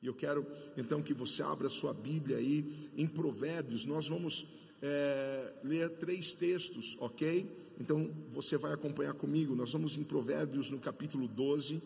E 0.00 0.06
eu 0.06 0.14
quero 0.14 0.46
então 0.76 1.02
que 1.02 1.12
você 1.12 1.42
abra 1.42 1.68
sua 1.68 1.92
Bíblia 1.92 2.36
aí 2.36 2.90
em 2.96 3.06
Provérbios. 3.06 3.84
Nós 3.84 4.08
vamos 4.08 4.46
é, 4.80 5.52
ler 5.64 5.90
três 5.90 6.32
textos, 6.32 6.96
ok? 7.00 7.50
Então 7.80 8.08
você 8.32 8.56
vai 8.56 8.72
acompanhar 8.72 9.14
comigo. 9.14 9.56
Nós 9.56 9.72
vamos 9.72 9.96
em 9.96 10.04
Provérbios 10.04 10.70
no 10.70 10.78
capítulo 10.78 11.26
12, 11.26 11.82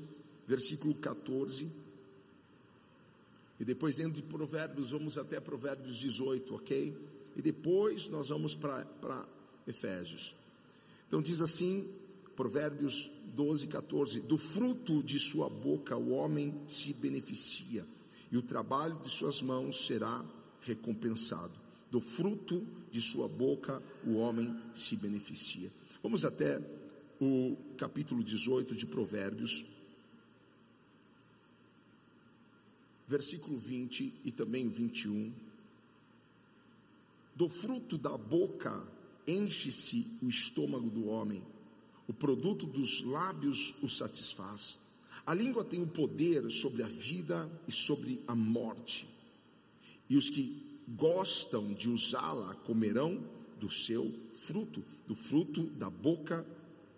versículo 0.47 0.95
14. 0.95 1.73
E 3.59 3.65
depois, 3.65 3.97
dentro 3.97 4.15
de 4.15 4.23
Provérbios, 4.23 4.91
vamos 4.91 5.17
até 5.17 5.41
Provérbios 5.41 5.97
18, 5.97 6.55
ok? 6.55 6.95
E 7.35 7.41
depois 7.41 8.09
nós 8.09 8.29
vamos 8.29 8.55
para 8.55 9.27
Efésios. 9.67 10.35
Então 11.09 11.23
diz 11.23 11.41
assim, 11.41 11.89
Provérbios 12.37 13.11
12, 13.35 13.69
14: 13.69 14.21
Do 14.21 14.37
fruto 14.37 15.03
de 15.03 15.19
sua 15.19 15.49
boca 15.49 15.97
o 15.97 16.11
homem 16.11 16.55
se 16.69 16.93
beneficia 16.93 17.87
e 18.33 18.37
o 18.39 18.43
trabalho 18.43 18.99
de 19.01 19.11
suas 19.11 19.43
mãos 19.43 19.85
será 19.87 20.25
recompensado. 20.63 21.53
Do 21.91 22.01
fruto 22.01 22.67
de 22.91 23.03
sua 23.03 23.29
boca 23.29 23.83
o 24.07 24.15
homem 24.15 24.59
se 24.75 24.97
beneficia. 24.97 25.71
Vamos 26.03 26.25
até 26.25 26.59
o 27.21 27.55
capítulo 27.77 28.25
18 28.25 28.75
de 28.75 28.87
Provérbios, 28.87 29.67
versículo 33.07 33.59
20 33.59 34.21
e 34.25 34.33
também 34.33 34.67
21. 34.67 35.31
Do 37.37 37.51
fruto 37.51 37.99
da 37.99 38.17
boca 38.17 38.83
enche-se 39.27 40.07
o 40.23 40.29
estômago 40.29 40.89
do 40.89 41.07
homem, 41.07 41.45
o 42.09 42.15
produto 42.15 42.67
dos 42.67 43.03
lábios 43.03 43.75
o 43.83 43.89
satisfaz. 43.89 44.79
A 45.25 45.35
língua 45.35 45.65
tem 45.65 45.81
o 45.81 45.87
poder 45.87 46.51
sobre 46.51 46.83
a 46.83 46.89
vida 46.89 47.51
e 47.69 47.73
sobre 47.73 48.21
a 48.27 48.35
morte, 48.35 49.07
e 50.09 50.17
os 50.17 50.29
que 50.29 50.81
gostam 50.89 51.73
de 51.73 51.89
usá-la 51.89 52.55
comerão 52.55 53.23
do 53.59 53.71
seu 53.71 54.13
fruto, 54.41 54.85
do 55.07 55.15
fruto 55.15 55.65
da 55.65 55.89
boca 55.89 56.45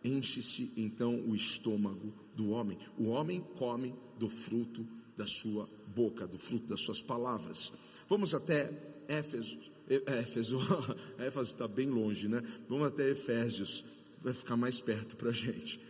enche-se 0.03 0.73
então 0.77 1.21
o 1.27 1.35
estômago 1.35 2.13
do 2.35 2.51
homem. 2.51 2.79
O 2.99 3.09
homem 3.09 3.41
come 3.57 3.95
do 4.19 4.29
fruto 4.29 4.87
da 5.17 5.27
sua 5.27 5.69
boca, 5.95 6.27
do 6.27 6.39
fruto 6.39 6.67
das 6.67 6.83
suas 6.83 7.01
palavras. 7.01 7.73
Vamos 8.09 8.35
até 8.35 8.71
Éfeso, 9.09 9.59
Éfeso, 9.89 10.59
Éfeso 11.19 11.53
está 11.53 11.67
bem 11.67 11.89
longe, 11.89 12.29
né? 12.29 12.43
Vamos 12.69 12.89
até 12.89 13.11
Efésios, 13.11 13.85
vai 14.23 14.35
ficar 14.35 14.57
mais 14.57 14.81
perto 14.81 15.17
para 15.17 15.31
a 15.31 15.33
gente. 15.33 15.81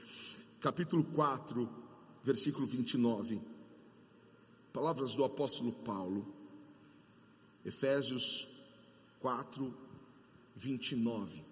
Capítulo 0.61 1.05
4, 1.05 1.69
versículo 2.25 2.67
29. 2.67 3.41
Palavras 4.73 5.15
do 5.15 5.25
apóstolo 5.25 5.71
Paulo, 5.71 6.27
Efésios 7.65 8.49
4, 9.21 9.73
29. 10.57 11.45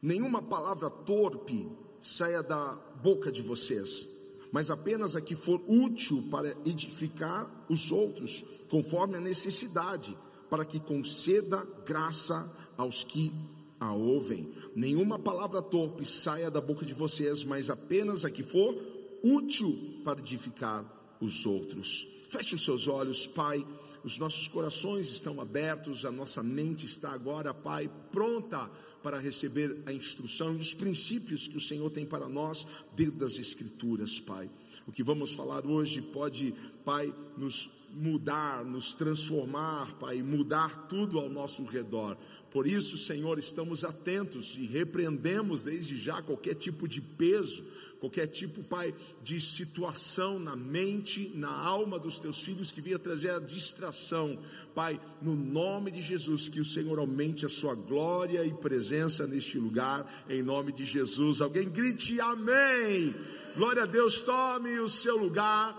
Nenhuma 0.00 0.42
palavra 0.42 0.90
torpe 0.90 1.68
saia 2.00 2.42
da 2.42 2.74
boca 3.02 3.32
de 3.32 3.42
vocês, 3.42 4.06
mas 4.52 4.70
apenas 4.70 5.16
a 5.16 5.20
que 5.20 5.34
for 5.34 5.60
útil 5.66 6.22
para 6.30 6.50
edificar 6.64 7.50
os 7.68 7.90
outros, 7.90 8.44
conforme 8.68 9.16
a 9.16 9.20
necessidade, 9.20 10.16
para 10.48 10.64
que 10.64 10.78
conceda 10.78 11.66
graça 11.84 12.48
aos 12.76 13.02
que 13.02 13.32
a 13.80 13.92
ouvem. 13.92 14.54
Nenhuma 14.76 15.18
palavra 15.18 15.60
torpe 15.60 16.06
saia 16.06 16.50
da 16.50 16.60
boca 16.60 16.84
de 16.84 16.94
vocês, 16.94 17.42
mas 17.42 17.70
apenas 17.70 18.24
a 18.24 18.30
que 18.30 18.42
for 18.42 18.95
útil 19.34 19.76
para 20.04 20.20
edificar 20.20 20.84
os 21.20 21.46
outros. 21.46 22.06
Feche 22.28 22.54
os 22.54 22.64
seus 22.64 22.86
olhos, 22.86 23.26
Pai. 23.26 23.64
Os 24.04 24.18
nossos 24.18 24.46
corações 24.46 25.08
estão 25.08 25.40
abertos, 25.40 26.04
a 26.04 26.12
nossa 26.12 26.42
mente 26.42 26.86
está 26.86 27.10
agora, 27.10 27.52
Pai, 27.52 27.90
pronta 28.12 28.70
para 29.02 29.18
receber 29.18 29.82
a 29.86 29.92
instrução 29.92 30.54
e 30.54 30.60
os 30.60 30.74
princípios 30.74 31.48
que 31.48 31.56
o 31.56 31.60
Senhor 31.60 31.90
tem 31.90 32.06
para 32.06 32.28
nós 32.28 32.66
dentro 32.94 33.16
das 33.16 33.38
Escrituras, 33.38 34.20
Pai. 34.20 34.48
O 34.86 34.92
que 34.92 35.02
vamos 35.02 35.32
falar 35.32 35.66
hoje 35.66 36.00
pode, 36.00 36.54
Pai, 36.84 37.12
nos 37.36 37.68
mudar, 37.94 38.64
nos 38.64 38.94
transformar, 38.94 39.92
Pai, 39.98 40.22
mudar 40.22 40.86
tudo 40.86 41.18
ao 41.18 41.28
nosso 41.28 41.64
redor. 41.64 42.16
Por 42.50 42.66
isso, 42.66 42.96
Senhor, 42.96 43.38
estamos 43.38 43.84
atentos 43.84 44.56
e 44.56 44.66
repreendemos 44.66 45.64
desde 45.64 45.96
já 45.96 46.22
qualquer 46.22 46.54
tipo 46.54 46.86
de 46.86 47.00
peso 47.00 47.64
qualquer 48.00 48.26
tipo, 48.26 48.62
Pai, 48.62 48.94
de 49.22 49.40
situação 49.40 50.38
na 50.38 50.54
mente, 50.54 51.32
na 51.34 51.50
alma 51.50 51.98
dos 51.98 52.18
teus 52.18 52.40
filhos 52.40 52.70
que 52.70 52.80
vinha 52.80 52.98
trazer 52.98 53.30
a 53.30 53.38
distração. 53.38 54.38
Pai, 54.74 55.00
no 55.20 55.34
nome 55.34 55.90
de 55.90 56.02
Jesus, 56.02 56.48
que 56.48 56.60
o 56.60 56.64
Senhor 56.64 56.98
aumente 56.98 57.46
a 57.46 57.48
sua 57.48 57.74
glória 57.74 58.44
e 58.44 58.52
presença 58.52 59.26
neste 59.26 59.58
lugar, 59.58 60.24
em 60.28 60.42
nome 60.42 60.72
de 60.72 60.84
Jesus. 60.84 61.40
Alguém 61.40 61.68
grite 61.68 62.20
amém. 62.20 63.14
Glória 63.56 63.84
a 63.84 63.86
Deus, 63.86 64.20
tome 64.20 64.78
o 64.78 64.88
seu 64.88 65.16
lugar. 65.16 65.74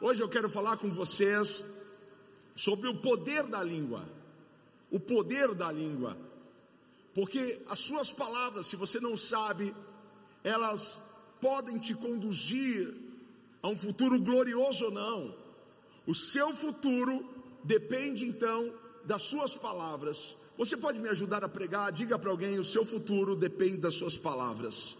Hoje 0.00 0.22
eu 0.22 0.28
quero 0.28 0.48
falar 0.48 0.76
com 0.76 0.88
vocês 0.88 1.64
sobre 2.54 2.88
o 2.88 2.96
poder 2.96 3.44
da 3.44 3.62
língua. 3.62 4.08
O 4.90 5.00
poder 5.00 5.54
da 5.54 5.72
língua. 5.72 6.16
Porque 7.14 7.60
as 7.68 7.80
suas 7.80 8.12
palavras, 8.12 8.66
se 8.66 8.76
você 8.76 9.00
não 9.00 9.16
sabe, 9.16 9.74
elas 10.44 11.00
podem 11.40 11.78
te 11.78 11.94
conduzir 11.94 12.94
a 13.62 13.68
um 13.68 13.76
futuro 13.76 14.20
glorioso 14.20 14.86
ou 14.86 14.90
não. 14.90 15.34
O 16.06 16.14
seu 16.14 16.54
futuro 16.54 17.24
depende 17.64 18.26
então 18.26 18.72
das 19.04 19.22
suas 19.22 19.54
palavras. 19.56 20.36
Você 20.56 20.76
pode 20.76 20.98
me 20.98 21.08
ajudar 21.08 21.44
a 21.44 21.48
pregar? 21.48 21.92
Diga 21.92 22.18
para 22.18 22.30
alguém: 22.30 22.58
o 22.58 22.64
seu 22.64 22.84
futuro 22.84 23.36
depende 23.36 23.78
das 23.78 23.94
suas 23.94 24.16
palavras. 24.16 24.98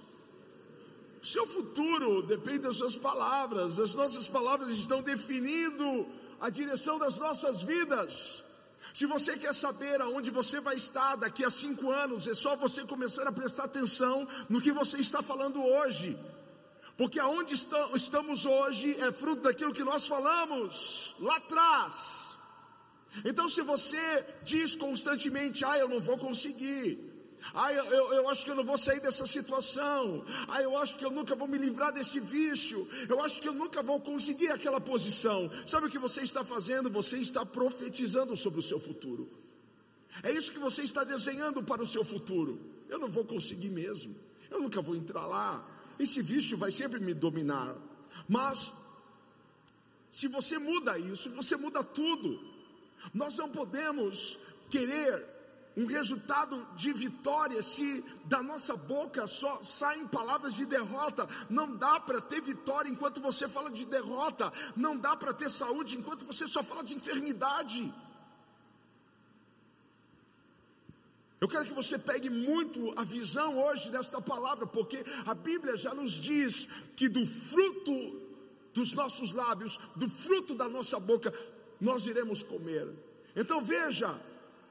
O 1.23 1.27
seu 1.27 1.47
futuro 1.47 2.23
depende 2.23 2.61
das 2.61 2.77
suas 2.77 2.97
palavras. 2.97 3.79
As 3.79 3.95
nossas 3.95 4.29
palavras 4.29 4.71
estão 4.71 5.03
definindo 5.03 6.07
a 6.41 6.49
direção 6.49 6.99
das 6.99 7.17
nossas 7.17 7.63
vidas. 7.63 8.45
Se 8.93 9.07
você 9.07 9.37
quer 9.37 9.55
saber 9.55 10.01
aonde 10.01 10.31
você 10.31 10.61
vai 10.61 10.77
estar 10.77 11.17
daqui 11.17 11.45
a 11.45 11.51
cinco 11.51 11.91
anos, 11.91 12.27
é 12.27 12.35
só 12.35 12.57
você 12.57 12.85
começar 12.85 13.27
a 13.27 13.33
prestar 13.33 13.65
atenção 13.65 14.27
no 14.49 14.61
que 14.61 14.73
você 14.73 14.99
está 14.99 15.23
falando 15.23 15.63
hoje. 15.63 16.19
Porque 16.97 17.21
aonde 17.21 17.55
estamos 17.95 18.45
hoje 18.45 19.01
é 19.01 19.13
fruto 19.13 19.43
daquilo 19.43 19.73
que 19.73 19.85
nós 19.85 20.07
falamos 20.07 21.15
lá 21.21 21.37
atrás. 21.37 22.39
Então, 23.25 23.49
se 23.49 23.63
você 23.63 24.25
diz 24.43 24.75
constantemente, 24.75 25.65
ah, 25.65 25.79
eu 25.79 25.89
não 25.89 26.01
vou 26.01 26.19
conseguir, 26.19 27.08
ah, 27.55 27.73
eu, 27.73 28.13
eu 28.13 28.29
acho 28.29 28.45
que 28.45 28.51
eu 28.51 28.55
não 28.55 28.65
vou 28.65 28.77
sair 28.79 29.01
dessa 29.01 29.27
situação, 29.27 30.25
ah, 30.49 30.63
eu 30.63 30.77
acho 30.77 30.99
que 30.99 31.05
eu 31.05 31.11
nunca 31.11 31.35
vou 31.35 31.49
me 31.49 31.59
livrar 31.59 31.93
desse 31.93 32.21
vício, 32.21 32.87
eu 33.09 33.23
acho 33.23 33.41
que 33.41 33.49
eu 33.49 33.55
nunca 33.55 33.83
vou 33.83 34.01
conseguir 34.01 34.49
aquela 34.49 34.81
posição. 34.81 35.51
Sabe 35.67 35.87
o 35.87 35.91
que 35.91 35.99
você 35.99 36.23
está 36.23 36.45
fazendo? 36.45 36.91
Você 36.91 37.19
está 37.19 37.45
profetizando 37.45 38.37
sobre 38.37 38.61
o 38.61 38.63
seu 38.63 38.79
futuro. 38.79 39.29
É 40.23 40.33
isso 40.33 40.53
que 40.53 40.59
você 40.59 40.83
está 40.83 41.05
desenhando 41.05 41.63
para 41.63 41.83
o 41.83 41.87
seu 41.87 42.05
futuro. 42.05 42.61
Eu 42.89 42.99
não 42.99 43.09
vou 43.09 43.25
conseguir 43.25 43.71
mesmo, 43.71 44.15
eu 44.51 44.61
nunca 44.61 44.81
vou 44.81 44.97
entrar 44.97 45.27
lá, 45.27 45.65
esse 45.99 46.23
vício 46.23 46.57
vai 46.57 46.71
sempre 46.71 47.01
me 47.01 47.13
dominar. 47.13 47.77
Mas, 48.29 48.73
se 50.11 50.29
você 50.29 50.59
muda 50.59 50.99
isso, 50.99 51.31
você 51.31 51.57
muda 51.57 51.83
tudo. 51.85 52.41
Nós 53.13 53.37
não 53.37 53.49
podemos 53.49 54.39
querer 54.71 55.38
um 55.79 55.87
resultado 55.87 56.67
de 56.75 56.93
vitória 56.93 57.63
se 57.63 58.05
da 58.25 58.43
nossa 58.43 58.77
boca 58.77 59.29
só 59.29 59.63
saem 59.63 60.09
palavras 60.09 60.55
de 60.55 60.67
derrota. 60.67 61.29
Não 61.49 61.77
dá 61.77 62.01
para 62.01 62.21
ter 62.21 62.41
vitória 62.41 62.91
enquanto 62.91 63.21
você 63.21 63.49
fala 63.49 63.71
de 63.71 63.85
derrota. 63.85 64.53
Não 64.75 64.97
dá 64.97 65.15
para 65.17 65.33
ter 65.33 65.49
saúde 65.49 65.97
enquanto 65.97 66.27
você 66.27 66.49
só 66.49 66.65
fala 66.65 66.83
de 66.83 66.97
enfermidade. 66.97 67.95
Eu 71.41 71.47
quero 71.47 71.65
que 71.65 71.73
você 71.73 71.97
pegue 71.97 72.29
muito 72.29 72.93
a 72.97 73.05
visão 73.05 73.57
hoje 73.65 73.89
desta 73.89 74.21
palavra, 74.21 74.67
porque 74.67 75.05
a 75.25 75.33
Bíblia 75.33 75.77
já 75.77 75.95
nos 75.95 76.11
diz 76.11 76.67
que 76.97 77.09
do 77.09 77.25
fruto 77.25 78.21
dos 78.75 78.93
nossos 78.95 79.31
lábios, 79.31 79.79
do 79.95 80.11
fruto 80.11 80.57
da 80.57 80.69
nossa 80.69 80.99
boca, 80.99 81.33
nós 81.81 82.05
iremos 82.05 82.43
comer. 82.43 82.89
Então 83.37 83.63
veja, 83.63 84.21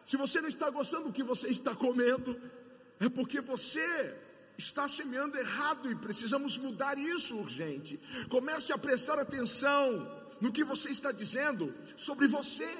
se 0.09 0.15
você 0.15 0.39
não 0.39 0.47
está 0.47 0.67
gostando 0.69 1.05
do 1.07 1.15
que 1.17 1.21
você 1.31 1.47
está 1.49 1.75
comendo, 1.75 2.31
é 2.97 3.09
porque 3.09 3.39
você 3.41 3.87
está 4.57 4.87
semeando 4.87 5.37
errado 5.37 5.91
e 5.91 5.95
precisamos 5.95 6.57
mudar 6.57 6.97
isso 6.97 7.35
urgente. 7.35 7.99
Comece 8.29 8.71
a 8.71 8.77
prestar 8.77 9.19
atenção 9.19 9.83
no 10.39 10.49
que 10.49 10.63
você 10.63 10.91
está 10.91 11.11
dizendo 11.11 11.65
sobre 11.97 12.25
você. 12.25 12.71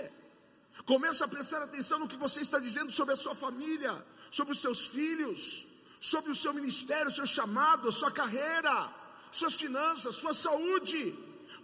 Comece 0.86 1.22
a 1.22 1.28
prestar 1.28 1.62
atenção 1.64 2.00
no 2.00 2.08
que 2.08 2.16
você 2.16 2.40
está 2.40 2.60
dizendo 2.60 2.94
sobre 2.94 3.14
a 3.14 3.18
sua 3.18 3.36
família, 3.36 3.94
sobre 4.32 4.54
os 4.54 4.62
seus 4.62 4.88
filhos, 4.88 5.68
sobre 6.00 6.32
o 6.32 6.40
seu 6.44 6.54
ministério, 6.54 7.12
seu 7.12 7.26
chamado, 7.26 7.92
sua 7.92 8.10
carreira, 8.22 8.74
suas 9.40 9.56
finanças, 9.64 10.16
sua 10.16 10.34
saúde. 10.34 11.04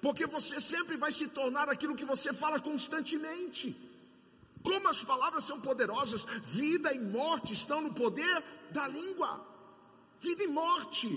porque 0.02 0.26
você 0.26 0.60
sempre 0.60 0.98
vai 0.98 1.12
se 1.18 1.30
tornar 1.30 1.70
aquilo 1.70 1.96
que 1.96 2.12
você 2.14 2.34
fala 2.34 2.60
constantemente. 2.60 3.93
Como 4.64 4.88
as 4.88 5.04
palavras 5.04 5.44
são 5.44 5.60
poderosas, 5.60 6.26
vida 6.46 6.94
e 6.94 7.00
morte 7.00 7.54
estão 7.54 7.82
no 7.82 7.94
poder 7.94 8.44
da 8.72 8.88
língua. 8.88 9.46
Vida 10.20 10.44
e 10.44 10.48
morte. 10.48 11.08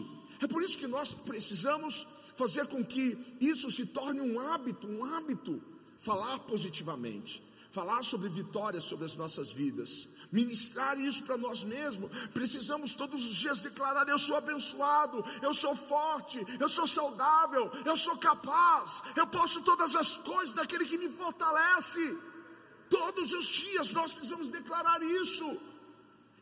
É 0.43 0.47
por 0.47 0.63
isso 0.63 0.77
que 0.77 0.87
nós 0.87 1.15
precisamos 1.15 2.07
fazer 2.37 2.67
com 2.67 2.85
que 2.85 3.17
isso 3.41 3.71
se 3.71 3.87
torne 3.87 4.21
um 4.21 4.39
hábito, 4.39 4.87
um 4.87 5.05
hábito, 5.15 5.63
falar 5.99 6.39
positivamente, 6.41 7.43
falar 7.71 8.03
sobre 8.03 8.29
vitórias 8.29 8.85
sobre 8.85 9.05
as 9.05 9.17
nossas 9.17 9.51
vidas, 9.51 10.09
ministrar 10.31 10.99
isso 10.99 11.23
para 11.23 11.37
nós 11.37 11.65
mesmos. 11.65 12.11
Precisamos 12.29 12.95
todos 12.95 13.27
os 13.27 13.37
dias 13.37 13.61
declarar: 13.61 14.09
eu 14.09 14.19
sou 14.19 14.37
abençoado, 14.37 15.25
eu 15.41 15.55
sou 15.55 15.75
forte, 15.75 16.45
eu 16.61 16.69
sou 16.69 16.87
saudável, 16.87 17.71
eu 17.85 17.97
sou 17.97 18.17
capaz, 18.19 19.03
eu 19.17 19.27
posso 19.27 19.63
todas 19.63 19.95
as 19.97 20.17
coisas 20.19 20.55
daquele 20.55 20.85
que 20.85 20.99
me 20.99 21.09
fortalece. 21.09 22.17
Todos 22.89 23.33
os 23.33 23.47
dias 23.47 23.93
nós 23.93 24.13
precisamos 24.13 24.49
declarar 24.49 25.03
isso. 25.03 25.57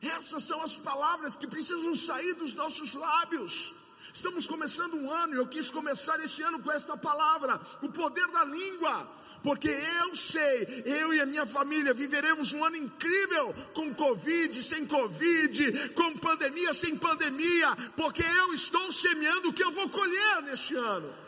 Essas 0.02 0.44
são 0.44 0.61
as 0.62 0.76
palavras 0.76 1.35
que 1.37 1.46
precisam 1.46 1.94
sair 1.94 2.35
dos 2.35 2.55
nossos 2.55 2.94
lábios. 2.94 3.75
Estamos 4.12 4.46
começando 4.46 4.94
um 4.94 5.11
ano 5.11 5.35
e 5.35 5.38
eu 5.38 5.46
quis 5.46 5.70
começar 5.70 6.19
esse 6.20 6.43
ano 6.43 6.62
com 6.62 6.70
esta 6.70 6.96
palavra, 6.96 7.61
o 7.82 7.88
poder 7.88 8.26
da 8.29 8.44
língua 8.44 9.08
porque 9.44 9.69
eu 9.69 10.14
sei, 10.14 10.82
eu 10.87 11.12
e 11.12 11.20
a 11.20 11.26
minha 11.26 11.44
família 11.44 11.93
viveremos 11.93 12.55
um 12.55 12.64
ano 12.64 12.76
incrível 12.76 13.55
com 13.75 13.94
Covid, 13.94 14.62
sem 14.62 14.87
Covid, 14.87 15.91
com 15.91 16.17
pandemia, 16.17 16.73
sem 16.73 16.96
pandemia, 16.96 17.76
porque 17.94 18.23
eu 18.23 18.55
estou 18.55 18.91
semeando 18.91 19.50
o 19.50 19.52
que 19.52 19.62
eu 19.62 19.70
vou 19.70 19.87
colher 19.91 20.43
neste 20.44 20.75
ano. 20.75 21.24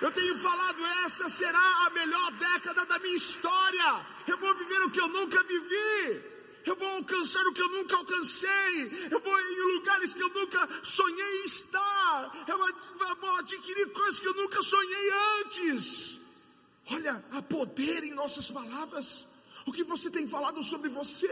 Eu 0.00 0.10
tenho 0.10 0.36
falado, 0.38 0.84
essa 1.04 1.28
será 1.28 1.86
a 1.86 1.90
melhor 1.90 2.32
década 2.32 2.86
da 2.86 2.98
minha 2.98 3.16
história. 3.16 4.06
Eu 4.26 4.38
vou 4.38 4.54
viver 4.54 4.82
o 4.82 4.90
que 4.90 5.00
eu 5.00 5.08
nunca 5.08 5.42
vivi. 5.42 6.22
Eu 6.64 6.74
vou 6.76 6.88
alcançar 6.88 7.46
o 7.46 7.52
que 7.52 7.60
eu 7.60 7.68
nunca 7.68 7.96
alcancei. 7.96 9.08
Eu 9.10 9.20
vou 9.20 9.40
em 9.40 9.74
lugares 9.74 10.14
que 10.14 10.22
eu 10.22 10.28
nunca 10.30 10.68
sonhei 10.82 11.44
estar. 11.44 12.32
Eu 12.46 13.16
vou 13.16 13.36
adquirir 13.36 13.92
coisas 13.92 14.20
que 14.20 14.28
eu 14.28 14.34
nunca 14.34 14.62
sonhei 14.62 15.10
antes. 15.40 16.20
Olha, 16.90 17.22
há 17.32 17.42
poder 17.42 18.04
em 18.04 18.14
nossas 18.14 18.50
palavras. 18.50 19.26
O 19.66 19.72
que 19.72 19.84
você 19.84 20.10
tem 20.10 20.26
falado 20.26 20.62
sobre 20.62 20.88
você? 20.88 21.30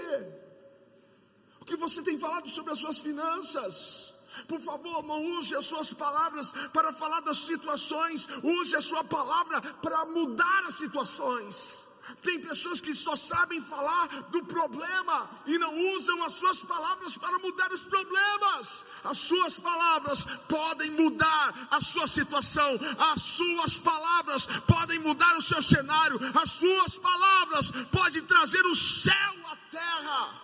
O 1.60 1.64
que 1.64 1.76
você 1.76 2.02
tem 2.02 2.18
falado 2.18 2.48
sobre 2.48 2.72
as 2.72 2.78
suas 2.78 2.98
finanças? 2.98 4.14
Por 4.46 4.60
favor, 4.60 5.02
não 5.04 5.24
use 5.38 5.54
as 5.56 5.64
suas 5.64 5.92
palavras 5.92 6.52
para 6.72 6.92
falar 6.92 7.20
das 7.20 7.38
situações, 7.38 8.28
use 8.42 8.76
a 8.76 8.80
sua 8.80 9.04
palavra 9.04 9.60
para 9.60 10.04
mudar 10.06 10.64
as 10.66 10.74
situações. 10.74 11.88
Tem 12.22 12.40
pessoas 12.40 12.80
que 12.80 12.94
só 12.94 13.14
sabem 13.14 13.60
falar 13.60 14.06
do 14.30 14.44
problema 14.44 15.28
e 15.46 15.58
não 15.58 15.76
usam 15.94 16.24
as 16.24 16.34
suas 16.34 16.60
palavras 16.62 17.16
para 17.16 17.38
mudar 17.38 17.70
os 17.72 17.80
problemas. 17.80 18.86
As 19.04 19.18
suas 19.18 19.58
palavras 19.58 20.24
podem 20.48 20.90
mudar 20.92 21.68
a 21.70 21.80
sua 21.80 22.08
situação, 22.08 22.78
as 23.12 23.22
suas 23.22 23.78
palavras 23.78 24.46
podem 24.66 24.98
mudar 25.00 25.36
o 25.36 25.42
seu 25.42 25.62
cenário, 25.62 26.18
as 26.40 26.50
suas 26.50 26.98
palavras 26.98 27.70
podem 27.92 28.22
trazer 28.24 28.64
o 28.64 28.74
céu 28.74 29.34
à 29.50 29.56
terra. 29.70 30.34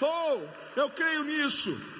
Oh, 0.00 0.40
eu 0.76 0.90
creio 0.90 1.24
nisso. 1.24 1.93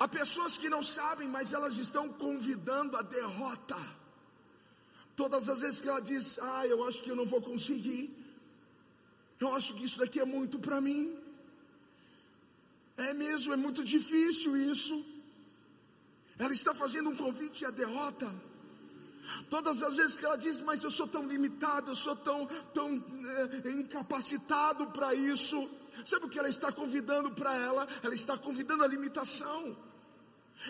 Há 0.00 0.06
pessoas 0.06 0.56
que 0.56 0.68
não 0.68 0.82
sabem, 0.82 1.28
mas 1.28 1.52
elas 1.52 1.78
estão 1.78 2.08
convidando 2.08 2.96
a 2.96 3.02
derrota. 3.02 3.76
Todas 5.16 5.48
as 5.48 5.60
vezes 5.62 5.80
que 5.80 5.88
ela 5.88 6.00
diz, 6.00 6.38
ah, 6.40 6.66
eu 6.66 6.86
acho 6.86 7.02
que 7.02 7.10
eu 7.10 7.16
não 7.16 7.26
vou 7.26 7.42
conseguir, 7.42 8.02
eu 9.40 9.54
acho 9.54 9.74
que 9.74 9.84
isso 9.84 9.98
daqui 9.98 10.20
é 10.20 10.24
muito 10.24 10.58
para 10.58 10.80
mim. 10.80 11.16
É 12.96 13.12
mesmo, 13.14 13.52
é 13.52 13.56
muito 13.56 13.84
difícil 13.84 14.56
isso. 14.56 15.04
Ela 16.38 16.52
está 16.52 16.72
fazendo 16.74 17.10
um 17.10 17.16
convite 17.16 17.64
à 17.64 17.70
derrota. 17.70 18.28
Todas 19.50 19.82
as 19.82 19.96
vezes 19.96 20.16
que 20.16 20.24
ela 20.24 20.36
diz, 20.36 20.62
mas 20.62 20.82
eu 20.82 20.90
sou 20.90 21.06
tão 21.06 21.26
limitado, 21.26 21.90
eu 21.90 21.96
sou 21.96 22.16
tão, 22.16 22.46
tão 22.72 22.88
é, 23.64 23.70
incapacitado 23.70 24.86
para 24.88 25.14
isso. 25.14 25.68
Sabe 26.04 26.26
o 26.26 26.28
que 26.28 26.38
ela 26.38 26.48
está 26.48 26.70
convidando 26.72 27.30
para 27.32 27.54
ela? 27.54 27.86
Ela 28.02 28.14
está 28.14 28.36
convidando 28.38 28.84
a 28.84 28.88
limitação. 28.88 29.76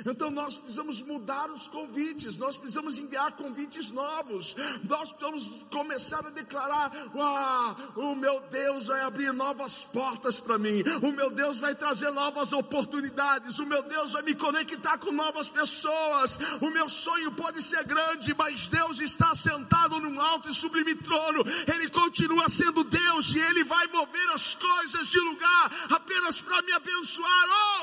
Então 0.04 0.30
nós 0.30 0.56
precisamos 0.56 1.02
mudar 1.02 1.50
os 1.50 1.66
convites, 1.66 2.36
nós 2.36 2.56
precisamos 2.56 2.98
enviar 2.98 3.32
convites 3.32 3.90
novos, 3.90 4.54
nós 4.84 5.12
precisamos 5.12 5.64
começar 5.70 6.26
a 6.26 6.30
declarar: 6.30 6.92
ah, 7.16 7.76
o 7.96 8.14
meu 8.14 8.40
Deus 8.50 8.86
vai 8.86 9.00
abrir 9.00 9.32
novas 9.32 9.84
portas 9.84 10.38
para 10.38 10.58
mim, 10.58 10.82
o 11.02 11.10
meu 11.10 11.30
Deus 11.30 11.58
vai 11.58 11.74
trazer 11.74 12.10
novas 12.10 12.52
oportunidades, 12.52 13.58
o 13.58 13.66
meu 13.66 13.82
Deus 13.82 14.12
vai 14.12 14.22
me 14.22 14.34
conectar 14.34 14.98
com 14.98 15.10
novas 15.10 15.48
pessoas. 15.48 16.38
O 16.60 16.70
meu 16.70 16.88
sonho 16.88 17.32
pode 17.32 17.62
ser 17.62 17.84
grande, 17.84 18.34
mas 18.34 18.68
Deus 18.68 19.00
está 19.00 19.34
sentado 19.34 19.98
num 20.00 20.20
alto 20.20 20.48
e 20.50 20.54
sublime 20.54 20.94
trono, 20.96 21.44
Ele 21.72 21.88
continua 21.88 22.48
sendo 22.48 22.84
Deus 22.84 23.34
e 23.34 23.38
Ele 23.38 23.64
vai 23.64 23.86
mover 23.88 24.28
as 24.30 24.54
coisas 24.54 25.08
de 25.08 25.18
lugar 25.20 25.72
apenas 25.90 26.40
para 26.40 26.62
me 26.62 26.72
abençoar. 26.72 27.28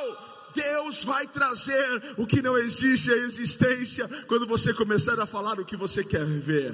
Oh! 0.10 0.35
Deus 0.56 1.04
vai 1.04 1.28
trazer 1.28 2.16
o 2.18 2.26
que 2.26 2.42
não 2.42 2.58
existe 2.58 3.12
à 3.12 3.18
existência 3.18 4.08
quando 4.26 4.48
você 4.48 4.74
começar 4.74 5.20
a 5.20 5.26
falar 5.26 5.60
o 5.60 5.66
que 5.66 5.76
você 5.76 6.04
quer 6.04 6.26
ver. 6.26 6.74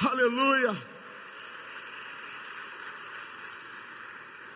Aleluia. 0.00 0.76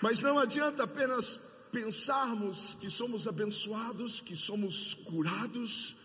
Mas 0.00 0.20
não 0.20 0.38
adianta 0.38 0.84
apenas 0.84 1.40
pensarmos 1.72 2.76
que 2.78 2.90
somos 2.90 3.26
abençoados, 3.26 4.20
que 4.20 4.36
somos 4.36 4.94
curados, 4.94 5.96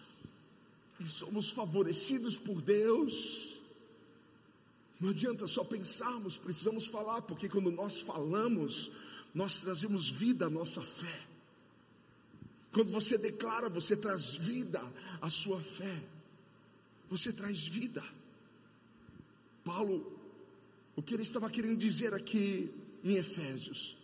que 0.98 1.08
somos 1.08 1.52
favorecidos 1.52 2.38
por 2.38 2.62
Deus. 2.62 3.58
Não 5.00 5.10
adianta 5.10 5.46
só 5.48 5.64
pensarmos, 5.64 6.38
precisamos 6.38 6.86
falar, 6.86 7.22
porque 7.24 7.50
quando 7.50 7.72
nós 7.72 8.02
falamos, 8.02 8.92
nós 9.34 9.60
trazemos 9.60 10.10
vida 10.10 10.46
à 10.46 10.50
nossa 10.50 10.82
fé. 10.82 11.33
Quando 12.74 12.92
você 12.92 13.20
declara, 13.20 13.70
você 13.70 13.96
traz 13.96 14.34
vida 14.34 14.82
à 15.22 15.30
sua 15.30 15.62
fé. 15.62 16.02
Você 17.08 17.32
traz 17.32 17.66
vida. 17.68 18.04
Paulo, 19.64 20.20
o 20.96 21.02
que 21.02 21.14
ele 21.14 21.22
estava 21.22 21.50
querendo 21.52 21.78
dizer 21.78 22.14
aqui 22.16 22.74
em 23.04 23.16
Efésios, 23.16 23.98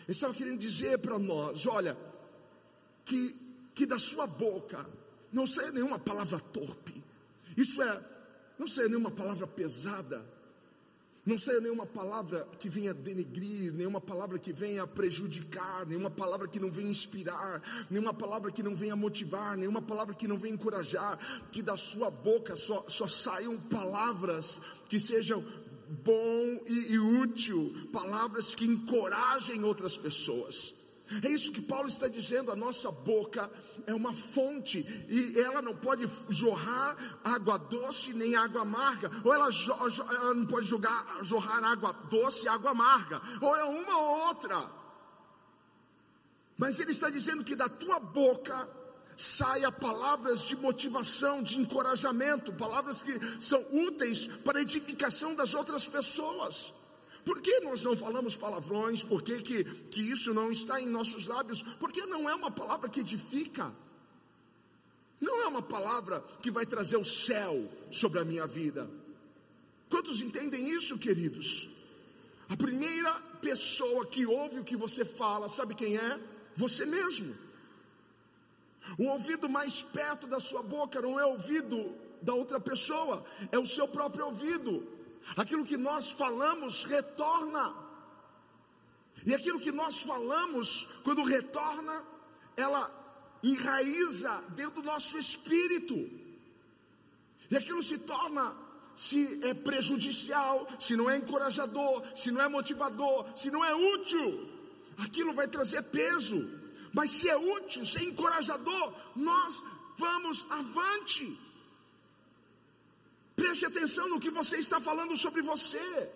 ele 0.00 0.12
estava 0.12 0.32
querendo 0.32 0.58
dizer 0.58 0.98
para 0.98 1.18
nós: 1.18 1.66
olha, 1.66 1.94
que, 3.04 3.34
que 3.74 3.84
da 3.84 3.98
sua 3.98 4.26
boca 4.26 4.88
não 5.30 5.46
saia 5.46 5.70
nenhuma 5.70 5.98
palavra 5.98 6.40
torpe, 6.40 7.04
isso 7.54 7.82
é, 7.82 8.04
não 8.58 8.66
saia 8.66 8.88
nenhuma 8.88 9.10
palavra 9.10 9.46
pesada, 9.46 10.24
não 11.26 11.36
saia 11.36 11.60
nenhuma 11.60 11.84
palavra 11.84 12.46
que 12.56 12.68
venha 12.68 12.94
denegrir, 12.94 13.72
nenhuma 13.72 14.00
palavra 14.00 14.38
que 14.38 14.52
venha 14.52 14.86
prejudicar, 14.86 15.84
nenhuma 15.84 16.08
palavra 16.08 16.46
que 16.46 16.60
não 16.60 16.70
venha 16.70 16.88
inspirar, 16.88 17.60
nenhuma 17.90 18.14
palavra 18.14 18.52
que 18.52 18.62
não 18.62 18.76
venha 18.76 18.94
motivar, 18.94 19.56
nenhuma 19.56 19.82
palavra 19.82 20.14
que 20.14 20.28
não 20.28 20.38
venha 20.38 20.54
encorajar. 20.54 21.18
Que 21.50 21.62
da 21.62 21.76
sua 21.76 22.12
boca 22.12 22.56
só, 22.56 22.84
só 22.86 23.08
saiam 23.08 23.58
palavras 23.58 24.62
que 24.88 25.00
sejam 25.00 25.44
bom 26.04 26.60
e, 26.64 26.92
e 26.92 26.98
útil, 27.00 27.74
palavras 27.92 28.54
que 28.54 28.64
encorajem 28.64 29.64
outras 29.64 29.96
pessoas. 29.96 30.75
É 31.22 31.28
isso 31.28 31.52
que 31.52 31.62
Paulo 31.62 31.88
está 31.88 32.08
dizendo, 32.08 32.50
a 32.50 32.56
nossa 32.56 32.90
boca 32.90 33.48
é 33.86 33.94
uma 33.94 34.12
fonte 34.12 34.78
e 35.08 35.38
ela 35.38 35.62
não 35.62 35.76
pode 35.76 36.08
jorrar 36.28 36.96
água 37.22 37.58
doce 37.58 38.12
nem 38.12 38.34
água 38.34 38.62
amarga, 38.62 39.10
ou 39.22 39.32
ela, 39.32 39.48
ela 39.48 40.34
não 40.34 40.46
pode 40.46 40.66
jogar, 40.66 41.18
jorrar 41.22 41.62
água 41.62 41.92
doce 42.10 42.46
e 42.46 42.48
água 42.48 42.72
amarga, 42.72 43.22
ou 43.40 43.56
é 43.56 43.64
uma 43.64 43.96
ou 43.96 44.26
outra. 44.26 44.68
Mas 46.58 46.80
ele 46.80 46.90
está 46.90 47.08
dizendo 47.08 47.44
que 47.44 47.54
da 47.54 47.68
tua 47.68 48.00
boca 48.00 48.68
saia 49.16 49.70
palavras 49.70 50.40
de 50.40 50.56
motivação, 50.56 51.42
de 51.42 51.58
encorajamento, 51.58 52.52
palavras 52.52 53.00
que 53.00 53.18
são 53.40 53.64
úteis 53.72 54.26
para 54.44 54.60
edificação 54.60 55.34
das 55.34 55.54
outras 55.54 55.86
pessoas. 55.86 56.72
Por 57.26 57.42
que 57.42 57.60
nós 57.60 57.82
não 57.82 57.94
falamos 57.94 58.36
palavrões? 58.36 59.02
Por 59.02 59.20
que, 59.20 59.42
que, 59.42 59.64
que 59.64 60.00
isso 60.00 60.32
não 60.32 60.50
está 60.50 60.80
em 60.80 60.88
nossos 60.88 61.26
lábios? 61.26 61.60
Porque 61.80 62.06
não 62.06 62.30
é 62.30 62.34
uma 62.34 62.50
palavra 62.50 62.88
que 62.88 63.00
edifica. 63.00 63.70
Não 65.20 65.42
é 65.42 65.46
uma 65.46 65.62
palavra 65.62 66.24
que 66.40 66.50
vai 66.50 66.64
trazer 66.64 66.96
o 66.96 67.04
céu 67.04 67.54
sobre 67.90 68.20
a 68.20 68.24
minha 68.24 68.46
vida. 68.46 68.88
Quantos 69.90 70.22
entendem 70.22 70.70
isso, 70.70 70.96
queridos? 70.96 71.68
A 72.48 72.56
primeira 72.56 73.12
pessoa 73.42 74.06
que 74.06 74.24
ouve 74.24 74.60
o 74.60 74.64
que 74.64 74.76
você 74.76 75.04
fala, 75.04 75.48
sabe 75.48 75.74
quem 75.74 75.96
é? 75.96 76.20
você 76.56 76.86
mesmo. 76.86 77.32
O 78.98 79.04
ouvido 79.04 79.48
mais 79.48 79.82
perto 79.82 80.26
da 80.26 80.40
sua 80.40 80.62
boca 80.62 81.00
não 81.02 81.20
é 81.20 81.26
o 81.26 81.32
ouvido 81.32 81.94
da 82.22 82.34
outra 82.34 82.58
pessoa, 82.58 83.24
é 83.52 83.58
o 83.58 83.66
seu 83.66 83.86
próprio 83.86 84.26
ouvido. 84.26 84.82
Aquilo 85.34 85.64
que 85.64 85.76
nós 85.76 86.10
falamos 86.10 86.84
retorna. 86.84 87.74
E 89.24 89.34
aquilo 89.34 89.58
que 89.58 89.72
nós 89.72 90.02
falamos, 90.02 90.88
quando 91.02 91.22
retorna, 91.24 92.04
ela 92.56 92.90
enraiza 93.42 94.42
dentro 94.50 94.82
do 94.82 94.86
nosso 94.86 95.18
espírito. 95.18 95.94
E 97.50 97.56
aquilo 97.56 97.82
se 97.82 97.98
torna 97.98 98.54
se 98.94 99.44
é 99.44 99.52
prejudicial, 99.52 100.66
se 100.78 100.96
não 100.96 101.08
é 101.10 101.18
encorajador, 101.18 102.02
se 102.16 102.30
não 102.30 102.40
é 102.40 102.48
motivador, 102.48 103.26
se 103.36 103.50
não 103.50 103.64
é 103.64 103.74
útil, 103.74 104.48
aquilo 104.96 105.34
vai 105.34 105.46
trazer 105.46 105.82
peso. 105.82 106.48
Mas 106.92 107.10
se 107.10 107.28
é 107.28 107.36
útil, 107.36 107.84
se 107.84 107.98
é 107.98 108.04
encorajador, 108.04 108.94
nós 109.14 109.62
vamos 109.98 110.46
avante. 110.50 111.38
Preste 113.36 113.66
atenção 113.66 114.08
no 114.08 114.18
que 114.18 114.30
você 114.30 114.56
está 114.56 114.80
falando 114.80 115.14
sobre 115.16 115.42
você. 115.42 116.10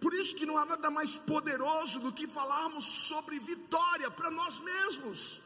Por 0.00 0.14
isso 0.14 0.34
que 0.34 0.46
não 0.46 0.56
há 0.56 0.64
nada 0.64 0.90
mais 0.90 1.12
poderoso 1.18 2.00
do 2.00 2.12
que 2.12 2.26
falarmos 2.26 2.84
sobre 2.84 3.38
vitória 3.38 4.10
para 4.10 4.30
nós 4.30 4.58
mesmos. 4.60 5.40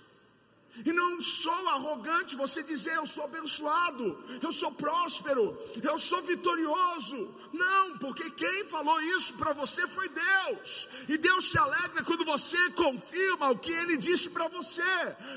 E 0.85 0.93
não 0.93 1.21
sou 1.23 1.69
arrogante 1.71 2.37
você 2.37 2.63
dizer 2.63 2.95
eu 2.97 3.07
sou 3.07 3.25
abençoado, 3.25 4.23
eu 4.43 4.53
sou 4.53 4.71
próspero, 4.73 5.57
eu 5.83 5.99
sou 5.99 6.21
vitorioso. 6.23 7.35
Não, 7.53 7.99
porque 7.99 8.31
quem 8.31 8.65
falou 8.65 9.01
isso 9.01 9.33
para 9.35 9.55
você 9.55 9.87
foi 9.89 10.09
Deus. 10.09 10.89
E 11.09 11.17
Deus 11.17 11.51
se 11.51 11.59
alegra 11.59 12.05
quando 12.05 12.27
você 12.27 12.59
confirma 12.73 13.51
o 13.51 13.59
que 13.59 13.73
ele 13.73 13.97
disse 13.97 14.29
para 14.29 14.49
você. 14.49 14.83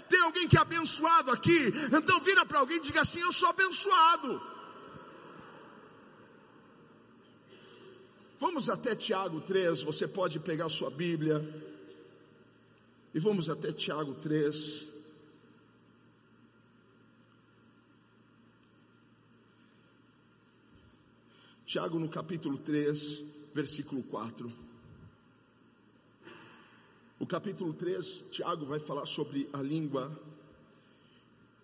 Tem 0.10 0.20
alguém 0.22 0.48
que 0.48 0.58
é 0.58 0.62
abençoado 0.62 1.32
aqui? 1.32 1.74
Então 1.98 2.20
vira 2.20 2.46
para 2.46 2.60
alguém 2.60 2.78
e 2.78 2.82
diga 2.82 3.02
assim: 3.02 3.22
eu 3.22 3.32
sou 3.32 3.48
abençoado. 3.50 4.59
Vamos 8.40 8.70
até 8.70 8.96
Tiago 8.96 9.42
3, 9.42 9.82
você 9.82 10.08
pode 10.08 10.40
pegar 10.40 10.70
sua 10.70 10.90
Bíblia. 10.90 11.44
E 13.14 13.20
vamos 13.20 13.50
até 13.50 13.74
Tiago 13.74 14.14
3. 14.16 14.88
Tiago, 21.66 22.00
no 22.00 22.08
capítulo 22.08 22.58
3, 22.58 23.24
versículo 23.54 24.02
4. 24.04 24.50
O 27.20 27.28
capítulo 27.28 27.74
3, 27.74 28.28
Tiago 28.32 28.66
vai 28.66 28.80
falar 28.80 29.06
sobre 29.06 29.50
a 29.52 29.62
língua. 29.62 30.18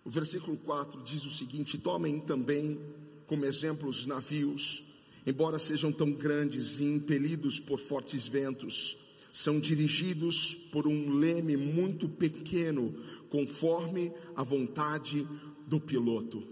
O 0.04 0.10
versículo 0.10 0.58
4 0.58 1.02
diz 1.02 1.24
o 1.24 1.30
seguinte: 1.30 1.78
Tomem 1.78 2.20
também 2.20 2.78
como 3.26 3.46
exemplo 3.46 3.88
os 3.88 4.04
navios, 4.04 4.95
embora 5.26 5.58
sejam 5.58 5.90
tão 5.90 6.12
grandes 6.12 6.78
e 6.78 6.84
impelidos 6.84 7.58
por 7.58 7.80
fortes 7.80 8.26
ventos, 8.28 8.96
são 9.32 9.60
dirigidos 9.60 10.54
por 10.72 10.86
um 10.86 11.12
leme 11.12 11.56
muito 11.56 12.08
pequeno, 12.08 12.94
conforme 13.28 14.12
a 14.34 14.42
vontade 14.42 15.26
do 15.66 15.80
piloto. 15.80 16.42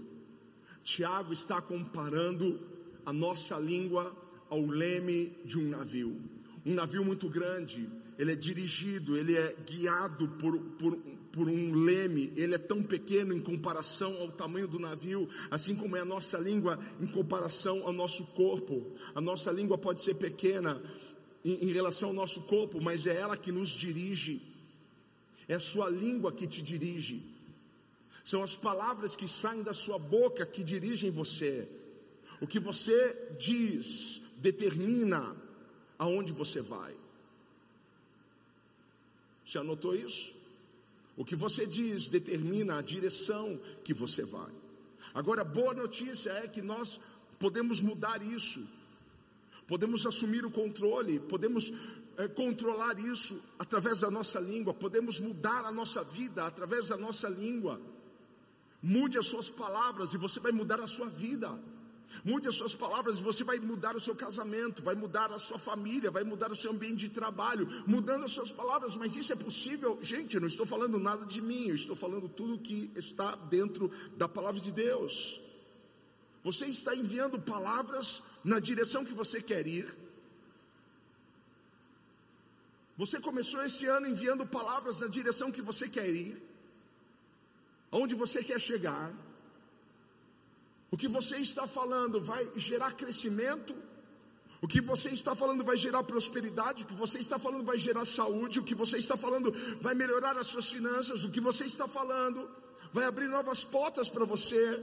Tiago 0.83 1.33
está 1.33 1.63
comparando 1.63 2.61
a 3.07 3.13
nossa 3.13 3.59
língua 3.59 4.15
ao 4.51 4.61
leme 4.67 5.33
de 5.45 5.59
um 5.59 5.69
navio. 5.71 6.21
Um 6.67 6.75
navio 6.75 7.05
muito 7.05 7.29
grande, 7.29 7.89
ele 8.19 8.33
é 8.33 8.37
dirigido, 8.37 9.17
ele 9.17 9.37
é 9.37 9.57
guiado 9.67 10.29
por, 10.29 10.59
por, 10.59 10.99
por 11.35 11.49
um 11.49 11.75
leme, 11.75 12.33
ele 12.37 12.55
é 12.55 12.59
tão 12.59 12.81
pequeno 12.81 13.35
em 13.35 13.41
comparação 13.41 14.17
ao 14.21 14.31
tamanho 14.31 14.69
do 14.69 14.79
navio, 14.79 15.29
assim 15.51 15.75
como 15.75 15.97
é 15.97 16.01
a 16.01 16.05
nossa 16.05 16.39
língua 16.39 16.79
em 17.01 17.09
comparação 17.09 17.83
ao 17.85 17.93
nosso 17.93 18.25
corpo. 18.27 18.95
A 19.17 19.21
nossa 19.21 19.51
língua 19.51 19.77
pode 19.77 20.01
ser 20.01 20.15
pequena 20.15 20.81
em, 21.45 21.69
em 21.69 21.73
relação 21.73 22.11
ao 22.11 22.15
nosso 22.15 22.43
corpo, 22.43 22.81
mas 22.81 23.05
é 23.05 23.17
ela 23.17 23.37
que 23.37 23.51
nos 23.51 23.71
dirige, 23.71 24.41
é 25.49 25.55
a 25.55 25.61
sua 25.61 25.91
língua 25.91 26.31
que 26.31 26.47
te 26.47 26.63
dirige, 26.63 27.21
são 28.23 28.41
as 28.41 28.55
palavras 28.55 29.17
que 29.17 29.27
saem 29.27 29.65
da 29.65 29.75
sua 29.75 29.99
boca 29.99 30.47
que 30.47 30.63
dirigem 30.63 31.11
você. 31.11 31.69
O 32.41 32.47
que 32.47 32.61
você 32.61 33.35
diz 33.41 34.23
determina 34.37 35.35
aonde 35.99 36.33
você 36.33 36.61
vai. 36.61 36.95
Você 39.45 39.59
anotou 39.59 39.97
isso? 39.97 40.44
O 41.17 41.25
que 41.25 41.37
você 41.37 41.67
diz 41.67 42.09
determina 42.09 42.79
a 42.79 42.83
direção 42.83 43.59
que 43.85 43.95
você 43.95 44.25
vai. 44.25 44.53
Agora, 45.13 45.43
a 45.43 45.45
boa 45.45 45.73
notícia 45.73 46.31
é 46.31 46.49
que 46.49 46.61
nós 46.61 46.99
podemos 47.39 47.81
mudar 47.81 48.21
isso, 48.23 48.67
podemos 49.67 50.05
assumir 50.07 50.45
o 50.45 50.51
controle, 50.51 51.21
podemos 51.21 51.73
é, 52.17 52.27
controlar 52.27 52.99
isso 52.99 53.41
através 53.59 54.01
da 54.01 54.11
nossa 54.11 54.41
língua, 54.41 54.75
podemos 54.75 55.21
mudar 55.21 55.65
a 55.65 55.71
nossa 55.71 56.03
vida 56.03 56.47
através 56.47 56.89
da 56.89 56.97
nossa 56.97 57.29
língua. 57.29 57.81
Mude 58.83 59.17
as 59.17 59.27
suas 59.27 59.49
palavras 59.49 60.13
e 60.13 60.19
você 60.19 60.41
vai 60.41 60.53
mudar 60.53 60.81
a 60.81 60.87
sua 60.87 61.07
vida. 61.07 61.49
Mude 62.25 62.49
as 62.49 62.55
suas 62.55 62.75
palavras 62.75 63.19
você 63.19 63.43
vai 63.43 63.59
mudar 63.59 63.97
o 63.97 64.01
seu 64.01 64.15
casamento, 64.15 64.83
vai 64.83 64.95
mudar 64.95 65.33
a 65.33 65.39
sua 65.39 65.59
família, 65.59 66.11
vai 66.11 66.25
mudar 66.25 66.51
o 66.53 66.57
seu 66.57 66.71
ambiente 66.71 66.97
de 66.97 67.09
trabalho, 67.09 67.67
mudando 67.87 68.25
as 68.25 68.31
suas 68.31 68.51
palavras, 68.51 68.97
mas 68.97 69.17
isso 69.17 69.33
é 69.33 69.37
possível, 69.37 69.99
gente. 70.03 70.35
Eu 70.35 70.41
não 70.41 70.49
estou 70.49 70.67
falando 70.67 70.99
nada 70.99 71.27
de 71.27 71.41
mim, 71.41 71.69
eu 71.69 71.75
estou 71.75 71.97
falando 71.97 72.29
tudo 72.29 72.59
que 72.59 72.91
está 72.95 73.35
dentro 73.35 73.91
da 74.17 74.29
palavra 74.29 74.61
de 74.61 74.73
Deus. 74.73 75.41
Você 76.43 76.67
está 76.67 76.95
enviando 76.95 77.39
palavras 77.41 78.23
na 78.45 78.61
direção 78.61 79.05
que 79.05 79.15
você 79.15 79.41
quer 79.41 79.67
ir. 79.67 79.87
Você 82.97 83.19
começou 83.19 83.63
esse 83.65 83.87
ano 83.87 84.07
enviando 84.07 84.47
palavras 84.47 85.01
na 85.01 85.09
direção 85.09 85.51
que 85.51 85.63
você 85.63 85.89
quer 85.89 86.09
ir, 86.09 86.41
aonde 87.91 88.15
você 88.15 88.43
quer 88.45 88.61
chegar. 88.61 89.13
O 90.95 90.97
que 90.97 91.09
você 91.09 91.39
está 91.39 91.67
falando 91.67 92.21
vai 92.21 92.49
gerar 92.55 92.93
crescimento, 92.93 93.75
o 94.63 94.69
que 94.69 94.81
você 94.81 95.09
está 95.09 95.35
falando 95.35 95.65
vai 95.65 95.77
gerar 95.77 96.05
prosperidade, 96.05 96.85
o 96.85 96.87
que 96.87 96.95
você 96.95 97.19
está 97.19 97.37
falando 97.37 97.65
vai 97.65 97.77
gerar 97.77 98.05
saúde, 98.05 98.61
o 98.61 98.63
que 98.63 98.77
você 98.77 98.99
está 98.99 99.17
falando 99.17 99.53
vai 99.81 99.93
melhorar 99.93 100.39
as 100.39 100.47
suas 100.47 100.71
finanças, 100.71 101.25
o 101.25 101.33
que 101.33 101.41
você 101.41 101.65
está 101.65 101.89
falando 101.89 102.49
vai 102.93 103.07
abrir 103.07 103.27
novas 103.27 103.65
portas 103.65 104.09
para 104.09 104.25
você. 104.25 104.81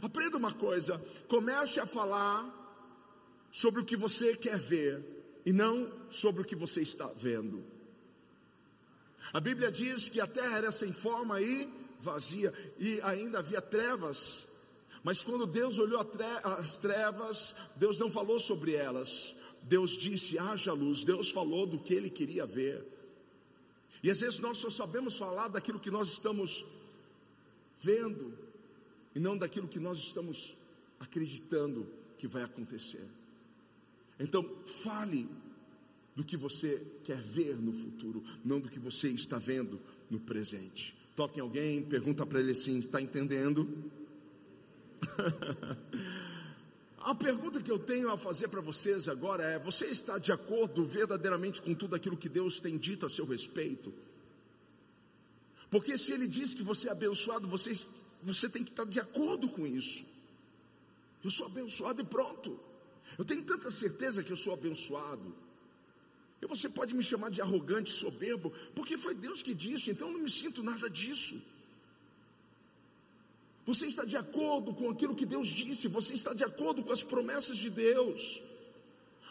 Aprenda 0.00 0.38
uma 0.38 0.54
coisa: 0.54 0.98
comece 1.28 1.78
a 1.80 1.84
falar 1.84 2.38
sobre 3.50 3.82
o 3.82 3.84
que 3.84 3.94
você 3.94 4.34
quer 4.34 4.56
ver 4.56 5.04
e 5.44 5.52
não 5.52 5.86
sobre 6.08 6.40
o 6.40 6.46
que 6.46 6.56
você 6.56 6.80
está 6.80 7.08
vendo. 7.14 7.62
A 9.34 9.38
Bíblia 9.38 9.70
diz 9.70 10.08
que 10.08 10.18
a 10.18 10.26
terra 10.26 10.56
era 10.56 10.72
sem 10.72 10.94
forma 10.94 11.42
e 11.42 11.68
vazia, 12.00 12.54
e 12.78 13.02
ainda 13.02 13.40
havia 13.40 13.60
trevas 13.60 14.50
mas 15.04 15.22
quando 15.22 15.46
Deus 15.46 15.78
olhou 15.78 16.00
as 16.44 16.78
trevas, 16.78 17.56
Deus 17.76 17.98
não 17.98 18.10
falou 18.10 18.38
sobre 18.38 18.74
elas. 18.74 19.34
Deus 19.64 19.92
disse: 19.92 20.38
haja 20.38 20.72
luz. 20.72 21.02
Deus 21.02 21.30
falou 21.30 21.66
do 21.66 21.78
que 21.78 21.92
ele 21.92 22.08
queria 22.08 22.46
ver. 22.46 22.86
E 24.02 24.10
às 24.10 24.20
vezes 24.20 24.38
nós 24.38 24.58
só 24.58 24.70
sabemos 24.70 25.16
falar 25.16 25.48
daquilo 25.48 25.80
que 25.80 25.90
nós 25.90 26.08
estamos 26.08 26.64
vendo, 27.78 28.32
e 29.14 29.20
não 29.20 29.36
daquilo 29.36 29.68
que 29.68 29.78
nós 29.80 29.98
estamos 29.98 30.56
acreditando 31.00 31.86
que 32.16 32.26
vai 32.28 32.42
acontecer. 32.42 33.04
Então, 34.18 34.48
fale 34.66 35.28
do 36.14 36.22
que 36.22 36.36
você 36.36 36.80
quer 37.02 37.20
ver 37.20 37.56
no 37.56 37.72
futuro, 37.72 38.22
não 38.44 38.60
do 38.60 38.68
que 38.68 38.78
você 38.78 39.08
está 39.08 39.38
vendo 39.38 39.80
no 40.10 40.20
presente. 40.20 40.94
Toque 41.16 41.38
em 41.38 41.42
alguém, 41.42 41.82
pergunta 41.82 42.24
para 42.24 42.38
ele 42.38 42.52
assim: 42.52 42.78
está 42.78 43.00
entendendo? 43.00 43.68
A 47.04 47.14
pergunta 47.16 47.60
que 47.60 47.70
eu 47.70 47.80
tenho 47.80 48.10
a 48.10 48.16
fazer 48.16 48.48
para 48.48 48.60
vocês 48.60 49.08
agora 49.08 49.42
é: 49.42 49.58
você 49.58 49.86
está 49.86 50.18
de 50.18 50.30
acordo 50.30 50.84
verdadeiramente 50.86 51.60
com 51.60 51.74
tudo 51.74 51.96
aquilo 51.96 52.16
que 52.16 52.28
Deus 52.28 52.60
tem 52.60 52.78
dito 52.78 53.04
a 53.04 53.08
seu 53.10 53.26
respeito? 53.26 53.92
Porque 55.68 55.98
se 55.98 56.12
Ele 56.12 56.28
diz 56.28 56.54
que 56.54 56.62
você 56.62 56.88
é 56.88 56.92
abençoado, 56.92 57.48
você, 57.48 57.72
você 58.22 58.48
tem 58.48 58.62
que 58.62 58.70
estar 58.70 58.84
de 58.84 59.00
acordo 59.00 59.48
com 59.48 59.66
isso. 59.66 60.04
Eu 61.24 61.30
sou 61.30 61.46
abençoado 61.46 62.02
e 62.02 62.04
pronto. 62.04 62.58
Eu 63.18 63.24
tenho 63.24 63.42
tanta 63.42 63.70
certeza 63.70 64.22
que 64.22 64.30
eu 64.30 64.36
sou 64.36 64.52
abençoado. 64.52 65.34
E 66.40 66.46
você 66.46 66.68
pode 66.68 66.94
me 66.94 67.02
chamar 67.02 67.30
de 67.30 67.40
arrogante, 67.40 67.90
soberbo, 67.90 68.52
porque 68.74 68.98
foi 68.98 69.14
Deus 69.14 69.42
que 69.42 69.54
disse, 69.54 69.90
então 69.90 70.08
eu 70.08 70.14
não 70.14 70.20
me 70.20 70.30
sinto 70.30 70.62
nada 70.62 70.90
disso. 70.90 71.40
Você 73.64 73.86
está 73.86 74.04
de 74.04 74.16
acordo 74.16 74.74
com 74.74 74.90
aquilo 74.90 75.14
que 75.14 75.24
Deus 75.24 75.46
disse, 75.46 75.86
você 75.86 76.14
está 76.14 76.34
de 76.34 76.44
acordo 76.44 76.82
com 76.82 76.92
as 76.92 77.02
promessas 77.02 77.56
de 77.56 77.70
Deus. 77.70 78.42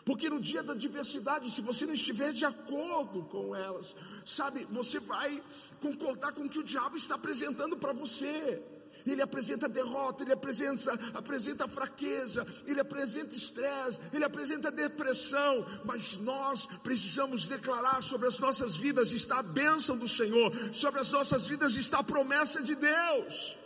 Porque 0.05 0.29
no 0.29 0.39
dia 0.39 0.63
da 0.63 0.73
diversidade, 0.73 1.51
se 1.51 1.61
você 1.61 1.85
não 1.85 1.93
estiver 1.93 2.31
de 2.33 2.45
acordo 2.45 3.23
com 3.23 3.55
elas, 3.55 3.95
sabe, 4.25 4.65
você 4.69 4.99
vai 4.99 5.41
concordar 5.79 6.31
com 6.31 6.43
o 6.45 6.49
que 6.49 6.59
o 6.59 6.63
diabo 6.63 6.97
está 6.97 7.15
apresentando 7.15 7.77
para 7.77 7.93
você. 7.93 8.61
Ele 9.05 9.21
apresenta 9.21 9.67
derrota, 9.67 10.23
ele 10.23 10.33
apresenta, 10.33 10.93
apresenta 11.13 11.67
fraqueza, 11.67 12.45
ele 12.67 12.79
apresenta 12.79 13.35
estresse, 13.35 13.99
ele 14.13 14.23
apresenta 14.23 14.71
depressão, 14.71 15.65
mas 15.83 16.17
nós 16.19 16.67
precisamos 16.83 17.47
declarar 17.47 18.01
sobre 18.01 18.27
as 18.27 18.37
nossas 18.39 18.75
vidas 18.75 19.11
está 19.11 19.39
a 19.39 19.43
bênção 19.43 19.97
do 19.97 20.07
Senhor, 20.07 20.51
sobre 20.71 20.99
as 20.99 21.11
nossas 21.11 21.47
vidas 21.47 21.77
está 21.77 21.99
a 21.99 22.03
promessa 22.03 22.61
de 22.61 22.75
Deus. 22.75 23.57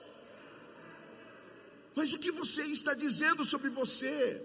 Mas 1.96 2.14
o 2.14 2.20
que 2.20 2.32
você 2.32 2.64
está 2.64 2.94
dizendo 2.94 3.46
sobre 3.46 3.70
você? 3.70 4.42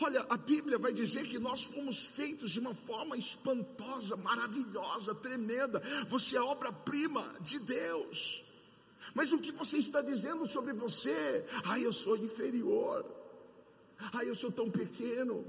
Olha, 0.00 0.26
a 0.28 0.36
Bíblia 0.36 0.76
vai 0.76 0.92
dizer 0.92 1.26
que 1.26 1.38
nós 1.38 1.64
fomos 1.64 2.04
feitos 2.04 2.50
de 2.50 2.60
uma 2.60 2.74
forma 2.74 3.16
espantosa, 3.16 4.14
maravilhosa, 4.16 5.14
tremenda. 5.14 5.80
Você 6.08 6.36
é 6.36 6.40
obra-prima 6.40 7.34
de 7.40 7.58
Deus. 7.58 8.44
Mas 9.14 9.32
o 9.32 9.38
que 9.38 9.50
você 9.52 9.78
está 9.78 10.02
dizendo 10.02 10.44
sobre 10.46 10.74
você? 10.74 11.44
Ah, 11.64 11.78
eu 11.78 11.92
sou 11.92 12.16
inferior. 12.18 13.06
Ah, 14.12 14.22
eu 14.22 14.34
sou 14.34 14.52
tão 14.52 14.70
pequeno. 14.70 15.46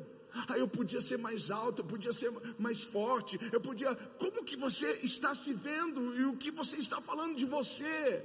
Ah, 0.47 0.57
eu 0.57 0.67
podia 0.67 1.01
ser 1.01 1.17
mais 1.17 1.51
alto, 1.51 1.81
eu 1.81 1.85
podia 1.85 2.13
ser 2.13 2.31
mais 2.57 2.83
forte. 2.83 3.37
Eu 3.51 3.59
podia. 3.59 3.93
Como 4.17 4.45
que 4.45 4.55
você 4.55 4.89
está 5.03 5.35
se 5.35 5.51
vendo 5.53 6.15
e 6.15 6.23
o 6.23 6.37
que 6.37 6.51
você 6.51 6.77
está 6.77 7.01
falando 7.01 7.35
de 7.35 7.45
você? 7.45 8.23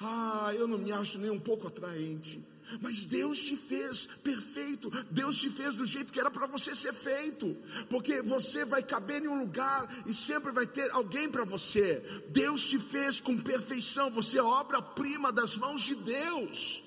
Ah, 0.00 0.52
eu 0.54 0.66
não 0.66 0.78
me 0.78 0.92
acho 0.92 1.18
nem 1.18 1.30
um 1.30 1.40
pouco 1.40 1.66
atraente. 1.66 2.40
Mas 2.80 3.06
Deus 3.06 3.38
te 3.38 3.56
fez 3.56 4.06
perfeito, 4.24 4.90
Deus 5.10 5.36
te 5.36 5.48
fez 5.48 5.76
do 5.76 5.86
jeito 5.86 6.12
que 6.12 6.18
era 6.18 6.30
para 6.30 6.48
você 6.48 6.74
ser 6.74 6.92
feito, 6.92 7.56
porque 7.88 8.20
você 8.20 8.64
vai 8.64 8.82
caber 8.82 9.22
em 9.22 9.28
um 9.28 9.38
lugar 9.38 9.88
e 10.04 10.12
sempre 10.12 10.50
vai 10.50 10.66
ter 10.66 10.90
alguém 10.90 11.28
para 11.30 11.44
você. 11.44 12.02
Deus 12.30 12.64
te 12.64 12.78
fez 12.78 13.20
com 13.20 13.38
perfeição, 13.38 14.10
você 14.10 14.38
é 14.38 14.42
obra-prima 14.42 15.30
das 15.30 15.56
mãos 15.56 15.82
de 15.82 15.94
Deus. 15.94 16.82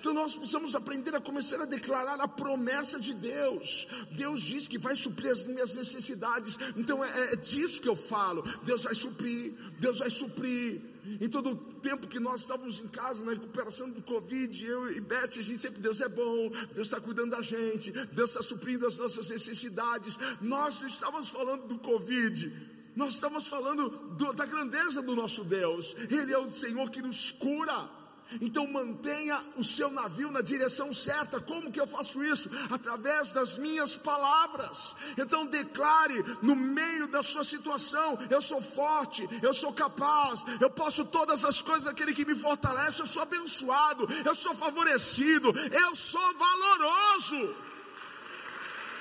Então 0.00 0.14
nós 0.14 0.34
precisamos 0.34 0.74
aprender 0.74 1.14
a 1.14 1.20
começar 1.20 1.60
a 1.60 1.66
declarar 1.66 2.18
a 2.18 2.26
promessa 2.26 2.98
de 2.98 3.12
Deus. 3.12 3.86
Deus 4.12 4.40
diz 4.40 4.66
que 4.66 4.78
vai 4.78 4.96
suprir 4.96 5.30
as 5.30 5.44
minhas 5.44 5.74
necessidades. 5.74 6.58
Então 6.74 7.04
é, 7.04 7.34
é 7.34 7.36
disso 7.36 7.82
que 7.82 7.88
eu 7.88 7.94
falo. 7.94 8.42
Deus 8.62 8.84
vai 8.84 8.94
suprir, 8.94 9.52
Deus 9.78 9.98
vai 9.98 10.08
suprir. 10.08 10.80
Em 11.20 11.28
todo 11.28 11.50
o 11.50 11.56
tempo 11.56 12.06
que 12.06 12.18
nós 12.18 12.42
estávamos 12.42 12.80
em 12.80 12.88
casa, 12.88 13.24
na 13.24 13.32
recuperação 13.32 13.90
do 13.90 14.02
Covid, 14.02 14.66
eu 14.66 14.92
e 14.92 15.00
Beth, 15.00 15.38
a 15.38 15.42
gente 15.42 15.60
sempre, 15.60 15.80
Deus 15.80 16.00
é 16.00 16.08
bom, 16.08 16.50
Deus 16.74 16.88
está 16.88 17.00
cuidando 17.00 17.30
da 17.30 17.42
gente, 17.42 17.90
Deus 17.90 18.30
está 18.30 18.42
suprindo 18.42 18.86
as 18.86 18.96
nossas 18.98 19.28
necessidades. 19.30 20.18
Nós 20.40 20.80
não 20.80 20.88
estávamos 20.88 21.28
falando 21.28 21.66
do 21.66 21.78
Covid, 21.78 22.52
nós 22.94 23.14
estamos 23.14 23.46
falando 23.46 23.88
do, 23.88 24.32
da 24.32 24.46
grandeza 24.46 25.02
do 25.02 25.14
nosso 25.14 25.44
Deus. 25.44 25.96
Ele 26.10 26.32
é 26.32 26.38
o 26.38 26.50
Senhor 26.50 26.88
que 26.90 27.02
nos 27.02 27.32
cura. 27.32 27.99
Então 28.40 28.66
mantenha 28.66 29.40
o 29.56 29.64
seu 29.64 29.90
navio 29.90 30.30
na 30.30 30.40
direção 30.40 30.92
certa. 30.92 31.40
Como 31.40 31.72
que 31.72 31.80
eu 31.80 31.86
faço 31.86 32.22
isso? 32.22 32.50
Através 32.70 33.32
das 33.32 33.56
minhas 33.56 33.96
palavras. 33.96 34.94
Então 35.18 35.46
declare 35.46 36.24
no 36.42 36.54
meio 36.54 37.06
da 37.08 37.22
sua 37.22 37.44
situação: 37.44 38.18
eu 38.28 38.40
sou 38.40 38.62
forte, 38.62 39.28
eu 39.42 39.52
sou 39.52 39.72
capaz, 39.72 40.44
eu 40.60 40.70
posso 40.70 41.04
todas 41.04 41.44
as 41.44 41.60
coisas 41.60 41.86
aquele 41.86 42.14
que 42.14 42.24
me 42.24 42.34
fortalece, 42.34 43.00
eu 43.00 43.06
sou 43.06 43.22
abençoado, 43.22 44.08
eu 44.24 44.34
sou 44.34 44.54
favorecido, 44.54 45.52
eu 45.72 45.94
sou 45.94 46.34
valoroso. 46.34 47.54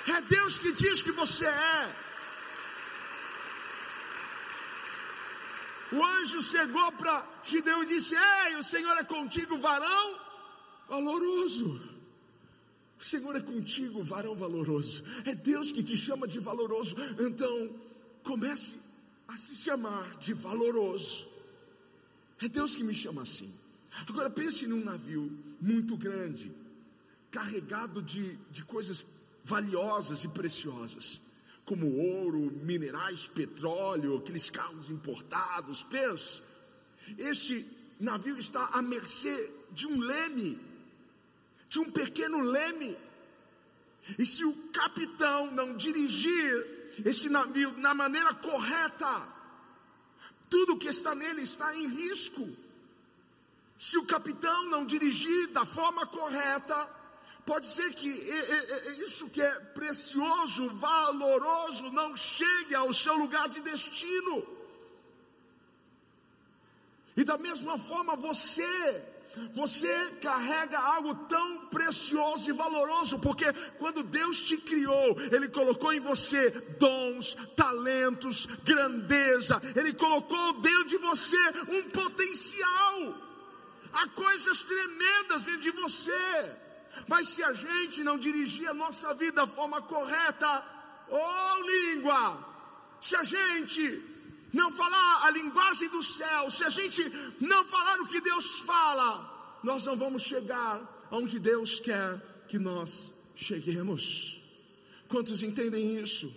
É 0.07 0.21
Deus 0.21 0.57
que 0.57 0.71
diz 0.71 1.03
que 1.03 1.11
você 1.11 1.45
é. 1.45 2.08
O 5.91 6.03
anjo 6.03 6.41
chegou 6.41 6.91
para 6.93 7.27
Gideão 7.43 7.83
e 7.83 7.87
disse: 7.87 8.15
Ei, 8.15 8.55
o 8.55 8.63
Senhor 8.63 8.95
é 8.97 9.03
contigo, 9.03 9.57
varão 9.57 10.19
valoroso. 10.87 11.81
O 12.99 13.03
Senhor 13.03 13.35
é 13.35 13.39
contigo, 13.39 14.03
varão 14.03 14.35
valoroso. 14.35 15.03
É 15.25 15.33
Deus 15.33 15.71
que 15.71 15.81
te 15.81 15.97
chama 15.97 16.27
de 16.27 16.39
valoroso. 16.39 16.95
Então, 17.19 17.75
comece 18.23 18.75
a 19.27 19.35
se 19.35 19.55
chamar 19.55 20.17
de 20.17 20.33
valoroso. 20.33 21.27
É 22.41 22.47
Deus 22.47 22.75
que 22.75 22.83
me 22.83 22.93
chama 22.93 23.21
assim. 23.21 23.51
Agora 24.07 24.29
pense 24.29 24.67
num 24.67 24.83
navio 24.83 25.31
muito 25.59 25.97
grande, 25.97 26.51
carregado 27.31 28.01
de, 28.01 28.35
de 28.51 28.63
coisas 28.63 29.05
valiosas 29.43 30.23
e 30.23 30.27
preciosas 30.27 31.28
como 31.69 31.85
ouro, 31.97 32.51
minerais, 32.63 33.27
petróleo, 33.27 34.17
aqueles 34.17 34.49
carros 34.49 34.89
importados. 34.89 35.83
Pensa, 35.83 36.41
esse 37.15 37.63
navio 37.99 38.39
está 38.39 38.65
à 38.73 38.81
mercê 38.81 39.53
de 39.69 39.85
um 39.85 39.99
leme, 39.99 40.59
de 41.69 41.77
um 41.77 41.91
pequeno 41.91 42.41
leme. 42.41 42.97
E 44.17 44.25
se 44.25 44.43
o 44.43 44.53
capitão 44.71 45.51
não 45.51 45.77
dirigir 45.77 46.91
esse 47.05 47.29
navio 47.29 47.71
na 47.77 47.93
maneira 47.93 48.33
correta, 48.33 49.27
tudo 50.49 50.75
que 50.75 50.87
está 50.87 51.13
nele 51.13 51.43
está 51.43 51.75
em 51.75 51.87
risco. 51.87 52.49
Se 53.77 53.95
o 53.95 54.05
capitão 54.05 54.71
não 54.71 54.87
dirigir 54.87 55.49
da 55.49 55.67
forma 55.67 56.07
correta, 56.07 56.98
Pode 57.49 57.67
ser 57.67 57.91
que 57.95 58.07
isso 59.05 59.27
que 59.27 59.41
é 59.41 59.53
precioso, 59.79 60.69
valoroso, 60.75 61.89
não 61.89 62.15
chegue 62.15 62.75
ao 62.75 62.93
seu 62.93 63.15
lugar 63.15 63.49
de 63.49 63.59
destino. 63.61 64.45
E 67.17 67.23
da 67.23 67.39
mesma 67.39 67.75
forma 67.79 68.15
você, 68.15 69.03
você 69.51 69.91
carrega 70.21 70.77
algo 70.77 71.15
tão 71.25 71.65
precioso 71.69 72.51
e 72.51 72.53
valoroso, 72.53 73.17
porque 73.17 73.51
quando 73.79 74.03
Deus 74.03 74.41
te 74.41 74.55
criou, 74.55 75.19
Ele 75.31 75.47
colocou 75.47 75.91
em 75.91 75.99
você 75.99 76.51
dons, 76.77 77.35
talentos, 77.55 78.45
grandeza, 78.63 79.59
Ele 79.75 79.93
colocou 79.93 80.61
dentro 80.61 80.85
de 80.85 80.97
você 80.97 81.43
um 81.67 81.89
potencial, 81.89 83.15
há 83.91 84.07
coisas 84.09 84.61
tremendas 84.61 85.45
dentro 85.45 85.61
de 85.61 85.71
você. 85.71 86.58
Mas 87.07 87.29
se 87.29 87.43
a 87.43 87.53
gente 87.53 88.03
não 88.03 88.17
dirigir 88.17 88.67
a 88.69 88.73
nossa 88.73 89.13
vida 89.13 89.41
da 89.41 89.47
forma 89.47 89.81
correta, 89.81 90.63
oh 91.09 91.61
língua, 91.63 92.21
se 93.01 93.15
a 93.15 93.23
gente 93.23 94.01
não 94.53 94.71
falar 94.71 95.25
a 95.25 95.29
linguagem 95.31 95.89
do 95.89 96.01
céu, 96.01 96.49
se 96.49 96.63
a 96.63 96.69
gente 96.69 97.01
não 97.39 97.63
falar 97.63 98.01
o 98.01 98.07
que 98.07 98.21
Deus 98.21 98.59
fala, 98.59 99.59
nós 99.63 99.85
não 99.85 99.95
vamos 99.95 100.23
chegar 100.23 101.07
onde 101.11 101.39
Deus 101.39 101.79
quer 101.79 102.19
que 102.47 102.57
nós 102.57 103.13
cheguemos. 103.35 104.41
Quantos 105.07 105.43
entendem 105.43 105.99
isso? 105.99 106.31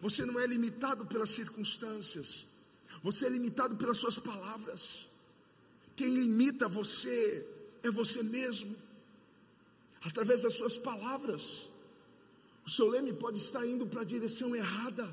Você 0.00 0.24
não 0.24 0.38
é 0.38 0.46
limitado 0.46 1.06
pelas 1.06 1.30
circunstâncias, 1.30 2.48
você 3.02 3.26
é 3.26 3.28
limitado 3.28 3.76
pelas 3.76 3.96
suas 3.96 4.18
palavras. 4.18 5.06
Quem 5.96 6.08
limita 6.08 6.68
você 6.68 7.46
é 7.82 7.90
você 7.90 8.22
mesmo 8.22 8.74
através 10.04 10.42
das 10.42 10.54
suas 10.54 10.76
palavras. 10.76 11.70
O 12.66 12.70
seu 12.70 12.88
leme 12.88 13.12
pode 13.12 13.38
estar 13.38 13.66
indo 13.66 13.86
para 13.86 14.02
a 14.02 14.04
direção 14.04 14.54
errada. 14.54 15.08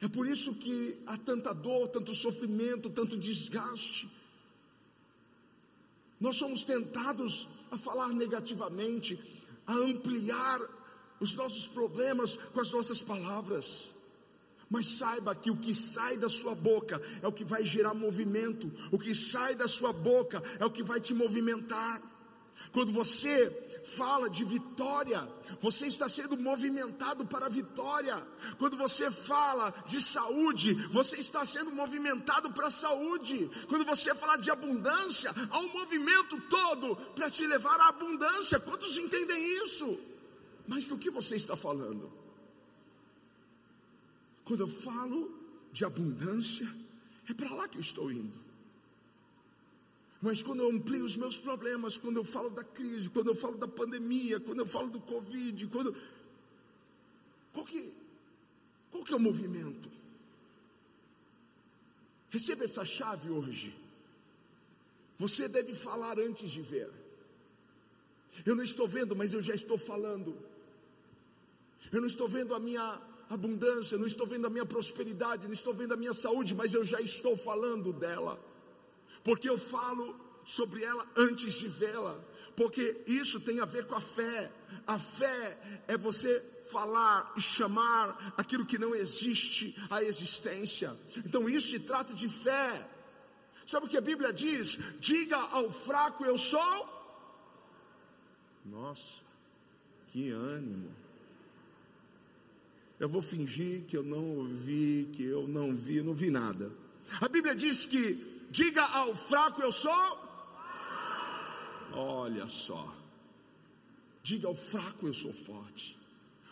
É 0.00 0.08
por 0.08 0.26
isso 0.26 0.54
que 0.54 0.96
há 1.06 1.16
tanta 1.16 1.52
dor, 1.52 1.88
tanto 1.88 2.14
sofrimento, 2.14 2.88
tanto 2.88 3.16
desgaste. 3.16 4.08
Nós 6.20 6.36
somos 6.36 6.64
tentados 6.64 7.48
a 7.70 7.78
falar 7.78 8.08
negativamente, 8.08 9.18
a 9.66 9.74
ampliar 9.74 10.60
os 11.20 11.34
nossos 11.34 11.66
problemas 11.66 12.36
com 12.36 12.60
as 12.60 12.70
nossas 12.72 13.02
palavras. 13.02 13.90
Mas 14.70 14.86
saiba 14.86 15.34
que 15.34 15.50
o 15.50 15.56
que 15.56 15.74
sai 15.74 16.16
da 16.16 16.28
sua 16.28 16.54
boca 16.54 17.00
é 17.22 17.26
o 17.26 17.32
que 17.32 17.44
vai 17.44 17.64
gerar 17.64 17.94
movimento, 17.94 18.70
o 18.92 18.98
que 18.98 19.14
sai 19.14 19.54
da 19.54 19.66
sua 19.66 19.92
boca 19.92 20.42
é 20.58 20.64
o 20.64 20.70
que 20.70 20.82
vai 20.82 21.00
te 21.00 21.14
movimentar. 21.14 22.00
Quando 22.72 22.92
você 22.92 23.50
fala 23.84 24.28
de 24.28 24.44
vitória, 24.44 25.26
você 25.60 25.86
está 25.86 26.08
sendo 26.08 26.36
movimentado 26.36 27.24
para 27.24 27.46
a 27.46 27.48
vitória. 27.48 28.22
Quando 28.58 28.76
você 28.76 29.10
fala 29.10 29.72
de 29.86 30.00
saúde, 30.00 30.74
você 30.88 31.16
está 31.16 31.44
sendo 31.46 31.70
movimentado 31.70 32.52
para 32.52 32.66
a 32.66 32.70
saúde. 32.70 33.50
Quando 33.68 33.84
você 33.84 34.14
fala 34.14 34.36
de 34.36 34.50
abundância, 34.50 35.34
há 35.50 35.58
um 35.60 35.72
movimento 35.72 36.40
todo 36.42 36.96
para 37.14 37.30
te 37.30 37.46
levar 37.46 37.80
à 37.80 37.88
abundância. 37.88 38.60
Quantos 38.60 38.96
entendem 38.96 39.64
isso? 39.64 39.98
Mas 40.66 40.84
do 40.84 40.98
que 40.98 41.10
você 41.10 41.36
está 41.36 41.56
falando? 41.56 42.12
Quando 44.44 44.60
eu 44.60 44.68
falo 44.68 45.34
de 45.72 45.84
abundância, 45.84 46.68
é 47.28 47.34
para 47.34 47.54
lá 47.54 47.68
que 47.68 47.78
eu 47.78 47.82
estou 47.82 48.10
indo. 48.10 48.47
Mas 50.20 50.42
quando 50.42 50.62
eu 50.62 50.70
amplio 50.70 51.04
os 51.04 51.16
meus 51.16 51.38
problemas, 51.38 51.96
quando 51.96 52.16
eu 52.16 52.24
falo 52.24 52.50
da 52.50 52.64
crise, 52.64 53.08
quando 53.08 53.28
eu 53.28 53.36
falo 53.36 53.56
da 53.56 53.68
pandemia, 53.68 54.40
quando 54.40 54.58
eu 54.60 54.66
falo 54.66 54.90
do 54.90 55.00
Covid, 55.00 55.66
quando. 55.68 55.94
Qual 57.52 57.64
que, 57.64 57.94
qual 58.90 59.04
que 59.04 59.12
é 59.12 59.16
o 59.16 59.20
movimento? 59.20 59.88
Receba 62.30 62.64
essa 62.64 62.84
chave 62.84 63.30
hoje. 63.30 63.74
Você 65.16 65.48
deve 65.48 65.72
falar 65.72 66.18
antes 66.18 66.50
de 66.50 66.62
ver. 66.62 66.90
Eu 68.44 68.54
não 68.54 68.62
estou 68.62 68.86
vendo, 68.86 69.16
mas 69.16 69.32
eu 69.32 69.40
já 69.40 69.54
estou 69.54 69.78
falando. 69.78 70.36
Eu 71.92 72.00
não 72.00 72.06
estou 72.06 72.28
vendo 72.28 72.54
a 72.54 72.60
minha 72.60 73.00
abundância, 73.30 73.94
eu 73.94 73.98
não 73.98 74.06
estou 74.06 74.26
vendo 74.26 74.46
a 74.46 74.50
minha 74.50 74.66
prosperidade, 74.66 75.42
eu 75.42 75.48
não 75.48 75.54
estou 75.54 75.72
vendo 75.72 75.94
a 75.94 75.96
minha 75.96 76.12
saúde, 76.12 76.54
mas 76.54 76.74
eu 76.74 76.84
já 76.84 77.00
estou 77.00 77.36
falando 77.36 77.92
dela. 77.92 78.38
Porque 79.22 79.48
eu 79.48 79.58
falo 79.58 80.14
sobre 80.44 80.82
ela 80.82 81.06
antes 81.16 81.54
de 81.54 81.68
vê-la. 81.68 82.18
Porque 82.56 83.02
isso 83.06 83.38
tem 83.40 83.60
a 83.60 83.64
ver 83.64 83.86
com 83.86 83.94
a 83.94 84.00
fé. 84.00 84.50
A 84.86 84.98
fé 84.98 85.58
é 85.86 85.96
você 85.96 86.40
falar 86.70 87.32
e 87.36 87.40
chamar 87.40 88.34
aquilo 88.36 88.66
que 88.66 88.78
não 88.78 88.94
existe 88.94 89.76
à 89.90 90.02
existência. 90.02 90.94
Então 91.18 91.48
isso 91.48 91.68
se 91.68 91.80
trata 91.80 92.14
de 92.14 92.28
fé. 92.28 92.88
Sabe 93.66 93.86
o 93.86 93.88
que 93.88 93.96
a 93.96 94.00
Bíblia 94.00 94.32
diz? 94.32 94.78
Diga 94.98 95.36
ao 95.36 95.70
fraco 95.70 96.24
eu 96.24 96.38
sou. 96.38 96.98
Nossa, 98.64 99.22
que 100.08 100.30
ânimo. 100.30 100.90
Eu 102.98 103.08
vou 103.08 103.22
fingir 103.22 103.82
que 103.82 103.96
eu 103.96 104.02
não 104.02 104.38
ouvi, 104.38 105.08
que 105.12 105.22
eu 105.22 105.46
não 105.46 105.74
vi, 105.76 106.02
não 106.02 106.14
vi 106.14 106.30
nada. 106.30 106.72
A 107.20 107.28
Bíblia 107.28 107.54
diz 107.54 107.86
que 107.86 108.37
diga 108.50 108.82
ao 108.82 109.14
fraco 109.16 109.62
eu 109.62 109.72
sou. 109.72 110.18
Olha 111.92 112.48
só. 112.48 112.94
Diga 114.22 114.48
ao 114.48 114.54
fraco 114.54 115.06
eu 115.06 115.14
sou 115.14 115.32
forte. 115.32 115.96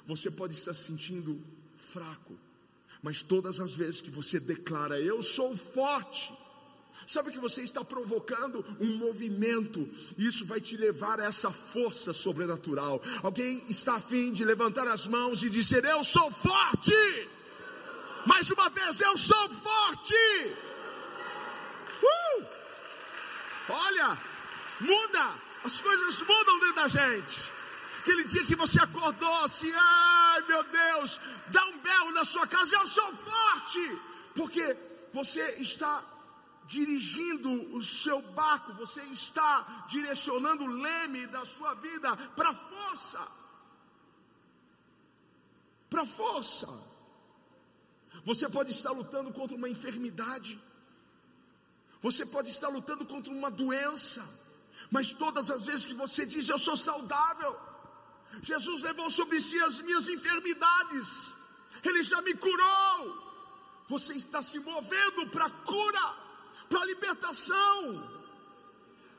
Você 0.06 0.30
pode 0.30 0.54
estar 0.54 0.74
sentindo 0.74 1.40
fraco, 1.76 2.38
mas 3.02 3.22
todas 3.22 3.60
as 3.60 3.72
vezes 3.72 4.00
que 4.00 4.10
você 4.10 4.38
declara 4.38 5.00
eu 5.00 5.22
sou 5.22 5.56
forte, 5.56 6.32
Sabe 7.06 7.30
que 7.30 7.38
você 7.38 7.62
está 7.62 7.84
provocando 7.84 8.64
um 8.80 8.96
movimento, 8.96 9.88
isso 10.18 10.44
vai 10.44 10.60
te 10.60 10.76
levar 10.76 11.20
a 11.20 11.26
essa 11.26 11.52
força 11.52 12.12
sobrenatural. 12.12 13.00
Alguém 13.22 13.64
está 13.68 13.94
afim 13.94 14.32
de 14.32 14.44
levantar 14.44 14.88
as 14.88 15.06
mãos 15.06 15.42
e 15.44 15.48
dizer: 15.48 15.84
Eu 15.84 16.02
sou 16.02 16.30
forte. 16.32 16.92
Mais 18.26 18.50
uma 18.50 18.68
vez, 18.70 19.00
eu 19.00 19.16
sou 19.16 19.48
forte. 19.50 20.14
Olha, 23.68 24.18
muda, 24.80 25.34
as 25.64 25.80
coisas 25.80 26.20
mudam 26.22 26.60
dentro 26.60 26.74
da 26.76 26.88
gente. 26.88 27.52
Aquele 28.00 28.24
dia 28.24 28.44
que 28.44 28.54
você 28.54 28.80
acordou 28.80 29.34
assim, 29.44 29.72
ai 29.74 30.42
meu 30.42 30.62
Deus, 30.62 31.20
dá 31.48 31.64
um 31.66 31.78
belo 31.78 32.12
na 32.12 32.24
sua 32.24 32.46
casa, 32.46 32.76
eu 32.76 32.86
sou 32.86 33.12
forte, 33.16 33.98
porque 34.34 34.76
você 35.12 35.42
está 35.60 36.04
dirigindo 36.66 37.76
o 37.76 37.82
seu 37.82 38.20
barco, 38.20 38.72
você 38.74 39.02
está 39.04 39.86
direcionando 39.88 40.64
o 40.64 40.68
leme 40.68 41.26
da 41.28 41.44
sua 41.44 41.74
vida 41.74 42.16
para 42.36 42.54
força. 42.54 43.26
Para 45.88 46.04
força. 46.04 46.68
Você 48.24 48.48
pode 48.48 48.70
estar 48.72 48.90
lutando 48.90 49.32
contra 49.32 49.56
uma 49.56 49.68
enfermidade. 49.68 50.58
Você 52.00 52.24
pode 52.26 52.50
estar 52.50 52.68
lutando 52.68 53.04
contra 53.04 53.32
uma 53.32 53.50
doença. 53.50 54.24
Mas 54.90 55.10
todas 55.12 55.50
as 55.50 55.64
vezes 55.64 55.86
que 55.86 55.94
você 55.94 56.24
diz 56.24 56.48
eu 56.48 56.58
sou 56.58 56.76
saudável, 56.76 57.58
Jesus 58.42 58.82
levou 58.82 59.10
sobre 59.10 59.40
si 59.40 59.58
as 59.60 59.80
minhas 59.80 60.08
enfermidades. 60.08 61.34
Ele 61.82 62.02
já 62.02 62.20
me 62.22 62.34
curou. 62.34 63.24
Você 63.88 64.14
está 64.14 64.42
se 64.42 64.58
movendo 64.60 65.26
para 65.28 65.46
a 65.46 65.50
cura 65.50 66.26
para 66.68 66.80
a 66.80 66.86
libertação. 66.86 68.16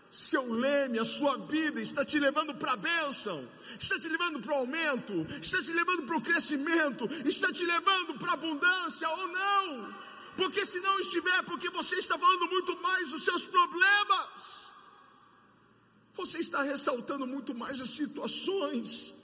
Seu 0.10 0.54
leme, 0.54 1.00
a 1.00 1.06
sua 1.06 1.38
vida 1.38 1.82
está 1.82 2.06
te 2.06 2.18
levando 2.18 2.56
para 2.56 2.74
a 2.74 2.78
bênção, 2.78 3.46
está 3.78 4.00
te 4.00 4.08
levando 4.08 4.40
para 4.40 4.54
o 4.54 4.60
aumento, 4.60 5.28
está 5.42 5.62
te 5.62 5.74
levando 5.74 6.04
para 6.04 6.18
o 6.18 6.22
crescimento, 6.22 7.10
está 7.26 7.52
te 7.52 7.66
levando 7.66 8.18
para 8.18 8.32
a 8.32 8.34
abundância 8.34 9.10
ou 9.10 9.28
não, 9.28 9.94
porque 10.38 10.66
se 10.66 10.80
não 10.80 11.00
estiver, 11.00 11.44
porque 11.44 11.70
você 11.70 11.96
está 11.96 12.18
falando 12.18 12.48
muito 12.56 12.80
mais 12.82 13.10
dos 13.10 13.24
seus 13.26 13.44
problemas, 13.44 14.74
você 16.14 16.40
está 16.40 16.62
ressaltando 16.62 17.26
muito 17.28 17.54
mais 17.56 17.82
as 17.82 17.90
situações 17.90 19.16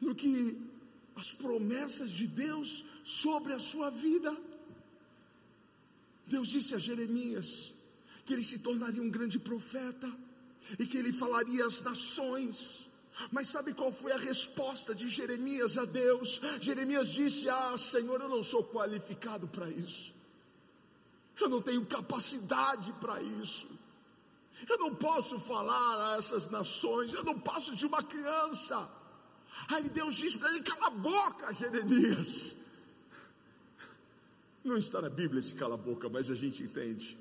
do 0.00 0.14
que 0.14 0.32
as 1.16 1.32
promessas 1.32 2.10
de 2.10 2.26
Deus 2.26 2.84
sobre 3.04 3.52
a 3.52 3.58
sua 3.58 3.90
vida. 3.90 4.36
Deus 6.26 6.48
disse 6.48 6.74
a 6.74 6.78
Jeremias 6.78 7.74
que 8.24 8.32
ele 8.34 8.42
se 8.42 8.58
tornaria 8.58 9.02
um 9.02 9.10
grande 9.10 9.38
profeta 9.38 10.10
e 10.78 10.86
que 10.86 10.98
ele 10.98 11.12
falaria 11.12 11.64
às 11.64 11.82
nações. 11.82 12.87
Mas 13.32 13.48
sabe 13.48 13.74
qual 13.74 13.92
foi 13.92 14.12
a 14.12 14.16
resposta 14.16 14.94
de 14.94 15.08
Jeremias 15.08 15.76
a 15.76 15.84
Deus? 15.84 16.40
Jeremias 16.60 17.08
disse: 17.08 17.48
Ah, 17.48 17.76
Senhor, 17.76 18.20
eu 18.20 18.28
não 18.28 18.42
sou 18.42 18.64
qualificado 18.64 19.48
para 19.48 19.68
isso, 19.68 20.14
eu 21.40 21.48
não 21.48 21.60
tenho 21.60 21.84
capacidade 21.84 22.92
para 23.00 23.20
isso, 23.22 23.66
eu 24.68 24.78
não 24.78 24.94
posso 24.94 25.38
falar 25.38 26.14
a 26.14 26.18
essas 26.18 26.48
nações, 26.48 27.12
eu 27.12 27.24
não 27.24 27.38
passo 27.38 27.74
de 27.74 27.86
uma 27.86 28.02
criança. 28.02 28.88
Aí 29.68 29.88
Deus 29.88 30.14
disse 30.14 30.38
para 30.38 30.50
ele: 30.50 30.62
Cala 30.62 30.86
a 30.86 30.90
boca, 30.90 31.52
Jeremias. 31.52 32.56
Não 34.64 34.76
está 34.76 35.00
na 35.00 35.08
Bíblia 35.08 35.38
esse 35.38 35.54
cala-boca, 35.54 36.08
mas 36.08 36.30
a 36.30 36.34
gente 36.34 36.62
entende. 36.62 37.16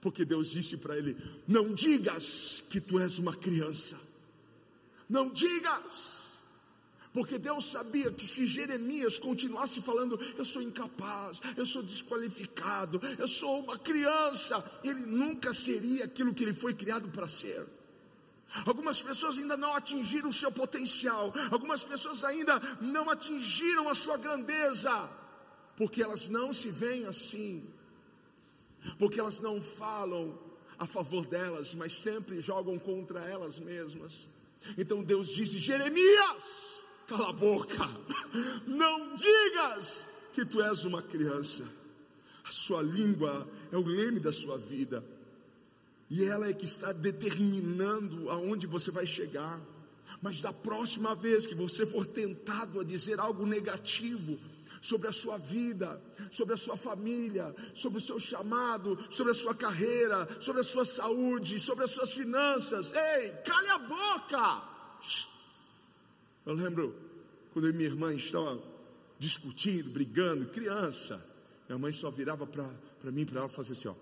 Porque 0.00 0.24
Deus 0.24 0.50
disse 0.50 0.76
para 0.76 0.96
ele: 0.96 1.16
Não 1.46 1.74
digas 1.74 2.62
que 2.70 2.80
tu 2.80 2.98
és 2.98 3.18
uma 3.18 3.36
criança. 3.36 3.98
Não 5.10 5.28
digas. 5.28 6.20
Porque 7.12 7.38
Deus 7.38 7.64
sabia 7.72 8.12
que 8.12 8.24
se 8.24 8.46
Jeremias 8.46 9.18
continuasse 9.18 9.82
falando, 9.82 10.18
eu 10.38 10.44
sou 10.44 10.62
incapaz, 10.62 11.40
eu 11.56 11.66
sou 11.66 11.82
desqualificado, 11.82 13.00
eu 13.18 13.26
sou 13.26 13.64
uma 13.64 13.76
criança, 13.76 14.64
ele 14.84 15.00
nunca 15.00 15.52
seria 15.52 16.04
aquilo 16.04 16.32
que 16.32 16.44
ele 16.44 16.54
foi 16.54 16.72
criado 16.72 17.08
para 17.08 17.26
ser. 17.26 17.66
Algumas 18.64 19.02
pessoas 19.02 19.38
ainda 19.38 19.56
não 19.56 19.74
atingiram 19.74 20.28
o 20.28 20.32
seu 20.32 20.52
potencial, 20.52 21.32
algumas 21.50 21.82
pessoas 21.82 22.22
ainda 22.22 22.60
não 22.80 23.10
atingiram 23.10 23.88
a 23.88 23.94
sua 23.94 24.16
grandeza 24.16 25.10
porque 25.76 26.02
elas 26.02 26.28
não 26.28 26.52
se 26.52 26.68
veem 26.68 27.06
assim, 27.06 27.68
porque 28.98 29.18
elas 29.18 29.40
não 29.40 29.60
falam 29.60 30.38
a 30.78 30.86
favor 30.86 31.26
delas, 31.26 31.74
mas 31.74 31.92
sempre 31.92 32.40
jogam 32.40 32.78
contra 32.78 33.20
elas 33.24 33.58
mesmas. 33.58 34.30
Então 34.76 35.02
Deus 35.02 35.28
disse: 35.28 35.58
Jeremias, 35.58 36.84
cala 37.06 37.30
a 37.30 37.32
boca, 37.32 37.88
não 38.66 39.14
digas 39.16 40.06
que 40.32 40.44
tu 40.44 40.60
és 40.62 40.84
uma 40.84 41.02
criança. 41.02 41.64
A 42.44 42.52
sua 42.52 42.82
língua 42.82 43.48
é 43.70 43.76
o 43.76 43.86
leme 43.86 44.18
da 44.18 44.32
sua 44.32 44.58
vida, 44.58 45.04
e 46.08 46.24
ela 46.24 46.48
é 46.48 46.52
que 46.52 46.64
está 46.64 46.92
determinando 46.92 48.30
aonde 48.30 48.66
você 48.66 48.90
vai 48.90 49.06
chegar. 49.06 49.60
Mas 50.22 50.42
da 50.42 50.52
próxima 50.52 51.14
vez 51.14 51.46
que 51.46 51.54
você 51.54 51.86
for 51.86 52.04
tentado 52.04 52.80
a 52.80 52.84
dizer 52.84 53.18
algo 53.18 53.46
negativo, 53.46 54.38
sobre 54.80 55.08
a 55.08 55.12
sua 55.12 55.36
vida, 55.36 56.00
sobre 56.30 56.54
a 56.54 56.56
sua 56.56 56.76
família, 56.76 57.54
sobre 57.74 57.98
o 57.98 58.00
seu 58.00 58.18
chamado, 58.18 58.98
sobre 59.10 59.32
a 59.32 59.34
sua 59.34 59.54
carreira, 59.54 60.26
sobre 60.40 60.62
a 60.62 60.64
sua 60.64 60.86
saúde, 60.86 61.60
sobre 61.60 61.84
as 61.84 61.90
suas 61.90 62.12
finanças. 62.12 62.92
Ei, 62.92 63.32
cale 63.44 63.68
a 63.68 63.78
boca! 63.78 64.62
Eu 66.46 66.54
lembro 66.54 66.94
quando 67.52 67.66
eu 67.66 67.72
e 67.72 67.74
minha 67.74 67.88
irmã 67.88 68.14
estavam 68.14 68.62
discutindo, 69.18 69.90
brigando, 69.90 70.46
criança. 70.46 71.22
Minha 71.68 71.78
mãe 71.78 71.92
só 71.92 72.10
virava 72.10 72.46
para 72.46 73.12
mim, 73.12 73.26
para 73.26 73.40
ela 73.40 73.48
fazer 73.48 73.72
assim, 73.72 73.88
ó. 73.88 73.94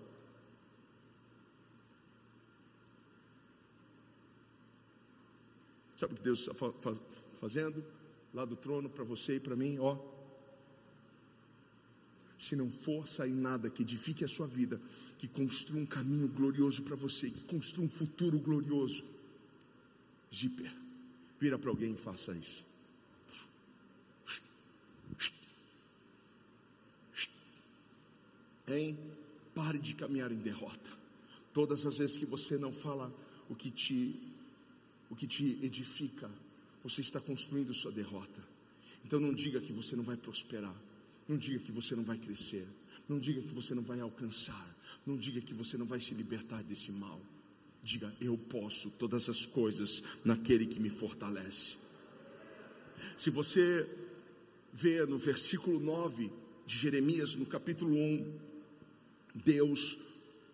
Sabe 5.97 6.13
o 6.13 6.15
que 6.15 6.23
Deus 6.23 6.47
está 6.47 6.53
fazendo? 7.41 7.83
Lá 8.33 8.45
do 8.45 8.55
trono 8.55 8.89
para 8.89 9.03
você 9.03 9.35
e 9.35 9.39
para 9.41 9.55
mim, 9.57 9.77
ó 9.79 10.18
se 12.39 12.55
não 12.55 12.71
for 12.71 13.05
sair 13.05 13.33
nada 13.33 13.69
que 13.69 13.81
edifique 13.81 14.23
a 14.23 14.27
sua 14.27 14.47
vida, 14.47 14.81
que 15.17 15.27
construa 15.27 15.81
um 15.81 15.85
caminho 15.85 16.29
glorioso 16.29 16.81
para 16.83 16.95
você, 16.95 17.29
que 17.29 17.43
construa 17.43 17.85
um 17.85 17.89
futuro 17.89 18.39
glorioso. 18.39 19.03
Zíper, 20.33 20.71
vira 21.37 21.59
para 21.59 21.69
alguém 21.69 21.93
e 21.93 21.97
faça 21.97 22.31
isso. 22.31 22.65
Hein? 28.69 28.97
Pare 29.53 29.77
de 29.77 29.93
caminhar 29.93 30.31
em 30.31 30.37
derrota. 30.37 30.89
Todas 31.51 31.85
as 31.85 31.97
vezes 31.97 32.17
que 32.17 32.25
você 32.25 32.57
não 32.57 32.71
fala 32.71 33.13
o 33.49 33.55
que 33.55 33.69
te 33.69 34.15
o 35.09 35.15
que 35.15 35.25
te 35.25 35.57
edifica, 35.63 36.29
você 36.83 37.01
está 37.01 37.19
construindo 37.19 37.73
sua 37.73 37.91
derrota. 37.91 38.41
Então 39.03 39.19
não 39.19 39.33
diga 39.33 39.59
que 39.59 39.73
você 39.73 39.95
não 39.95 40.03
vai 40.03 40.15
prosperar. 40.15 40.75
Não 41.29 41.37
diga 41.37 41.59
que 41.59 41.71
você 41.71 41.95
não 41.95 42.03
vai 42.03 42.17
crescer. 42.17 42.67
Não 43.07 43.19
diga 43.19 43.39
que 43.39 43.53
você 43.53 43.75
não 43.75 43.83
vai 43.83 43.99
alcançar. 43.99 44.75
Não 45.05 45.15
diga 45.15 45.39
que 45.39 45.53
você 45.53 45.77
não 45.77 45.85
vai 45.85 45.99
se 45.99 46.15
libertar 46.15 46.63
desse 46.63 46.91
mal. 46.91 47.21
Diga, 47.83 48.11
eu 48.19 48.35
posso 48.35 48.89
todas 48.89 49.29
as 49.29 49.45
coisas 49.45 50.03
naquele 50.25 50.65
que 50.65 50.79
me 50.79 50.89
fortalece. 50.89 51.77
Se 53.15 53.29
você 53.29 53.87
vê 54.73 55.05
no 55.05 55.19
versículo 55.19 55.79
9 55.79 56.31
de 56.65 56.75
Jeremias, 56.75 57.35
no 57.35 57.45
capítulo 57.45 57.95
1, 57.95 58.39
Deus 59.35 59.99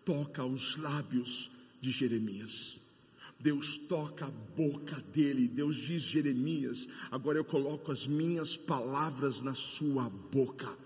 toca 0.04 0.44
os 0.44 0.76
lábios 0.76 1.50
de 1.80 1.90
Jeremias. 1.90 2.85
Deus 3.38 3.78
toca 3.78 4.26
a 4.26 4.30
boca 4.30 4.96
dele. 5.12 5.48
Deus 5.48 5.76
diz: 5.76 6.02
Jeremias, 6.02 6.88
agora 7.10 7.38
eu 7.38 7.44
coloco 7.44 7.92
as 7.92 8.06
minhas 8.06 8.56
palavras 8.56 9.42
na 9.42 9.54
sua 9.54 10.08
boca 10.08 10.85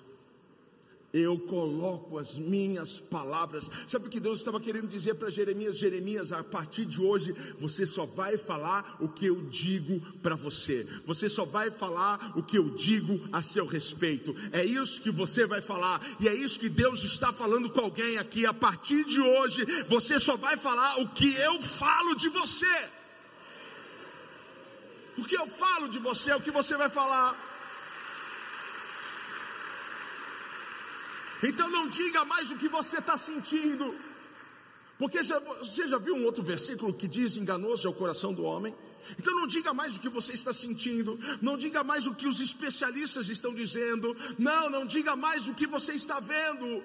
eu 1.12 1.38
coloco 1.38 2.18
as 2.18 2.36
minhas 2.36 3.00
palavras. 3.00 3.68
Sabe 3.86 4.06
o 4.06 4.10
que 4.10 4.20
Deus 4.20 4.38
estava 4.38 4.60
querendo 4.60 4.86
dizer 4.86 5.14
para 5.14 5.30
Jeremias? 5.30 5.76
Jeremias, 5.76 6.32
a 6.32 6.42
partir 6.42 6.84
de 6.84 7.00
hoje, 7.00 7.34
você 7.58 7.84
só 7.84 8.06
vai 8.06 8.38
falar 8.38 8.96
o 9.00 9.08
que 9.08 9.26
eu 9.26 9.42
digo 9.42 10.00
para 10.22 10.36
você. 10.36 10.86
Você 11.06 11.28
só 11.28 11.44
vai 11.44 11.70
falar 11.70 12.32
o 12.36 12.42
que 12.42 12.56
eu 12.56 12.70
digo 12.70 13.20
a 13.32 13.42
seu 13.42 13.66
respeito. 13.66 14.34
É 14.52 14.64
isso 14.64 15.00
que 15.00 15.10
você 15.10 15.46
vai 15.46 15.60
falar. 15.60 16.00
E 16.20 16.28
é 16.28 16.34
isso 16.34 16.58
que 16.58 16.68
Deus 16.68 17.02
está 17.02 17.32
falando 17.32 17.70
com 17.70 17.80
alguém 17.80 18.18
aqui. 18.18 18.46
A 18.46 18.54
partir 18.54 19.04
de 19.04 19.20
hoje, 19.20 19.64
você 19.88 20.18
só 20.18 20.36
vai 20.36 20.56
falar 20.56 21.00
o 21.00 21.08
que 21.08 21.34
eu 21.34 21.60
falo 21.60 22.14
de 22.14 22.28
você. 22.28 22.88
O 25.18 25.24
que 25.24 25.36
eu 25.36 25.46
falo 25.46 25.88
de 25.88 25.98
você 25.98 26.30
é 26.30 26.36
o 26.36 26.40
que 26.40 26.50
você 26.50 26.76
vai 26.76 26.88
falar. 26.88 27.49
Então 31.42 31.70
não 31.70 31.88
diga 31.88 32.24
mais 32.24 32.50
o 32.50 32.56
que 32.56 32.68
você 32.68 32.98
está 32.98 33.16
sentindo. 33.16 33.94
Porque 34.98 35.22
já, 35.22 35.38
você 35.38 35.88
já 35.88 35.98
viu 35.98 36.14
um 36.14 36.24
outro 36.24 36.42
versículo 36.42 36.92
que 36.92 37.08
diz: 37.08 37.36
enganoso 37.36 37.86
é 37.86 37.90
o 37.90 37.94
coração 37.94 38.32
do 38.34 38.44
homem? 38.44 38.74
Então 39.18 39.34
não 39.34 39.46
diga 39.46 39.72
mais 39.72 39.96
o 39.96 40.00
que 40.00 40.08
você 40.08 40.34
está 40.34 40.52
sentindo, 40.52 41.18
não 41.40 41.56
diga 41.56 41.82
mais 41.82 42.06
o 42.06 42.14
que 42.14 42.28
os 42.28 42.40
especialistas 42.40 43.30
estão 43.30 43.54
dizendo, 43.54 44.16
não, 44.38 44.68
não 44.68 44.84
diga 44.84 45.16
mais 45.16 45.48
o 45.48 45.54
que 45.54 45.66
você 45.66 45.94
está 45.94 46.20
vendo. 46.20 46.82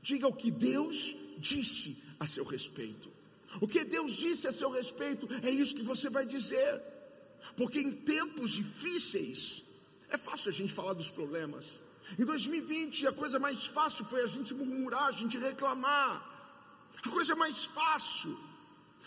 Diga 0.00 0.28
o 0.28 0.32
que 0.32 0.50
Deus 0.50 1.16
disse 1.38 2.02
a 2.20 2.26
seu 2.26 2.44
respeito. 2.44 3.10
O 3.60 3.66
que 3.66 3.84
Deus 3.84 4.12
disse 4.12 4.46
a 4.46 4.52
seu 4.52 4.70
respeito 4.70 5.28
é 5.42 5.50
isso 5.50 5.74
que 5.74 5.82
você 5.82 6.08
vai 6.08 6.24
dizer. 6.24 6.80
Porque 7.56 7.80
em 7.80 7.92
tempos 7.92 8.50
difíceis 8.50 9.64
é 10.08 10.16
fácil 10.16 10.50
a 10.50 10.52
gente 10.52 10.72
falar 10.72 10.92
dos 10.92 11.10
problemas. 11.10 11.80
Em 12.16 12.24
2020, 12.24 13.06
a 13.06 13.12
coisa 13.12 13.38
mais 13.38 13.66
fácil 13.66 14.04
foi 14.04 14.22
a 14.22 14.26
gente 14.26 14.54
murmurar, 14.54 15.08
a 15.08 15.12
gente 15.12 15.36
reclamar. 15.36 16.24
A 17.04 17.08
coisa 17.10 17.34
mais 17.34 17.64
fácil 17.64 18.38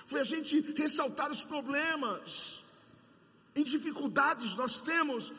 foi 0.05 0.19
a 0.19 0.23
gente 0.23 0.59
ressaltar 0.73 1.31
os 1.31 1.43
problemas. 1.43 2.63
Em 3.55 3.63
dificuldades 3.63 4.55
nós 4.55 4.79
temos 4.79 5.31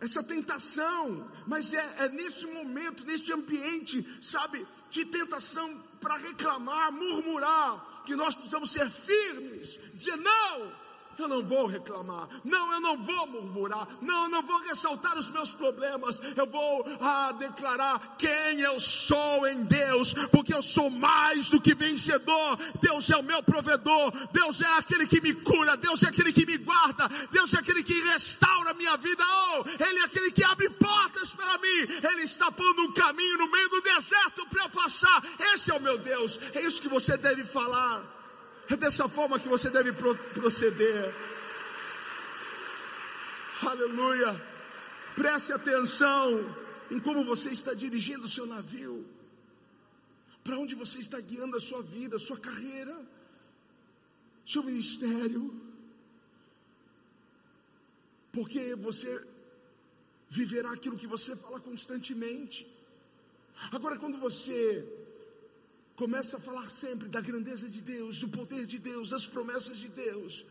essa 0.00 0.22
tentação, 0.22 1.28
mas 1.46 1.72
é, 1.74 2.04
é 2.04 2.08
neste 2.10 2.46
momento, 2.46 3.04
neste 3.04 3.32
ambiente, 3.32 4.06
sabe, 4.22 4.64
de 4.90 5.04
tentação 5.04 5.68
para 6.00 6.16
reclamar, 6.16 6.92
murmurar, 6.92 8.02
que 8.06 8.14
nós 8.14 8.34
precisamos 8.34 8.70
ser 8.70 8.88
firmes, 8.88 9.80
dizer 9.94 10.16
não 10.16 10.87
eu 11.18 11.28
não 11.28 11.42
vou 11.42 11.66
reclamar, 11.66 12.28
não, 12.44 12.72
eu 12.72 12.80
não 12.80 12.96
vou 12.96 13.26
murmurar, 13.26 13.86
não, 14.00 14.24
eu 14.24 14.28
não 14.28 14.42
vou 14.42 14.58
ressaltar 14.60 15.18
os 15.18 15.30
meus 15.30 15.52
problemas, 15.52 16.20
eu 16.36 16.46
vou 16.46 16.84
ah, 17.00 17.32
declarar 17.32 18.16
quem 18.16 18.60
eu 18.60 18.78
sou 18.78 19.46
em 19.46 19.64
Deus, 19.64 20.14
porque 20.30 20.54
eu 20.54 20.62
sou 20.62 20.90
mais 20.90 21.50
do 21.50 21.60
que 21.60 21.74
vencedor. 21.74 22.56
Deus 22.80 23.10
é 23.10 23.16
o 23.16 23.22
meu 23.22 23.42
provedor, 23.42 24.12
Deus 24.32 24.60
é 24.60 24.78
aquele 24.78 25.06
que 25.06 25.20
me 25.20 25.34
cura, 25.34 25.76
Deus 25.76 26.02
é 26.02 26.08
aquele 26.08 26.32
que 26.32 26.46
me 26.46 26.58
guarda, 26.58 27.08
Deus 27.30 27.52
é 27.54 27.58
aquele 27.58 27.82
que 27.82 28.00
restaura 28.02 28.70
a 28.70 28.74
minha 28.74 28.96
vida, 28.96 29.24
oh, 29.24 29.64
Ele 29.84 29.98
é 29.98 30.04
aquele 30.04 30.30
que 30.30 30.44
abre 30.44 30.70
portas 30.70 31.34
para 31.34 31.58
mim, 31.58 32.08
Ele 32.10 32.22
está 32.22 32.50
pondo 32.52 32.82
um 32.82 32.92
caminho 32.92 33.38
no 33.38 33.50
meio 33.50 33.68
do 33.68 33.80
deserto 33.82 34.46
para 34.46 34.64
eu 34.64 34.70
passar. 34.70 35.22
Esse 35.54 35.70
é 35.70 35.74
o 35.74 35.80
meu 35.80 35.98
Deus, 35.98 36.38
é 36.54 36.62
isso 36.62 36.80
que 36.80 36.88
você 36.88 37.16
deve 37.16 37.44
falar. 37.44 38.17
É 38.70 38.76
dessa 38.76 39.08
forma 39.08 39.40
que 39.40 39.48
você 39.48 39.70
deve 39.70 39.92
proceder. 39.92 41.14
Aleluia. 43.62 44.30
Preste 45.14 45.52
atenção 45.52 46.54
em 46.90 47.00
como 47.00 47.24
você 47.24 47.50
está 47.50 47.72
dirigindo 47.72 48.24
o 48.24 48.28
seu 48.28 48.46
navio. 48.46 49.06
Para 50.44 50.58
onde 50.58 50.74
você 50.74 50.98
está 51.00 51.18
guiando 51.20 51.56
a 51.56 51.60
sua 51.60 51.82
vida, 51.82 52.16
a 52.16 52.18
sua 52.18 52.38
carreira, 52.38 52.94
seu 54.44 54.62
ministério. 54.62 55.42
Porque 58.32 58.74
você 58.74 59.10
viverá 60.28 60.72
aquilo 60.72 60.96
que 60.96 61.06
você 61.06 61.34
fala 61.34 61.58
constantemente. 61.58 62.66
Agora, 63.72 63.98
quando 63.98 64.18
você 64.18 65.07
começa 65.98 66.36
a 66.36 66.40
falar 66.40 66.70
sempre 66.70 67.08
da 67.08 67.20
grandeza 67.20 67.68
de 67.68 67.82
Deus, 67.82 68.20
do 68.20 68.28
poder 68.28 68.64
de 68.66 68.78
Deus, 68.78 69.10
das 69.10 69.26
promessas 69.26 69.78
de 69.78 69.88
Deus, 69.88 70.46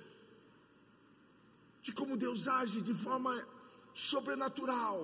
de 1.82 1.94
como 1.94 2.18
Deus 2.18 2.50
age 2.50 2.82
de 2.82 2.94
forma 2.94 3.34
sobrenatural. 3.94 5.00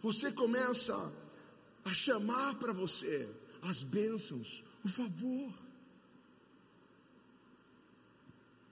Você 0.00 0.32
começa 0.32 0.96
a 1.84 1.92
chamar 1.92 2.54
para 2.54 2.72
você 2.72 3.28
as 3.60 3.82
bênçãos, 3.82 4.64
o 4.82 4.88
favor. 4.88 5.52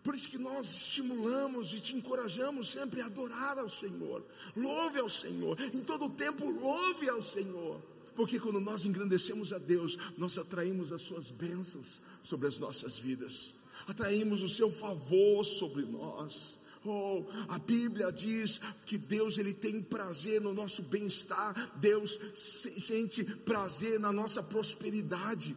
Por 0.02 0.14
isso 0.14 0.30
que 0.30 0.38
nós 0.38 0.66
estimulamos 0.84 1.74
e 1.74 1.80
te 1.80 1.94
encorajamos 1.94 2.72
sempre 2.72 3.02
a 3.02 3.06
adorar 3.06 3.58
ao 3.58 3.68
Senhor. 3.68 4.24
Louve 4.56 5.00
ao 5.00 5.08
Senhor. 5.10 5.60
Em 5.60 5.82
todo 5.84 6.08
tempo, 6.08 6.50
louve 6.50 7.10
ao 7.10 7.22
Senhor. 7.22 7.93
Porque 8.14 8.38
quando 8.38 8.60
nós 8.60 8.86
engrandecemos 8.86 9.52
a 9.52 9.58
Deus, 9.58 9.98
nós 10.16 10.38
atraímos 10.38 10.92
as 10.92 11.02
suas 11.02 11.30
bênçãos 11.30 12.00
sobre 12.22 12.46
as 12.46 12.58
nossas 12.58 12.98
vidas, 12.98 13.56
atraímos 13.86 14.42
o 14.42 14.48
seu 14.48 14.70
favor 14.70 15.44
sobre 15.44 15.82
nós. 15.82 16.60
Oh, 16.86 17.24
a 17.48 17.58
Bíblia 17.58 18.12
diz 18.12 18.60
que 18.84 18.98
Deus 18.98 19.38
ele 19.38 19.54
tem 19.54 19.82
prazer 19.82 20.40
no 20.40 20.52
nosso 20.52 20.82
bem-estar, 20.82 21.54
Deus 21.76 22.20
sente 22.34 23.24
prazer 23.24 23.98
na 23.98 24.12
nossa 24.12 24.42
prosperidade. 24.42 25.56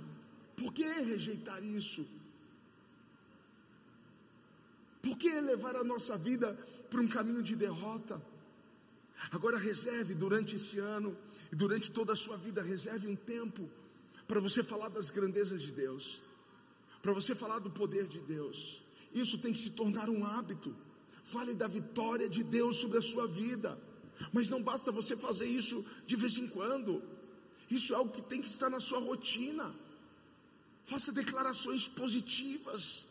Por 0.55 0.73
que 0.73 0.83
rejeitar 0.83 1.63
isso? 1.63 2.07
Por 5.01 5.17
que 5.17 5.29
levar 5.41 5.75
a 5.75 5.83
nossa 5.83 6.17
vida 6.17 6.57
para 6.89 7.01
um 7.01 7.07
caminho 7.07 7.43
de 7.43 7.55
derrota? 7.55 8.21
Agora 9.31 9.57
reserve 9.57 10.13
durante 10.13 10.55
esse 10.55 10.79
ano 10.79 11.17
e 11.51 11.55
durante 11.55 11.91
toda 11.91 12.13
a 12.13 12.15
sua 12.15 12.37
vida, 12.37 12.61
reserve 12.61 13.07
um 13.07 13.15
tempo 13.15 13.69
para 14.27 14.39
você 14.39 14.61
falar 14.63 14.89
das 14.89 15.09
grandezas 15.09 15.61
de 15.61 15.71
Deus, 15.71 16.23
para 17.01 17.13
você 17.13 17.33
falar 17.33 17.59
do 17.59 17.69
poder 17.69 18.07
de 18.07 18.19
Deus. 18.19 18.81
Isso 19.13 19.37
tem 19.37 19.53
que 19.53 19.59
se 19.59 19.71
tornar 19.71 20.09
um 20.09 20.25
hábito. 20.25 20.75
Fale 21.23 21.53
da 21.55 21.67
vitória 21.67 22.29
de 22.29 22.43
Deus 22.43 22.77
sobre 22.77 22.97
a 22.97 23.01
sua 23.01 23.27
vida. 23.27 23.77
Mas 24.31 24.49
não 24.49 24.61
basta 24.61 24.91
você 24.91 25.15
fazer 25.15 25.47
isso 25.47 25.85
de 26.05 26.15
vez 26.15 26.37
em 26.37 26.47
quando. 26.47 27.01
Isso 27.69 27.93
é 27.93 27.97
algo 27.97 28.11
que 28.11 28.21
tem 28.21 28.41
que 28.41 28.47
estar 28.47 28.69
na 28.69 28.79
sua 28.79 28.99
rotina. 28.99 29.73
Faça 30.85 31.11
declarações 31.11 31.87
positivas. 31.87 33.07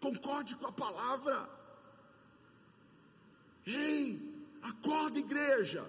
Concorde 0.00 0.54
com 0.56 0.66
a 0.66 0.72
palavra. 0.72 1.48
Ei, 3.66 4.29
acorda, 4.62 5.18
igreja. 5.18 5.84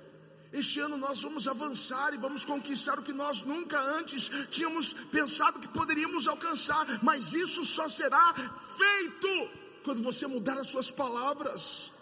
Este 0.51 0.81
ano 0.81 0.97
nós 0.97 1.21
vamos 1.21 1.47
avançar 1.47 2.13
e 2.13 2.17
vamos 2.17 2.43
conquistar 2.43 2.99
o 2.99 3.03
que 3.03 3.13
nós 3.13 3.41
nunca 3.41 3.79
antes 3.79 4.29
tínhamos 4.49 4.93
pensado 4.93 5.59
que 5.59 5.67
poderíamos 5.69 6.27
alcançar, 6.27 6.85
mas 7.01 7.33
isso 7.33 7.63
só 7.63 7.87
será 7.87 8.33
feito 8.33 9.49
quando 9.83 10.03
você 10.03 10.27
mudar 10.27 10.57
as 10.57 10.67
suas 10.67 10.91
palavras. 10.91 11.93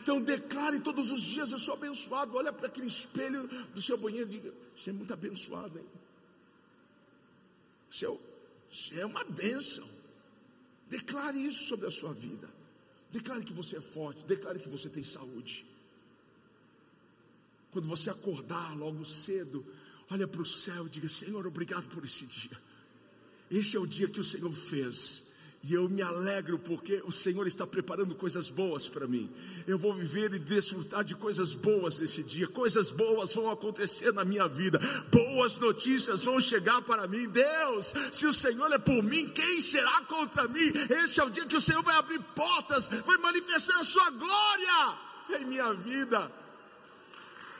Então 0.00 0.20
declare 0.20 0.78
todos 0.78 1.10
os 1.10 1.20
dias: 1.20 1.50
Eu 1.50 1.58
sou 1.58 1.74
abençoado. 1.74 2.36
Olha 2.36 2.52
para 2.52 2.68
aquele 2.68 2.86
espelho 2.86 3.48
do 3.74 3.82
seu 3.82 3.98
banheiro 3.98 4.28
e 4.28 4.32
diga: 4.32 4.54
Você 4.76 4.90
é 4.90 4.92
muito 4.92 5.12
abençoado, 5.12 5.76
hein? 5.76 5.86
É, 8.02 8.18
você 8.70 9.00
é 9.00 9.06
uma 9.06 9.24
bênção. 9.24 9.88
Declare 10.88 11.36
isso 11.44 11.64
sobre 11.64 11.86
a 11.86 11.90
sua 11.90 12.12
vida. 12.12 12.48
Declare 13.10 13.44
que 13.44 13.52
você 13.52 13.78
é 13.78 13.80
forte. 13.80 14.24
Declare 14.24 14.60
que 14.60 14.68
você 14.68 14.88
tem 14.88 15.02
saúde. 15.02 15.66
Quando 17.76 17.90
você 17.90 18.08
acordar 18.08 18.74
logo 18.74 19.04
cedo, 19.04 19.62
olha 20.10 20.26
para 20.26 20.40
o 20.40 20.46
céu 20.46 20.86
e 20.86 20.88
diga: 20.88 21.10
Senhor, 21.10 21.46
obrigado 21.46 21.86
por 21.90 22.02
esse 22.06 22.24
dia. 22.24 22.56
Este 23.50 23.76
é 23.76 23.80
o 23.80 23.86
dia 23.86 24.08
que 24.08 24.18
o 24.18 24.24
Senhor 24.24 24.50
fez. 24.50 25.24
E 25.62 25.74
eu 25.74 25.86
me 25.86 26.00
alegro 26.00 26.58
porque 26.58 27.02
o 27.04 27.12
Senhor 27.12 27.46
está 27.46 27.66
preparando 27.66 28.14
coisas 28.14 28.48
boas 28.48 28.88
para 28.88 29.06
mim. 29.06 29.30
Eu 29.66 29.78
vou 29.78 29.92
viver 29.92 30.32
e 30.32 30.38
desfrutar 30.38 31.04
de 31.04 31.14
coisas 31.14 31.52
boas 31.52 31.98
nesse 31.98 32.22
dia. 32.22 32.48
Coisas 32.48 32.90
boas 32.90 33.34
vão 33.34 33.50
acontecer 33.50 34.10
na 34.10 34.24
minha 34.24 34.48
vida. 34.48 34.80
Boas 35.12 35.58
notícias 35.58 36.24
vão 36.24 36.40
chegar 36.40 36.80
para 36.80 37.06
mim. 37.06 37.28
Deus, 37.28 37.92
se 38.10 38.26
o 38.26 38.32
Senhor 38.32 38.72
é 38.72 38.78
por 38.78 39.02
mim, 39.02 39.28
quem 39.28 39.60
será 39.60 40.00
contra 40.08 40.48
mim? 40.48 40.72
Este 41.04 41.20
é 41.20 41.24
o 41.24 41.28
dia 41.28 41.44
que 41.44 41.56
o 41.56 41.60
Senhor 41.60 41.82
vai 41.82 41.96
abrir 41.96 42.22
portas, 42.34 42.88
vai 42.88 43.18
manifestar 43.18 43.78
a 43.78 43.84
sua 43.84 44.08
glória 44.12 44.98
em 45.38 45.44
minha 45.44 45.74
vida. 45.74 46.45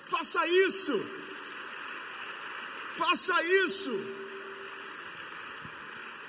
Faça 0.07 0.47
isso. 0.47 0.93
Faça 2.95 3.43
isso. 3.65 3.91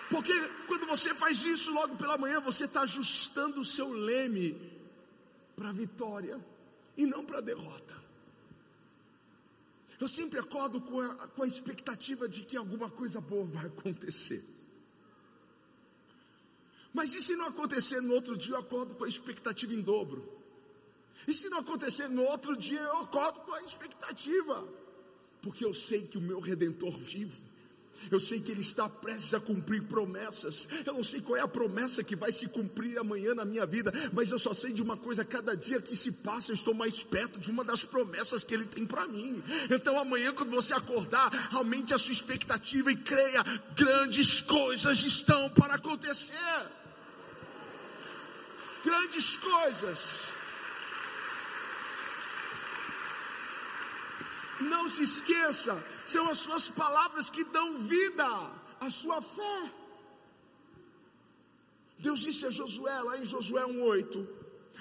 Porque 0.09 0.33
quando 0.67 0.87
você 0.87 1.13
faz 1.13 1.43
isso 1.43 1.71
logo 1.71 1.95
pela 1.95 2.17
manhã, 2.17 2.39
você 2.39 2.65
está 2.65 2.81
ajustando 2.81 3.61
o 3.61 3.65
seu 3.65 3.89
leme 3.89 4.59
para 5.55 5.69
a 5.69 5.73
vitória 5.73 6.43
e 6.95 7.05
não 7.05 7.23
para 7.23 7.37
a 7.37 7.41
derrota. 7.41 7.95
Eu 9.99 10.07
sempre 10.07 10.39
acordo 10.39 10.79
com 10.79 10.99
a, 10.99 11.27
com 11.27 11.43
a 11.43 11.47
expectativa 11.47 12.27
de 12.27 12.43
que 12.43 12.55
alguma 12.55 12.89
coisa 12.89 13.19
boa 13.19 13.45
vai 13.45 13.65
acontecer. 13.65 14.43
Mas 16.93 17.13
e 17.13 17.21
se 17.21 17.35
não 17.35 17.47
acontecer 17.47 18.01
no 18.01 18.13
outro 18.13 18.37
dia, 18.37 18.53
eu 18.53 18.59
acordo 18.59 18.95
com 18.95 19.03
a 19.03 19.09
expectativa 19.09 19.73
em 19.73 19.81
dobro. 19.81 20.36
E 21.25 21.33
se 21.33 21.49
não 21.49 21.59
acontecer 21.59 22.07
no 22.09 22.23
outro 22.23 22.55
dia, 22.55 22.79
eu 22.79 22.97
acordo 22.97 23.39
com 23.41 23.53
a 23.53 23.61
expectativa. 23.61 24.67
Porque 25.41 25.63
eu 25.63 25.73
sei 25.73 26.05
que 26.05 26.17
o 26.17 26.21
meu 26.21 26.39
redentor 26.39 26.97
vive. 26.97 27.47
Eu 28.11 28.19
sei 28.19 28.39
que 28.39 28.51
Ele 28.51 28.61
está 28.61 28.87
prestes 28.87 29.33
a 29.33 29.39
cumprir 29.39 29.83
promessas. 29.83 30.67
Eu 30.85 30.93
não 30.93 31.03
sei 31.03 31.19
qual 31.19 31.37
é 31.37 31.41
a 31.41 31.47
promessa 31.47 32.03
que 32.03 32.15
vai 32.15 32.31
se 32.31 32.47
cumprir 32.47 32.97
amanhã 32.97 33.33
na 33.33 33.43
minha 33.43 33.65
vida, 33.65 33.91
mas 34.13 34.31
eu 34.31 34.39
só 34.39 34.53
sei 34.53 34.71
de 34.71 34.81
uma 34.81 34.95
coisa: 34.95 35.25
cada 35.25 35.55
dia 35.55 35.81
que 35.81 35.95
se 35.95 36.11
passa, 36.11 36.51
eu 36.51 36.53
estou 36.53 36.73
mais 36.73 37.03
perto 37.03 37.39
de 37.39 37.49
uma 37.49 37.63
das 37.63 37.83
promessas 37.83 38.43
que 38.43 38.53
Ele 38.53 38.65
tem 38.65 38.85
para 38.85 39.07
mim. 39.07 39.43
Então 39.69 39.99
amanhã, 39.99 40.33
quando 40.33 40.51
você 40.51 40.73
acordar, 40.73 41.29
aumente 41.53 41.93
a 41.93 41.97
sua 41.97 42.13
expectativa 42.13 42.91
e 42.91 42.95
creia: 42.95 43.43
grandes 43.75 44.41
coisas 44.41 45.03
estão 45.03 45.49
para 45.49 45.75
acontecer. 45.75 46.33
Grandes 48.83 49.37
coisas. 49.37 50.36
Não 54.59 54.89
se 54.89 55.03
esqueça, 55.03 55.83
são 56.05 56.29
as 56.29 56.37
suas 56.37 56.69
palavras 56.69 57.29
que 57.29 57.43
dão 57.45 57.77
vida 57.77 58.25
à 58.79 58.89
sua 58.89 59.21
fé. 59.21 59.71
Deus 61.99 62.19
disse 62.19 62.45
a 62.45 62.49
Josué, 62.49 63.01
lá 63.01 63.17
em 63.17 63.25
Josué 63.25 63.63
1,8: 63.63 64.27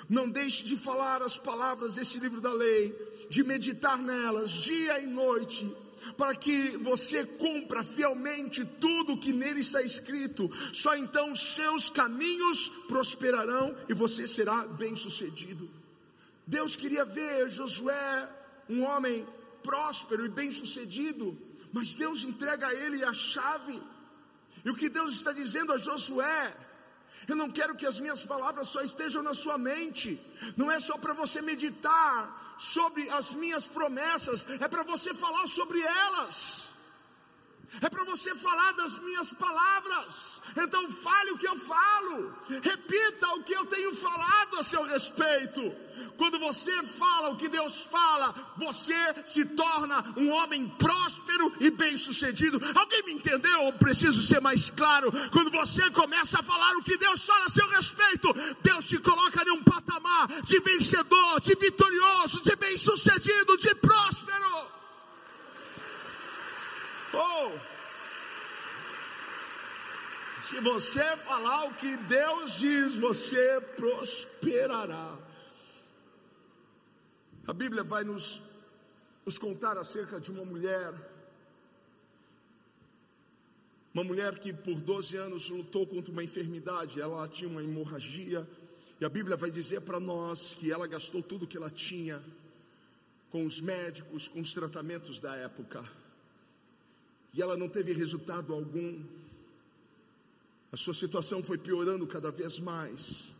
Não 0.09 0.29
deixe 0.29 0.65
de 0.65 0.77
falar 0.77 1.23
as 1.23 1.39
palavras 1.39 1.95
desse 1.95 2.19
livro 2.19 2.41
da 2.41 2.53
lei, 2.53 2.95
de 3.31 3.43
meditar 3.43 3.99
nelas 3.99 4.51
dia 4.51 5.01
e 5.01 5.07
noite, 5.07 5.71
para 6.17 6.35
que 6.35 6.77
você 6.79 7.25
cumpra 7.25 7.83
fielmente 7.83 8.65
tudo 8.65 9.15
o 9.15 9.19
que 9.19 9.33
nele 9.33 9.61
está 9.61 9.83
escrito. 9.83 10.51
Só 10.73 10.95
então 10.97 11.35
seus 11.35 11.89
caminhos 11.89 12.69
prosperarão 12.87 13.75
e 13.89 13.95
você 13.95 14.27
será 14.27 14.67
bem-sucedido. 14.67 15.69
Deus 16.47 16.77
queria 16.77 17.05
ver 17.05 17.49
Josué, 17.49 18.29
um 18.69 18.83
homem 18.83 19.27
próspero 19.68 20.24
e 20.26 20.37
bem-sucedido, 20.40 21.37
mas 21.72 21.94
Deus 22.02 22.22
entrega 22.31 22.66
a 22.68 22.74
ele 22.74 23.05
a 23.05 23.12
chave. 23.12 23.83
E 24.64 24.70
o 24.70 24.76
que 24.81 24.88
Deus 24.88 25.11
está 25.14 25.33
dizendo 25.33 25.72
a 25.72 25.79
Josué 25.79 26.42
eu 27.26 27.35
não 27.35 27.50
quero 27.50 27.74
que 27.74 27.87
as 27.87 27.98
minhas 27.98 28.24
palavras 28.24 28.68
só 28.68 28.83
estejam 28.83 29.22
na 29.22 29.35
sua 29.35 29.57
mente. 29.57 30.20
Não 30.57 30.70
é 30.70 30.79
só 30.79 30.96
para 30.98 31.14
você 31.14 31.40
meditar 31.40 32.57
sobre 32.59 33.09
as 33.11 33.35
minhas 33.35 33.66
promessas, 33.66 34.46
é 34.61 34.68
para 34.68 34.83
você 34.83 35.12
falar 35.14 35.46
sobre 35.46 35.81
elas 35.81 36.76
é 37.81 37.88
para 37.88 38.05
você 38.05 38.35
falar 38.35 38.72
das 38.72 38.98
minhas 39.00 39.33
palavras. 39.33 40.42
Então 40.57 40.90
fale 40.90 41.33
o 41.33 41.38
que 41.38 41.48
eu 41.48 41.57
falo, 41.57 42.35
repita 42.62 43.29
o 43.35 43.42
que 43.42 43.52
eu 43.52 43.66
tenho 43.66 43.94
falado 43.94 44.59
a 44.59 44.62
seu 44.62 44.83
respeito. 44.85 45.74
Quando 46.16 46.38
você 46.38 46.83
fala 46.83 47.31
o 47.31 47.37
que 47.37 47.48
Deus 47.48 47.87
fala, 47.87 48.35
você 48.57 48.94
se 49.24 49.44
torna 49.44 50.05
um 50.16 50.31
homem 50.31 50.68
próspero 50.68 51.52
e 51.61 51.70
bem-sucedido. 51.70 52.61
Alguém 52.74 53.02
me 53.05 53.12
entendeu? 53.14 53.62
Eu 53.62 53.72
preciso 53.74 54.22
ser 54.22 54.40
mais 54.40 54.70
claro. 54.70 55.11
Quando 55.31 55.50
você 55.50 55.90
começa 55.90 56.40
a 56.40 56.42
falar 56.42 56.76
o 56.76 56.83
que 56.83 56.96
Deus 56.96 57.22
fala 57.24 57.46
a 57.46 57.50
seu 57.50 57.66
respeito, 57.68 58.33
Deus 58.62 58.85
te 58.85 58.98
coloca 58.98 59.42
em 59.46 59.52
um 59.52 59.62
patamar 59.62 60.29
de 60.42 60.61
vencedor, 60.61 61.40
de 61.40 61.55
vitorioso, 61.55 62.42
de 62.42 62.55
bem-sucedido, 62.57 63.57
de 63.59 63.74
próspero. 63.76 64.76
Oh! 67.16 67.59
Se 70.42 70.61
você 70.61 71.16
falar 71.16 71.64
o 71.64 71.74
que 71.74 71.96
Deus 71.96 72.59
diz, 72.59 72.96
você 72.96 73.61
prosperará. 73.74 75.18
A 77.46 77.52
Bíblia 77.52 77.83
vai 77.83 78.05
nos, 78.05 78.42
nos 79.24 79.38
contar 79.38 79.79
acerca 79.79 80.20
de 80.20 80.31
uma 80.31 80.44
mulher, 80.44 80.92
uma 83.94 84.05
mulher 84.05 84.38
que 84.38 84.52
por 84.52 84.81
12 84.81 85.16
anos 85.16 85.48
lutou 85.48 85.87
contra 85.87 86.12
uma 86.12 86.22
enfermidade, 86.22 87.00
ela 87.00 87.26
tinha 87.29 87.48
uma 87.48 87.62
hemorragia, 87.62 88.46
e 89.00 89.05
a 89.05 89.09
Bíblia 89.09 89.37
vai 89.37 89.50
dizer 89.50 89.81
para 89.81 89.98
nós 89.98 90.55
que 90.55 90.70
ela 90.70 90.87
gastou 90.87 91.22
tudo 91.22 91.46
que 91.46 91.57
ela 91.57 91.70
tinha 91.70 92.22
com 93.31 93.46
os 93.46 93.61
médicos, 93.61 94.29
com 94.29 94.40
os 94.40 94.52
tratamentos 94.52 95.18
da 95.18 95.35
época 95.35 95.83
e 97.33 97.43
ela 97.43 97.57
não 97.57 97.69
teve 97.69 97.93
resultado 97.93 98.53
algum. 98.53 99.03
A 100.73 100.77
sua 100.77 100.95
situação 100.95 101.43
foi 101.43 101.59
piorando 101.59 102.07
cada 102.07 102.31
vez 102.31 102.59
mais. 102.59 103.33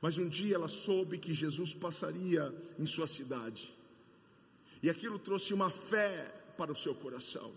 Mas 0.00 0.18
um 0.18 0.28
dia 0.28 0.56
ela 0.56 0.68
soube 0.68 1.18
que 1.18 1.32
Jesus 1.32 1.72
passaria 1.72 2.52
em 2.78 2.86
sua 2.86 3.06
cidade. 3.06 3.72
E 4.82 4.90
aquilo 4.90 5.18
trouxe 5.18 5.54
uma 5.54 5.70
fé 5.70 6.34
para 6.56 6.72
o 6.72 6.76
seu 6.76 6.94
coração. 6.94 7.52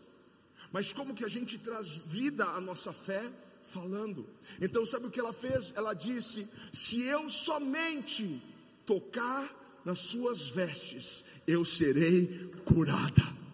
Mas 0.71 0.93
como 0.93 1.15
que 1.15 1.25
a 1.25 1.30
gente 1.30 1.58
traz 1.58 1.89
vida 2.06 2.45
à 2.45 2.62
nossa 2.62 2.93
fé? 2.93 3.32
Falando. 3.63 4.28
Então, 4.62 4.86
sabe 4.86 5.08
o 5.08 5.10
que 5.10 5.19
ela 5.19 5.34
fez? 5.34 5.73
Ela 5.75 5.93
disse: 5.93 6.47
Se 6.71 7.01
eu 7.01 7.28
somente 7.28 8.39
tocar 8.86 9.82
nas 9.84 9.99
suas 9.99 10.49
vestes, 10.49 11.23
eu 11.47 11.65
serei 11.65 12.28
curada 12.63 13.44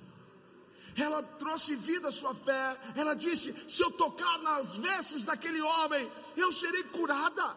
ela 0.95 1.21
trouxe 1.23 1.75
vida 1.75 2.09
à 2.09 2.11
sua 2.11 2.33
fé. 2.33 2.77
Ela 2.95 3.13
disse: 3.13 3.53
Se 3.67 3.83
eu 3.83 3.91
tocar 3.91 4.39
nas 4.39 4.75
vestes 4.75 5.23
daquele 5.23 5.61
homem, 5.61 6.09
eu 6.35 6.51
serei 6.51 6.83
curada. 6.83 7.55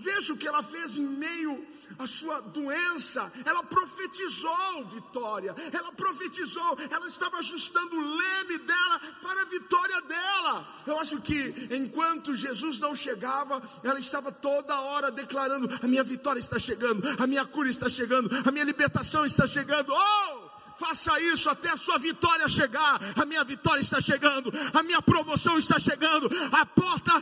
Veja 0.00 0.32
o 0.32 0.36
que 0.36 0.48
ela 0.48 0.62
fez 0.62 0.96
em 0.96 1.06
meio 1.06 1.62
à 1.98 2.06
sua 2.06 2.40
doença. 2.40 3.30
Ela 3.44 3.62
profetizou 3.62 4.84
vitória. 4.86 5.54
Ela 5.72 5.92
profetizou. 5.92 6.78
Ela 6.90 7.06
estava 7.06 7.36
ajustando 7.36 7.96
o 7.96 8.16
leme 8.16 8.58
dela 8.58 8.98
para 9.20 9.42
a 9.42 9.44
vitória 9.44 10.00
dela. 10.02 10.66
Eu 10.86 10.98
acho 10.98 11.20
que 11.20 11.68
enquanto 11.70 12.34
Jesus 12.34 12.80
não 12.80 12.96
chegava, 12.96 13.60
ela 13.84 14.00
estava 14.00 14.32
toda 14.32 14.80
hora 14.80 15.10
declarando: 15.10 15.68
A 15.82 15.86
minha 15.86 16.02
vitória 16.02 16.40
está 16.40 16.58
chegando. 16.58 17.02
A 17.22 17.26
minha 17.26 17.44
cura 17.44 17.68
está 17.68 17.88
chegando. 17.90 18.30
A 18.46 18.50
minha 18.50 18.64
libertação 18.64 19.26
está 19.26 19.46
chegando. 19.46 19.92
Oh! 19.92 20.49
Faça 20.80 21.20
isso 21.20 21.50
até 21.50 21.68
a 21.68 21.76
sua 21.76 21.98
vitória 21.98 22.48
chegar. 22.48 22.98
A 23.14 23.26
minha 23.26 23.44
vitória 23.44 23.82
está 23.82 24.00
chegando, 24.00 24.50
a 24.72 24.82
minha 24.82 25.02
promoção 25.02 25.58
está 25.58 25.78
chegando, 25.78 26.26
a 26.50 26.64
porta, 26.64 27.12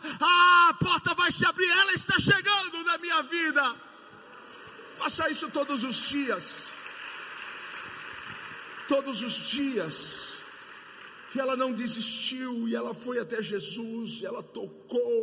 a 0.69 0.75
porta 0.75 1.13
vai 1.15 1.33
se 1.33 1.45
abrir, 1.45 1.69
ela 1.69 1.93
está 1.93 2.17
chegando 2.21 2.85
na 2.85 2.97
minha 2.99 3.21
vida. 3.23 3.65
Faça 4.95 5.29
isso 5.29 5.51
todos 5.51 5.83
os 5.83 5.97
dias. 5.97 6.71
Todos 8.87 9.23
os 9.23 9.35
dias. 9.49 10.39
E 11.35 11.41
ela 11.41 11.57
não 11.57 11.73
desistiu, 11.73 12.69
e 12.69 12.77
ela 12.77 12.95
foi 12.95 13.19
até 13.19 13.43
Jesus, 13.43 14.21
e 14.21 14.27
ela 14.27 14.43
tocou 14.43 15.21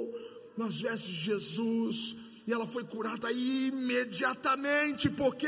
nas 0.57 0.81
vestes 0.81 1.09
de 1.09 1.21
Jesus, 1.31 2.15
e 2.45 2.51
ela 2.51 2.67
foi 2.67 2.83
curada 2.83 3.31
imediatamente, 3.31 5.09
porque 5.09 5.47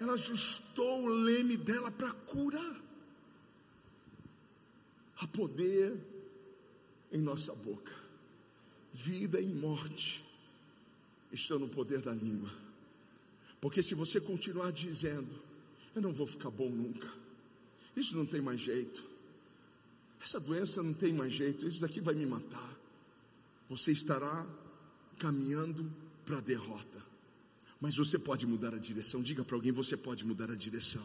ela 0.00 0.14
ajustou 0.14 1.04
o 1.04 1.08
leme 1.08 1.56
dela 1.56 1.90
para 1.90 2.12
curar. 2.12 2.82
Há 5.16 5.26
poder 5.26 5.96
em 7.10 7.20
nossa 7.20 7.54
boca, 7.54 7.92
vida 8.92 9.40
e 9.40 9.46
morte 9.46 10.24
estão 11.32 11.58
no 11.58 11.68
poder 11.68 12.00
da 12.00 12.12
língua. 12.12 12.50
Porque 13.60 13.82
se 13.82 13.94
você 13.94 14.20
continuar 14.20 14.70
dizendo, 14.70 15.34
eu 15.94 16.02
não 16.02 16.12
vou 16.12 16.26
ficar 16.26 16.50
bom 16.50 16.70
nunca, 16.70 17.12
isso 17.96 18.16
não 18.16 18.24
tem 18.24 18.40
mais 18.40 18.60
jeito, 18.60 19.04
essa 20.22 20.38
doença 20.38 20.82
não 20.82 20.94
tem 20.94 21.12
mais 21.12 21.32
jeito, 21.32 21.66
isso 21.66 21.80
daqui 21.80 22.00
vai 22.00 22.14
me 22.14 22.26
matar. 22.26 22.76
você 23.68 23.92
estará 23.92 24.46
caminhando 25.18 25.92
para 26.24 26.38
a 26.38 26.40
derrota. 26.40 27.07
Mas 27.80 27.96
você 27.96 28.18
pode 28.18 28.46
mudar 28.46 28.74
a 28.74 28.78
direção. 28.78 29.22
Diga 29.22 29.44
para 29.44 29.56
alguém: 29.56 29.72
você 29.72 29.96
pode 29.96 30.24
mudar 30.24 30.50
a 30.50 30.54
direção. 30.54 31.04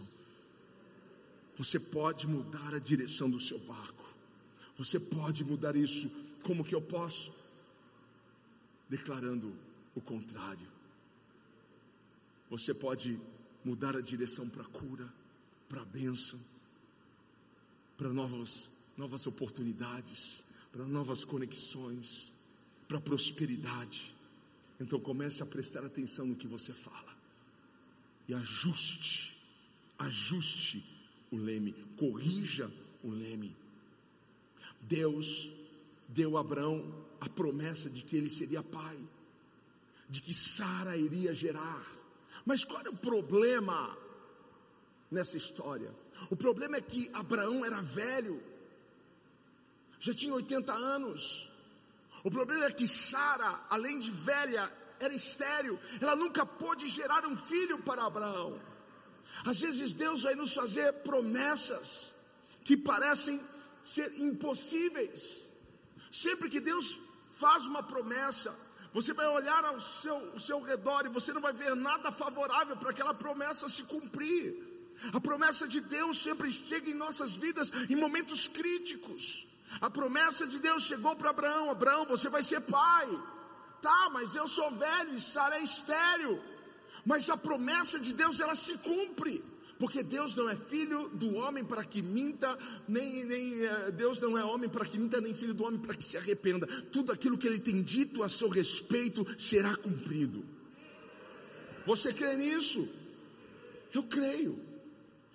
Você 1.56 1.80
pode 1.80 2.26
mudar 2.28 2.74
a 2.74 2.80
direção 2.80 3.30
do 3.30 3.40
seu 3.40 3.60
barco. 3.60 4.04
Você 4.76 5.00
pode 5.00 5.44
mudar 5.44 5.76
isso. 5.76 6.10
Como 6.44 6.64
que 6.64 6.74
eu 6.74 6.82
posso? 6.82 7.32
Declarando 8.90 9.54
o 9.96 10.02
contrário. 10.02 10.68
Você 12.50 12.74
pode 12.74 13.20
mudar 13.64 13.96
a 13.96 14.02
direção 14.02 14.50
para 14.50 14.64
cura, 14.66 15.12
para 15.70 15.86
bênção, 15.86 16.40
para 17.98 18.10
novas, 18.10 18.72
novas 18.98 19.26
oportunidades, 19.28 20.46
para 20.72 20.86
novas 20.86 21.24
conexões, 21.24 22.34
para 22.88 23.00
prosperidade. 23.00 24.13
Então 24.84 25.00
comece 25.00 25.42
a 25.42 25.46
prestar 25.46 25.86
atenção 25.86 26.26
no 26.26 26.36
que 26.36 26.46
você 26.46 26.74
fala 26.74 27.16
e 28.28 28.34
ajuste, 28.34 29.42
ajuste 29.98 30.84
o 31.32 31.38
leme, 31.38 31.72
corrija 31.98 32.70
o 33.02 33.10
leme. 33.10 33.56
Deus 34.82 35.50
deu 36.10 36.36
a 36.36 36.42
Abraão 36.42 37.06
a 37.22 37.30
promessa 37.30 37.90
de 37.90 38.02
que 38.02 38.18
ele 38.18 38.30
seria 38.30 38.62
pai, 38.62 39.00
de 40.10 40.22
que 40.22 40.34
Sara 40.34 40.98
iria 40.98 41.34
gerar. 41.34 41.88
Mas 42.46 42.66
qual 42.66 42.86
é 42.86 42.90
o 42.90 42.98
problema 42.98 43.98
nessa 45.10 45.38
história? 45.38 45.96
O 46.30 46.36
problema 46.36 46.76
é 46.76 46.82
que 46.82 47.10
Abraão 47.14 47.64
era 47.64 47.82
velho, 47.82 48.44
já 49.98 50.14
tinha 50.14 50.34
80 50.34 50.74
anos. 50.74 51.53
O 52.24 52.32
problema 52.32 52.66
é 52.66 52.72
que 52.72 52.88
Sara, 52.88 53.60
além 53.70 54.00
de 54.00 54.12
velha, 54.12 54.72
era 55.00 55.14
estéril, 55.14 55.78
ela 56.00 56.16
nunca 56.16 56.46
pôde 56.46 56.88
gerar 56.88 57.26
um 57.26 57.36
filho 57.36 57.78
para 57.80 58.06
Abraão. 58.06 58.60
Às 59.46 59.60
vezes 59.60 59.94
Deus 59.94 60.24
vai 60.24 60.36
nos 60.36 60.54
fazer 60.54 60.94
promessas 61.10 62.14
que 62.64 62.78
parecem 62.78 63.42
ser 63.84 64.20
impossíveis. 64.20 65.48
Sempre 66.10 66.50
que 66.50 66.60
Deus 66.60 67.00
faz 67.36 67.66
uma 67.66 67.84
promessa, 67.84 68.56
você 68.94 69.12
vai 69.12 69.28
olhar 69.28 69.66
ao 69.66 69.80
seu, 69.80 70.16
ao 70.32 70.40
seu 70.40 70.62
redor 70.62 71.06
e 71.06 71.10
você 71.10 71.34
não 71.34 71.42
vai 71.42 71.52
ver 71.52 71.76
nada 71.76 72.12
favorável 72.12 72.78
para 72.78 72.92
aquela 72.92 73.14
promessa 73.14 73.68
se 73.68 73.84
cumprir. 73.84 74.72
A 75.12 75.20
promessa 75.20 75.68
de 75.68 75.82
Deus 75.82 76.22
sempre 76.22 76.52
chega 76.52 76.90
em 76.90 76.94
nossas 76.94 77.36
vidas 77.36 77.72
em 77.90 77.96
momentos 77.96 78.48
críticos. 78.48 79.48
A 79.82 79.90
promessa 79.90 80.46
de 80.48 80.60
Deus 80.60 80.84
chegou 80.84 81.16
para 81.16 81.30
Abraão: 81.30 81.70
Abraão, 81.70 82.06
você 82.06 82.30
vai 82.30 82.44
ser 82.44 82.62
pai. 82.62 83.08
Tá, 83.82 84.10
mas 84.14 84.34
eu 84.34 84.48
sou 84.48 84.72
velho 84.72 85.14
e 85.14 85.20
Sara 85.20 85.58
é 85.60 85.64
estéreo. 85.64 86.42
Mas 87.06 87.30
a 87.30 87.36
promessa 87.36 88.00
de 88.00 88.14
Deus 88.14 88.40
ela 88.40 88.56
se 88.56 88.78
cumpre. 88.78 89.44
Porque 89.78 90.02
Deus 90.02 90.36
não 90.36 90.50
é 90.50 90.56
filho 90.56 91.10
do 91.10 91.36
homem 91.36 91.66
para 91.66 91.84
que 91.84 92.02
minta, 92.02 92.58
nem, 92.88 93.26
nem 93.26 93.66
eh, 93.66 93.92
Deus 93.92 94.20
não 94.22 94.38
é 94.38 94.46
homem 94.46 94.70
para 94.70 94.86
que 94.86 94.98
minta, 94.98 95.20
nem 95.20 95.34
filho 95.34 95.54
do 95.54 95.66
homem 95.66 95.80
para 95.80 95.96
que 95.96 96.04
se 96.04 96.16
arrependa. 96.16 96.66
Tudo 96.66 97.12
aquilo 97.12 97.38
que 97.38 97.48
ele 97.48 97.60
tem 97.60 97.84
dito 97.84 98.24
a 98.24 98.30
seu 98.30 98.48
respeito 98.48 99.28
será 99.38 99.76
cumprido. 99.76 100.46
Você 101.86 102.14
crê 102.14 102.36
nisso? 102.36 102.88
Eu 103.94 104.04
creio. 104.04 104.58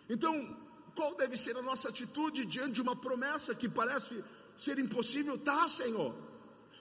Então, 0.08 0.56
qual 0.98 1.14
deve 1.14 1.36
ser 1.36 1.56
a 1.56 1.62
nossa 1.62 1.90
atitude 1.90 2.44
diante 2.44 2.72
de 2.72 2.82
uma 2.82 2.96
promessa 2.96 3.54
que 3.54 3.68
parece 3.68 4.16
ser 4.56 4.80
impossível? 4.80 5.38
Tá, 5.38 5.68
Senhor. 5.68 6.12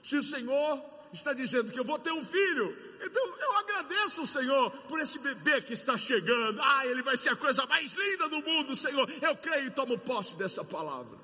Se 0.02 0.16
o 0.16 0.22
Senhor 0.24 0.84
está 1.12 1.32
dizendo 1.32 1.70
que 1.70 1.78
eu 1.78 1.84
vou 1.84 2.00
ter 2.00 2.10
um 2.10 2.24
filho, 2.24 2.76
então 3.00 3.24
eu 3.38 3.52
agradeço 3.58 4.22
o 4.22 4.26
Senhor 4.26 4.72
por 4.88 4.98
esse 4.98 5.20
bebê 5.20 5.62
que 5.62 5.72
está 5.72 5.96
chegando. 5.96 6.60
Ah, 6.60 6.84
ele 6.88 7.00
vai 7.00 7.16
ser 7.16 7.28
a 7.28 7.36
coisa 7.36 7.64
mais 7.66 7.94
linda 7.94 8.28
do 8.28 8.40
mundo, 8.42 8.74
Senhor. 8.74 9.08
Eu 9.22 9.36
creio 9.36 9.68
e 9.68 9.70
tomo 9.70 9.96
posse 9.96 10.34
dessa 10.34 10.64
palavra. 10.64 11.16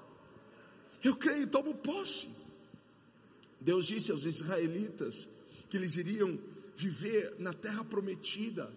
Eu 1.03 1.17
creio 1.17 1.43
e 1.43 1.47
tomo 1.49 1.75
posse. 1.75 2.29
Deus 3.61 3.87
disse 3.87 4.13
aos 4.13 4.25
israelitas 4.25 5.29
que 5.69 5.77
eles 5.77 5.97
iriam 5.97 6.39
viver 6.77 7.35
na 7.41 7.53
terra 7.53 7.83
prometida, 7.83 8.73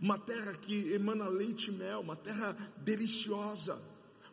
uma 0.00 0.18
terra 0.18 0.52
que 0.54 0.92
emana 0.92 1.28
leite 1.28 1.68
e 1.68 1.72
mel, 1.72 2.00
uma 2.00 2.16
terra 2.16 2.56
deliciosa. 2.78 3.80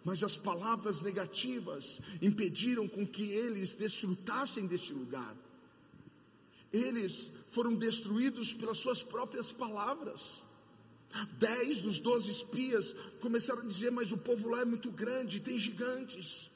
Mas 0.03 0.23
as 0.23 0.37
palavras 0.37 1.01
negativas 1.01 2.01
impediram 2.21 2.87
com 2.87 3.05
que 3.05 3.23
eles 3.31 3.75
desfrutassem 3.75 4.65
deste 4.65 4.93
lugar 4.93 5.35
eles 6.71 7.31
foram 7.49 7.75
destruídos 7.75 8.53
pelas 8.53 8.77
suas 8.77 9.01
próprias 9.01 9.51
palavras. 9.51 10.43
Dez 11.39 11.81
dos 11.81 11.99
doze 11.99 12.29
espias 12.29 12.93
começaram 13.21 13.61
a 13.61 13.65
dizer: 13.65 13.91
Mas 13.91 14.11
o 14.11 14.17
povo 14.17 14.49
lá 14.49 14.61
é 14.61 14.65
muito 14.65 14.91
grande, 14.91 15.39
tem 15.39 15.57
gigantes. 15.57 16.49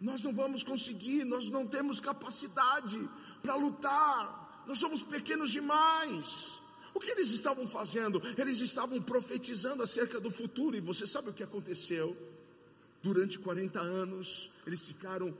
Nós 0.00 0.22
não 0.22 0.32
vamos 0.32 0.62
conseguir, 0.64 1.24
nós 1.24 1.48
não 1.48 1.66
temos 1.66 2.00
capacidade 2.00 2.98
para 3.40 3.54
lutar, 3.54 4.64
nós 4.66 4.78
somos 4.78 5.02
pequenos 5.02 5.50
demais. 5.50 6.60
O 6.94 7.00
que 7.00 7.10
eles 7.10 7.30
estavam 7.30 7.66
fazendo? 7.66 8.20
Eles 8.36 8.60
estavam 8.60 9.00
profetizando 9.00 9.82
acerca 9.82 10.20
do 10.20 10.30
futuro, 10.30 10.76
e 10.76 10.80
você 10.80 11.06
sabe 11.06 11.30
o 11.30 11.32
que 11.32 11.42
aconteceu? 11.42 12.16
Durante 13.02 13.38
40 13.38 13.80
anos, 13.80 14.50
eles 14.66 14.82
ficaram 14.82 15.34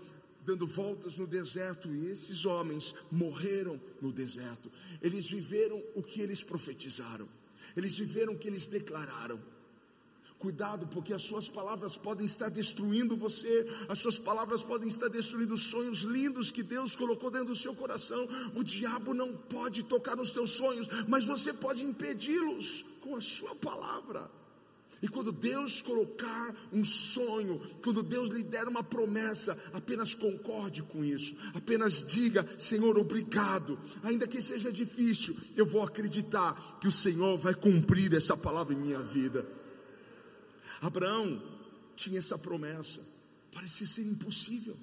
dando 0.45 0.67
voltas 0.67 1.17
no 1.17 1.27
deserto, 1.27 1.89
e 1.95 2.11
esses 2.11 2.45
homens 2.45 2.95
morreram 3.11 3.81
no 4.01 4.11
deserto. 4.13 4.71
Eles 5.01 5.27
viveram 5.27 5.83
o 5.95 6.03
que 6.03 6.21
eles 6.21 6.43
profetizaram, 6.43 7.29
eles 7.77 7.97
viveram 7.97 8.33
o 8.33 8.39
que 8.39 8.49
eles 8.49 8.67
declararam. 8.67 9.41
Cuidado, 10.43 10.88
porque 10.88 11.14
as 11.14 11.22
suas 11.22 11.49
palavras 11.49 11.97
podem 11.97 12.26
estar 12.26 12.49
destruindo 12.49 13.16
você, 13.16 13.64
as 13.88 14.01
suas 14.01 14.18
palavras 14.18 14.64
podem 14.64 14.88
estar 14.88 15.07
destruindo 15.07 15.57
sonhos 15.57 16.01
lindos 16.01 16.51
que 16.51 16.64
Deus 16.64 16.97
colocou 16.97 17.30
dentro 17.30 17.51
do 17.51 17.55
seu 17.55 17.72
coração. 17.76 18.28
O 18.53 18.64
diabo 18.64 19.14
não 19.14 19.36
pode 19.36 19.84
tocar 19.84 20.16
nos 20.16 20.32
teus 20.32 20.51
sonhos, 20.51 20.88
mas 21.07 21.26
você 21.26 21.53
pode 21.53 21.84
impedi-los 21.84 22.84
com 23.03 23.14
a 23.14 23.20
sua 23.20 23.55
palavra. 23.55 24.28
E 25.01 25.07
quando 25.07 25.30
Deus 25.30 25.80
colocar 25.80 26.53
um 26.72 26.84
sonho, 26.84 27.61
quando 27.80 28.03
Deus 28.03 28.28
lhe 28.28 28.43
der 28.43 28.66
uma 28.66 28.82
promessa, 28.82 29.57
apenas 29.72 30.12
concorde 30.12 30.82
com 30.82 31.05
isso, 31.05 31.36
apenas 31.55 32.05
diga: 32.05 32.45
Senhor, 32.59 32.99
obrigado, 32.99 33.78
ainda 34.03 34.26
que 34.26 34.43
seja 34.43 34.72
difícil, 34.72 35.36
eu 35.57 35.66
vou 35.66 35.82
acreditar 35.82 36.78
que 36.80 36.88
o 36.88 36.93
Senhor 36.93 37.38
vai 37.38 37.55
cumprir 37.55 38.12
essa 38.12 38.36
palavra 38.36 38.74
em 38.74 38.78
minha 38.78 39.01
vida. 39.01 39.62
Abraão 40.83 41.41
tinha 41.95 42.18
essa 42.18 42.37
promessa, 42.37 43.01
parecia 43.53 43.87
ser 43.87 44.03
impossível, 44.03 44.76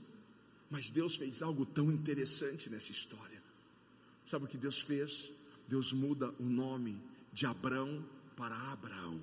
mas 0.72 0.90
Deus 0.90 1.18
fez 1.18 1.42
algo 1.42 1.66
tão 1.66 1.92
interessante 1.92 2.70
nessa 2.70 2.94
história. 2.94 3.44
Sabe 4.26 4.46
o 4.46 4.48
que 4.48 4.58
Deus 4.58 4.80
fez? 4.80 5.34
Deus 5.68 5.92
muda 5.92 6.34
o 6.40 6.44
nome 6.44 6.98
de 7.34 7.46
Abraão 7.46 8.02
para 8.38 8.56
Abraão. 8.72 9.22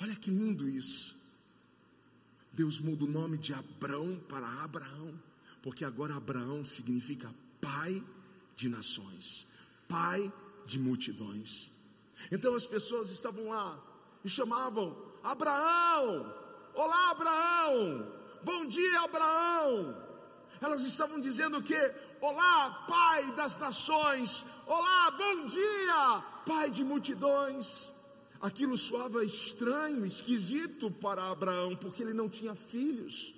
Olha 0.00 0.16
que 0.16 0.32
lindo 0.32 0.68
isso. 0.68 1.14
Deus 2.52 2.80
muda 2.80 3.04
o 3.04 3.10
nome 3.10 3.38
de 3.38 3.54
Abraão 3.54 4.20
para 4.28 4.64
Abraão, 4.64 5.14
porque 5.62 5.84
agora 5.84 6.16
Abraão 6.16 6.64
significa 6.64 7.32
pai 7.60 8.04
de 8.56 8.68
nações, 8.68 9.46
pai 9.88 10.32
de 10.66 10.80
multidões. 10.80 11.70
Então 12.32 12.56
as 12.56 12.66
pessoas 12.66 13.10
estavam 13.10 13.48
lá 13.48 13.80
e 14.24 14.28
chamavam 14.28 15.11
Abraão, 15.22 16.34
olá 16.74 17.10
Abraão, 17.10 18.12
bom 18.42 18.66
dia 18.66 19.02
Abraão. 19.02 19.96
Elas 20.60 20.82
estavam 20.82 21.20
dizendo 21.20 21.62
que, 21.62 21.76
olá 22.20 22.84
pai 22.88 23.30
das 23.32 23.56
nações, 23.56 24.44
olá 24.66 25.10
bom 25.12 25.46
dia 25.46 26.24
pai 26.44 26.70
de 26.70 26.82
multidões. 26.82 27.92
Aquilo 28.40 28.76
soava 28.76 29.24
estranho, 29.24 30.04
esquisito 30.04 30.90
para 30.90 31.30
Abraão, 31.30 31.76
porque 31.76 32.02
ele 32.02 32.12
não 32.12 32.28
tinha 32.28 32.56
filhos. 32.56 33.32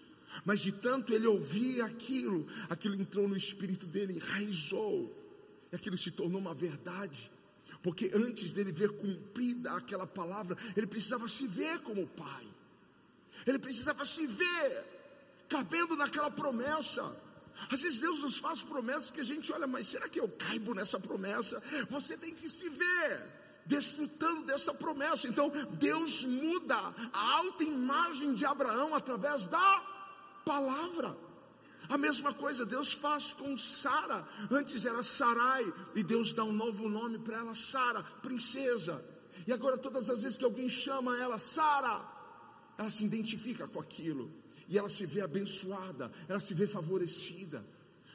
Mas 0.45 0.61
de 0.61 0.72
tanto 0.72 1.12
ele 1.12 1.26
ouvia 1.26 1.85
aquilo, 1.85 2.47
aquilo 2.70 2.95
entrou 2.95 3.28
no 3.28 3.37
espírito 3.37 3.87
dele, 3.87 4.14
enraizou, 4.14 5.14
e 5.70 5.76
aquilo 5.76 5.99
se 5.99 6.11
tornou 6.11 6.41
uma 6.41 6.55
verdade. 6.55 7.30
Porque 7.83 8.11
antes 8.15 8.53
dele 8.53 8.73
ver 8.73 8.91
cumprida 8.91 9.73
aquela 9.73 10.07
palavra, 10.07 10.57
ele 10.77 10.87
precisava 10.87 11.29
se 11.29 11.47
ver 11.47 11.79
como 11.81 12.07
pai, 12.07 12.47
ele 13.47 13.59
precisava 13.59 14.05
se 14.05 14.27
ver 14.27 14.85
cabendo 15.49 15.97
naquela 15.97 16.31
promessa. 16.31 17.03
Às 17.71 17.83
vezes 17.83 18.01
Deus 18.01 18.21
nos 18.21 18.39
faz 18.39 18.62
promessas 18.62 19.11
que 19.11 19.21
a 19.21 19.25
gente 19.25 19.53
olha, 19.53 19.67
mas 19.67 19.87
será 19.87 20.09
que 20.09 20.19
eu 20.19 20.29
caibo 20.29 20.75
nessa 20.75 20.99
promessa? 20.99 21.62
Você 21.89 22.17
tem 22.17 22.35
que 22.35 22.49
se 22.51 22.69
ver 22.69 23.23
desfrutando 23.67 24.43
dessa 24.43 24.75
promessa. 24.75 25.29
Então, 25.29 25.51
Deus 25.73 26.25
muda 26.25 26.77
a 27.12 27.37
alta 27.37 27.65
imagem 27.65 28.35
de 28.35 28.45
Abraão 28.45 28.95
através 28.95 29.47
da 29.47 29.83
palavra. 30.45 31.17
A 31.89 31.99
mesma 31.99 32.32
coisa 32.32 32.64
Deus 32.64 32.93
faz 32.93 33.32
com 33.32 33.57
Sara. 33.57 34.26
Antes 34.51 34.87
era 34.87 35.03
Sarai 35.03 35.72
e 35.95 36.03
Deus 36.03 36.32
dá 36.32 36.45
um 36.45 36.53
novo 36.53 36.89
nome 36.89 37.18
para 37.18 37.39
ela, 37.39 37.55
Sara, 37.55 38.03
princesa. 38.22 39.03
E 39.47 39.53
agora 39.53 39.76
todas 39.76 40.09
as 40.09 40.22
vezes 40.22 40.39
que 40.39 40.45
alguém 40.45 40.68
chama 40.68 41.16
ela 41.18 41.39
Sara, 41.39 42.01
ela 42.78 42.91
se 42.91 43.05
identifica 43.05 43.66
com 43.66 43.80
aquilo 43.80 44.30
e 44.68 44.78
ela 44.78 44.89
se 44.89 45.05
vê 45.07 45.20
abençoada, 45.20 46.11
ela 46.28 46.41
se 46.41 46.55
vê 46.55 46.66
favorecida. 46.66 47.64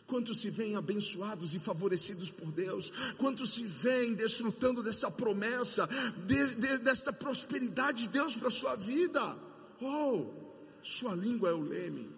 Quantos 0.07 0.41
se 0.41 0.49
veem 0.49 0.75
abençoados 0.75 1.53
e 1.53 1.59
favorecidos 1.59 2.31
por 2.31 2.51
Deus? 2.51 2.91
Quantos 3.17 3.53
se 3.53 3.63
veem 3.63 4.15
desfrutando 4.15 4.81
dessa 4.81 5.11
promessa, 5.11 5.87
de, 6.25 6.55
de, 6.55 6.77
desta 6.79 7.13
prosperidade 7.13 8.03
de 8.03 8.09
Deus 8.09 8.35
para 8.35 8.47
a 8.47 8.51
sua 8.51 8.75
vida? 8.75 9.37
Oh, 9.79 10.25
sua 10.81 11.13
língua 11.13 11.49
é 11.49 11.53
o 11.53 11.61
leme, 11.61 12.09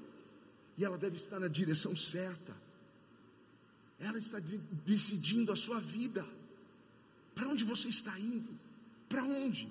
e 0.78 0.86
ela 0.86 0.97
deve 0.97 1.17
estar 1.17 1.39
na 1.39 1.47
direção 1.47 1.95
certa. 1.95 2.55
Ela 3.99 4.17
está 4.17 4.39
decidindo 4.86 5.51
a 5.51 5.55
sua 5.55 5.80
vida. 5.80 6.26
Para 7.36 7.47
onde 7.47 7.63
você 7.63 7.89
está 7.89 8.17
indo? 8.19 8.49
Para 9.07 9.24
onde? 9.24 9.67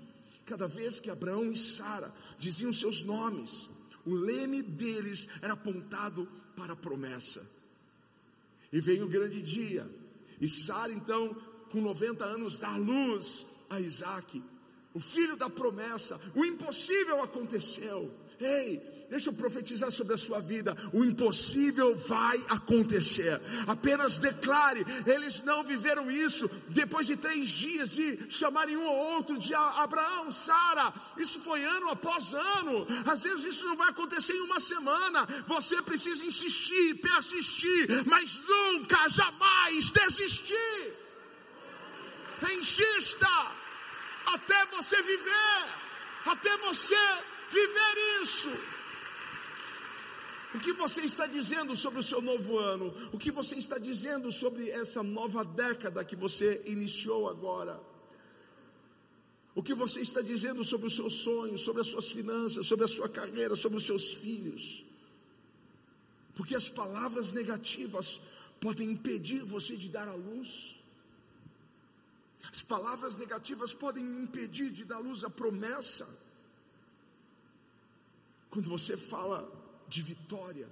Cada 0.46 0.66
vez 0.66 1.00
que 1.00 1.10
Abraão 1.10 1.52
e 1.52 1.56
Sara 1.56 2.12
diziam 2.38 2.72
seus 2.72 3.02
nomes, 3.02 3.68
o 4.04 4.14
leme 4.14 4.62
deles 4.62 5.28
era 5.42 5.52
apontado 5.54 6.26
para 6.56 6.72
a 6.72 6.76
promessa. 6.76 7.44
E 8.72 8.80
veio 8.80 9.06
o 9.06 9.08
grande 9.08 9.42
dia, 9.42 9.88
e 10.40 10.48
Sara, 10.48 10.92
então, 10.92 11.34
com 11.70 11.80
90 11.80 12.24
anos, 12.24 12.58
dá 12.58 12.76
luz 12.76 13.46
a 13.68 13.80
Isaac, 13.80 14.42
o 14.94 15.00
filho 15.00 15.36
da 15.36 15.50
promessa. 15.50 16.20
O 16.34 16.44
impossível 16.44 17.22
aconteceu. 17.22 18.12
Ei, 18.40 18.80
deixa 19.10 19.28
eu 19.28 19.34
profetizar 19.34 19.90
sobre 19.92 20.14
a 20.14 20.18
sua 20.18 20.40
vida: 20.40 20.74
o 20.94 21.04
impossível 21.04 21.94
vai 21.96 22.38
acontecer. 22.48 23.38
Apenas 23.66 24.18
declare. 24.18 24.84
Eles 25.06 25.42
não 25.42 25.62
viveram 25.62 26.10
isso 26.10 26.50
depois 26.68 27.06
de 27.06 27.16
três 27.16 27.50
dias 27.50 27.90
de 27.90 28.18
chamarem 28.30 28.78
um 28.78 28.86
ou 28.86 28.96
outro 29.14 29.36
de 29.36 29.54
Abraão, 29.54 30.32
Sara. 30.32 30.92
Isso 31.18 31.40
foi 31.40 31.62
ano 31.64 31.90
após 31.90 32.32
ano. 32.32 32.86
Às 33.04 33.22
vezes 33.22 33.44
isso 33.44 33.66
não 33.66 33.76
vai 33.76 33.90
acontecer 33.90 34.32
em 34.32 34.40
uma 34.40 34.58
semana. 34.58 35.26
Você 35.46 35.82
precisa 35.82 36.24
insistir, 36.24 36.94
persistir, 36.94 38.04
mas 38.06 38.40
nunca, 38.48 39.06
jamais 39.10 39.90
desistir. 39.90 40.94
Insista 42.58 43.28
até 44.32 44.64
você 44.66 45.02
viver, 45.02 45.66
até 46.24 46.56
você 46.58 46.96
viver 47.50 48.22
isso. 48.22 48.50
O 50.54 50.58
que 50.58 50.72
você 50.72 51.02
está 51.02 51.26
dizendo 51.26 51.76
sobre 51.76 52.00
o 52.00 52.02
seu 52.02 52.20
novo 52.20 52.58
ano? 52.58 52.92
O 53.12 53.18
que 53.18 53.30
você 53.30 53.54
está 53.54 53.78
dizendo 53.78 54.32
sobre 54.32 54.68
essa 54.70 55.02
nova 55.02 55.44
década 55.44 56.04
que 56.04 56.16
você 56.16 56.62
iniciou 56.66 57.28
agora? 57.28 57.80
O 59.54 59.62
que 59.62 59.74
você 59.74 60.00
está 60.00 60.20
dizendo 60.20 60.64
sobre 60.64 60.86
os 60.86 60.96
seus 60.96 61.12
sonhos, 61.12 61.60
sobre 61.60 61.82
as 61.82 61.88
suas 61.88 62.10
finanças, 62.10 62.66
sobre 62.66 62.84
a 62.84 62.88
sua 62.88 63.08
carreira, 63.08 63.54
sobre 63.54 63.78
os 63.78 63.86
seus 63.86 64.12
filhos? 64.14 64.84
Porque 66.34 66.56
as 66.56 66.68
palavras 66.68 67.32
negativas 67.32 68.20
podem 68.60 68.90
impedir 68.90 69.42
você 69.44 69.76
de 69.76 69.88
dar 69.88 70.08
a 70.08 70.14
luz. 70.14 70.76
As 72.50 72.62
palavras 72.62 73.16
negativas 73.16 73.72
podem 73.72 74.04
impedir 74.22 74.70
de 74.70 74.84
dar 74.84 74.98
luz 74.98 75.22
à 75.22 75.30
promessa. 75.30 76.08
Quando 78.50 78.68
você 78.68 78.96
fala 78.96 79.48
de 79.88 80.02
vitória 80.02 80.68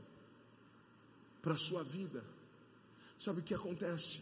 para 1.41 1.55
a 1.55 1.59
sua 1.59 1.83
vida, 1.85 2.25
sabe 3.17 3.41
o 3.41 3.43
que 3.43 3.55
acontece? 3.55 4.21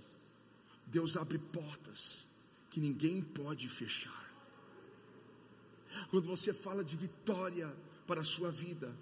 Deus 0.87 1.17
abre 1.17 1.39
portas 1.39 2.29
que 2.71 2.79
ninguém 2.79 3.23
pode 3.23 3.69
fechar. 3.69 4.25
Quando 6.11 6.27
você 6.27 6.53
fala 6.53 6.85
de 6.85 6.97
vitória 6.97 7.75
para 8.07 8.21
a 8.21 8.25
sua 8.25 8.51
vida, 8.51 8.95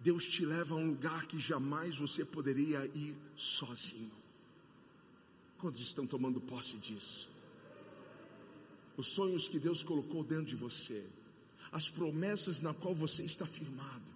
Deus 0.00 0.26
te 0.26 0.44
leva 0.44 0.74
a 0.74 0.78
um 0.78 0.88
lugar 0.88 1.26
que 1.26 1.40
jamais 1.40 1.96
você 1.96 2.24
poderia 2.24 2.84
ir 2.94 3.16
sozinho. 3.34 4.12
Quantos 5.56 5.80
estão 5.80 6.06
tomando 6.06 6.40
posse 6.42 6.76
disso? 6.76 7.30
Os 8.98 9.06
sonhos 9.06 9.48
que 9.48 9.58
Deus 9.58 9.82
colocou 9.82 10.22
dentro 10.22 10.44
de 10.44 10.56
você 10.56 11.10
as 11.74 11.88
promessas 11.88 12.62
na 12.62 12.72
qual 12.72 12.94
você 12.94 13.24
está 13.24 13.44
firmado. 13.44 14.12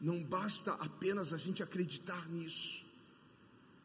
Não 0.00 0.20
basta 0.24 0.72
apenas 0.72 1.32
a 1.32 1.38
gente 1.38 1.62
acreditar 1.62 2.28
nisso. 2.28 2.84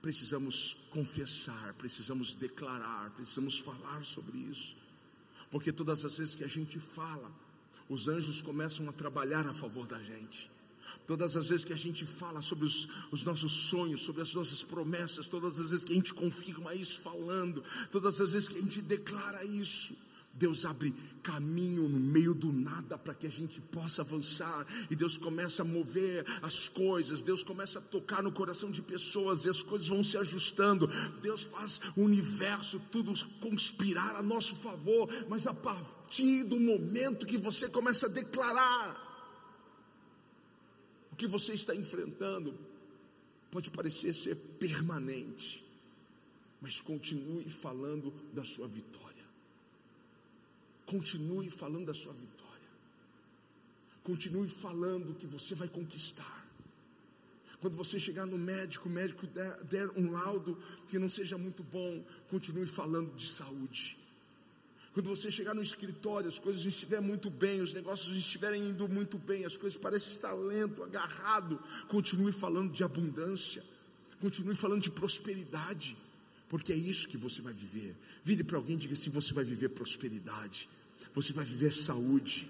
Precisamos 0.02 0.76
confessar, 0.90 1.76
precisamos 1.76 2.34
declarar, 2.34 3.12
precisamos 3.12 3.60
falar 3.60 4.04
sobre 4.04 4.40
isso. 4.40 4.76
Porque 5.52 5.72
todas 5.72 6.04
as 6.04 6.18
vezes 6.18 6.36
que 6.36 6.44
a 6.44 6.50
gente 6.50 6.80
fala, 6.80 7.32
os 7.88 8.08
anjos 8.08 8.42
começam 8.42 8.90
a 8.90 8.92
trabalhar 8.92 9.46
a 9.48 9.54
favor 9.54 9.86
da 9.86 10.02
gente. 10.02 10.50
Todas 11.06 11.38
as 11.38 11.50
vezes 11.50 11.64
que 11.64 11.74
a 11.74 11.78
gente 11.78 12.08
fala 12.08 12.42
sobre 12.42 12.66
os, 12.66 12.88
os, 13.12 13.24
nossos 13.24 13.52
sonhos, 13.52 14.02
sobre 14.02 14.24
as 14.24 14.34
nossas 14.34 14.64
promessas, 14.64 15.28
todas 15.28 15.60
as 15.60 15.70
vezes 15.70 15.86
que 15.86 15.92
a 15.92 15.96
gente 15.96 16.14
confirma 16.14 16.74
isso 16.74 17.00
falando, 17.02 17.64
todas 17.92 18.20
as 18.20 18.34
vezes 18.34 18.50
que 18.50 18.58
a 18.58 18.62
gente 18.62 18.82
declara 18.82 19.46
isso, 19.46 19.96
Deus 20.34 20.66
abre 20.66 20.94
caminho 21.22 21.88
no 21.88 22.00
meio 22.00 22.34
do 22.34 22.52
nada 22.52 22.98
para 22.98 23.14
que 23.14 23.28
a 23.28 23.30
gente 23.30 23.62
possa 23.62 24.02
avançar, 24.02 24.66
e 24.90 24.96
Deus 24.96 25.18
começa 25.18 25.62
a 25.62 25.66
mover 25.66 26.26
as 26.42 26.68
coisas, 26.68 27.22
Deus 27.22 27.44
começa 27.44 27.80
a 27.80 27.82
tocar 27.82 28.22
no 28.22 28.32
coração 28.32 28.70
de 28.70 28.82
pessoas, 28.82 29.46
e 29.46 29.50
as 29.50 29.62
coisas 29.62 29.88
vão 29.88 30.04
se 30.04 30.18
ajustando. 30.18 30.88
Deus 31.22 31.44
faz 31.44 31.80
o 31.96 32.02
universo 32.02 32.82
tudo 32.92 33.14
conspirar 33.40 34.16
a 34.16 34.24
nosso 34.24 34.56
favor, 34.56 35.08
mas 35.30 35.48
a 35.48 35.54
partir 35.54 36.44
do 36.44 36.60
momento 36.60 37.26
que 37.26 37.38
você 37.38 37.70
começa 37.70 38.08
a 38.08 38.10
declarar 38.10 39.02
o 41.12 41.16
que 41.16 41.28
você 41.28 41.54
está 41.54 41.76
enfrentando, 41.76 42.58
pode 43.52 43.70
parecer 43.70 44.14
ser 44.14 44.36
permanente, 44.60 45.64
mas 46.60 46.82
continue 46.82 47.48
falando 47.48 48.12
da 48.34 48.44
sua 48.44 48.68
vitória. 48.68 49.13
Continue 50.86 51.50
falando 51.50 51.86
da 51.86 51.94
sua 51.94 52.14
vitória. 52.14 52.44
Continue 54.04 54.50
falando 54.50 55.16
que 55.16 55.26
você 55.26 55.56
vai 55.56 55.68
conquistar. 55.68 56.44
Quando 57.62 57.78
você 57.78 57.98
chegar 57.98 58.26
no 58.26 58.38
médico, 58.38 58.90
o 58.90 58.92
médico 58.92 59.26
der, 59.26 59.64
der 59.64 59.90
um 59.92 60.12
laudo 60.12 60.62
que 60.90 61.00
não 61.00 61.10
seja 61.10 61.38
muito 61.38 61.64
bom, 61.64 62.04
continue 62.30 62.66
falando 62.66 63.16
de 63.16 63.26
saúde. 63.26 63.98
Quando 64.94 65.08
você 65.08 65.32
chegar 65.32 65.56
no 65.56 65.64
escritório, 65.64 66.28
as 66.28 66.38
coisas 66.38 66.66
estiverem 66.66 67.08
muito 67.08 67.30
bem, 67.30 67.62
os 67.62 67.74
negócios 67.74 68.16
estiverem 68.18 68.70
indo 68.70 68.88
muito 68.90 69.18
bem, 69.18 69.46
as 69.46 69.56
coisas 69.56 69.80
parecem 69.80 70.12
estar 70.12 70.34
lento, 70.34 70.84
agarrado, 70.84 71.58
continue 71.88 72.34
falando 72.34 72.72
de 72.72 72.84
abundância, 72.84 73.64
continue 74.20 74.54
falando 74.54 74.82
de 74.82 74.92
prosperidade 74.92 75.98
porque 76.54 76.72
é 76.72 76.76
isso 76.76 77.08
que 77.08 77.18
você 77.18 77.42
vai 77.42 77.52
viver. 77.52 77.96
Vire 78.24 78.44
para 78.44 78.58
alguém 78.58 78.76
e 78.76 78.78
diga 78.78 78.94
assim: 78.94 79.10
você 79.10 79.34
vai 79.34 79.44
viver 79.44 79.70
prosperidade, 79.70 80.70
você 81.12 81.34
vai 81.34 81.44
viver 81.44 81.74
saúde. 81.74 82.48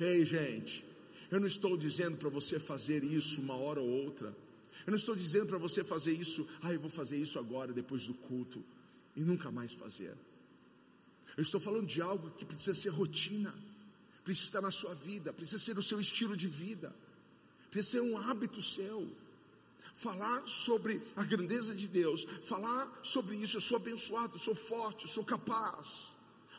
Ei, 0.00 0.24
gente, 0.24 0.82
eu 1.30 1.38
não 1.38 1.46
estou 1.46 1.76
dizendo 1.76 2.16
para 2.16 2.30
você 2.30 2.58
fazer 2.58 3.04
isso 3.04 3.42
uma 3.42 3.54
hora 3.54 3.82
ou 3.82 3.90
outra. 4.06 4.34
Eu 4.86 4.92
não 4.92 4.96
estou 4.96 5.14
dizendo 5.14 5.48
para 5.48 5.58
você 5.58 5.84
fazer 5.84 6.14
isso, 6.14 6.48
ah, 6.62 6.72
eu 6.72 6.80
vou 6.80 6.88
fazer 6.88 7.18
isso 7.18 7.38
agora, 7.38 7.70
depois 7.70 8.06
do 8.06 8.14
culto, 8.14 8.64
e 9.14 9.20
nunca 9.20 9.50
mais 9.50 9.74
fazer. 9.74 10.16
Eu 11.36 11.42
estou 11.42 11.60
falando 11.60 11.86
de 11.86 12.00
algo 12.00 12.30
que 12.30 12.46
precisa 12.46 12.74
ser 12.74 12.88
rotina, 12.88 13.54
precisa 14.24 14.46
estar 14.46 14.62
na 14.62 14.70
sua 14.70 14.94
vida, 14.94 15.34
precisa 15.34 15.62
ser 15.62 15.76
o 15.76 15.82
seu 15.82 16.00
estilo 16.00 16.34
de 16.34 16.48
vida, 16.48 16.90
precisa 17.70 17.98
ser 17.98 18.00
um 18.00 18.16
hábito 18.16 18.62
seu 18.62 19.06
falar 19.92 20.46
sobre 20.46 21.00
a 21.14 21.24
grandeza 21.24 21.74
de 21.74 21.86
Deus, 21.86 22.26
falar 22.42 23.00
sobre 23.02 23.36
isso, 23.36 23.56
eu 23.56 23.60
sou 23.60 23.76
abençoado, 23.76 24.34
eu 24.34 24.38
sou 24.38 24.54
forte, 24.54 25.04
eu 25.04 25.10
sou 25.10 25.24
capaz. 25.24 26.14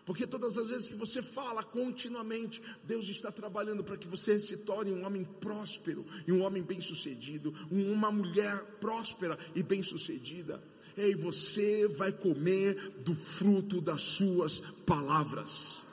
Porque 0.06 0.28
todas 0.28 0.56
as 0.58 0.70
vezes 0.70 0.88
que 0.88 0.96
você 0.96 1.22
fala 1.22 1.64
continuamente, 1.64 2.62
Deus 2.84 3.10
está 3.10 3.32
trabalhando 3.32 3.84
para 3.84 3.98
que 3.98 4.08
você 4.08 4.38
se 4.38 4.58
torne 4.58 4.92
um 4.92 5.04
homem 5.04 5.26
próspero 5.26 6.06
e 6.28 6.32
um 6.32 6.44
homem 6.44 6.62
bem-sucedido, 6.62 7.54
uma 7.72 8.12
mulher 8.12 8.56
próspera 8.80 9.38
e 9.56 9.64
bem-sucedida. 9.64 10.64
Ei, 10.96 11.16
você 11.16 11.88
vai 11.88 12.12
comer 12.12 12.76
do 13.04 13.16
fruto 13.16 13.82
das 13.82 14.02
suas 14.02 14.62
palavras. 14.86 15.84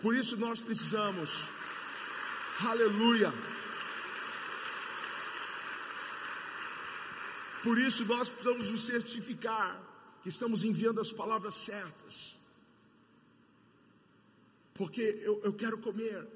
Por 0.00 0.16
isso 0.16 0.36
nós 0.38 0.60
precisamos, 0.60 1.50
aleluia 2.64 3.30
Por 7.62 7.78
isso 7.78 8.04
nós 8.04 8.28
precisamos 8.28 8.70
nos 8.70 8.86
certificar 8.86 9.88
que 10.22 10.28
estamos 10.28 10.64
enviando 10.64 11.00
as 11.00 11.12
palavras 11.12 11.54
certas. 11.54 12.38
Porque 14.74 15.02
eu, 15.22 15.40
eu 15.44 15.52
quero 15.52 15.78
comer. 15.78 16.26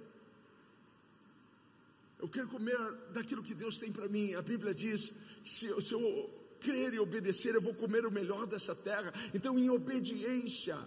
Eu 2.18 2.28
quero 2.28 2.48
comer 2.48 2.78
daquilo 3.12 3.42
que 3.42 3.54
Deus 3.54 3.78
tem 3.78 3.90
para 3.90 4.08
mim. 4.08 4.34
A 4.34 4.42
Bíblia 4.42 4.74
diz: 4.74 5.12
se, 5.44 5.68
se 5.80 5.94
eu 5.94 6.30
crer 6.60 6.94
e 6.94 6.98
obedecer, 6.98 7.54
eu 7.54 7.60
vou 7.60 7.74
comer 7.74 8.06
o 8.06 8.10
melhor 8.10 8.46
dessa 8.46 8.74
terra. 8.74 9.12
Então, 9.34 9.58
em 9.58 9.70
obediência, 9.70 10.78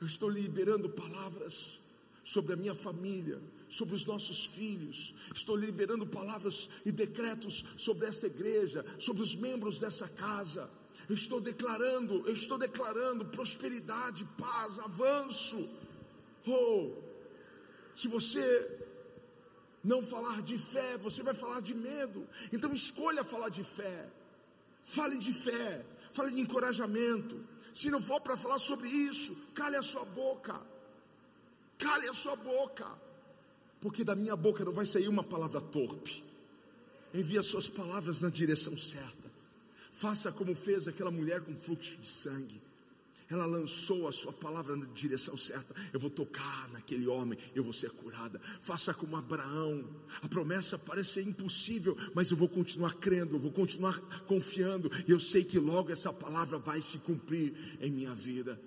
eu 0.00 0.06
estou 0.06 0.28
liberando 0.28 0.88
palavras 0.88 1.80
sobre 2.22 2.52
a 2.52 2.56
minha 2.56 2.74
família, 2.74 3.40
sobre 3.68 3.94
os 3.94 4.04
nossos 4.06 4.44
filhos. 4.44 5.14
Estou 5.34 5.56
liberando 5.56 6.06
palavras 6.06 6.68
e 6.84 6.92
decretos 6.92 7.64
sobre 7.76 8.06
esta 8.06 8.26
igreja, 8.26 8.84
sobre 8.98 9.22
os 9.22 9.36
membros 9.36 9.80
dessa 9.80 10.08
casa. 10.08 10.68
Estou 11.08 11.40
declarando, 11.40 12.28
estou 12.30 12.58
declarando 12.58 13.24
prosperidade, 13.26 14.26
paz, 14.38 14.78
avanço. 14.78 15.68
Oh, 16.46 16.92
se 17.94 18.08
você 18.08 18.44
não 19.82 20.02
falar 20.02 20.42
de 20.42 20.58
fé, 20.58 20.98
você 20.98 21.22
vai 21.22 21.34
falar 21.34 21.60
de 21.60 21.74
medo. 21.74 22.26
Então 22.52 22.72
escolha 22.72 23.22
falar 23.22 23.48
de 23.48 23.62
fé. 23.62 24.08
Fale 24.82 25.18
de 25.18 25.32
fé, 25.32 25.84
fale 26.12 26.32
de 26.32 26.40
encorajamento. 26.40 27.36
Se 27.72 27.90
não 27.90 28.02
for 28.02 28.20
para 28.20 28.36
falar 28.36 28.58
sobre 28.58 28.88
isso, 28.88 29.36
cale 29.54 29.76
a 29.76 29.82
sua 29.82 30.04
boca. 30.04 30.60
Cale 31.78 32.08
a 32.08 32.14
sua 32.14 32.36
boca. 32.36 32.86
Porque 33.80 34.04
da 34.04 34.16
minha 34.16 34.36
boca 34.36 34.64
não 34.64 34.72
vai 34.72 34.86
sair 34.86 35.08
uma 35.08 35.22
palavra 35.22 35.60
torpe. 35.60 36.24
Envie 37.14 37.38
as 37.38 37.46
suas 37.46 37.68
palavras 37.68 38.22
na 38.22 38.28
direção 38.28 38.76
certa. 38.76 39.30
Faça 39.92 40.30
como 40.30 40.54
fez 40.54 40.86
aquela 40.88 41.10
mulher 41.10 41.40
com 41.40 41.54
fluxo 41.54 41.96
de 41.96 42.08
sangue. 42.08 42.60
Ela 43.28 43.44
lançou 43.44 44.06
a 44.06 44.12
sua 44.12 44.32
palavra 44.32 44.76
na 44.76 44.86
direção 44.86 45.36
certa. 45.36 45.74
Eu 45.92 45.98
vou 45.98 46.10
tocar 46.10 46.68
naquele 46.72 47.08
homem, 47.08 47.38
eu 47.54 47.64
vou 47.64 47.72
ser 47.72 47.90
curada. 47.90 48.40
Faça 48.60 48.94
como 48.94 49.16
Abraão. 49.16 49.84
A 50.22 50.28
promessa 50.28 50.78
parece 50.78 51.14
ser 51.14 51.22
impossível, 51.22 51.96
mas 52.14 52.30
eu 52.30 52.36
vou 52.36 52.48
continuar 52.48 52.94
crendo, 52.94 53.34
eu 53.34 53.40
vou 53.40 53.50
continuar 53.50 53.98
confiando. 54.26 54.90
E 55.08 55.10
eu 55.10 55.18
sei 55.18 55.42
que 55.42 55.58
logo 55.58 55.90
essa 55.90 56.12
palavra 56.12 56.58
vai 56.58 56.80
se 56.80 56.98
cumprir 56.98 57.52
em 57.80 57.90
minha 57.90 58.14
vida. 58.14 58.60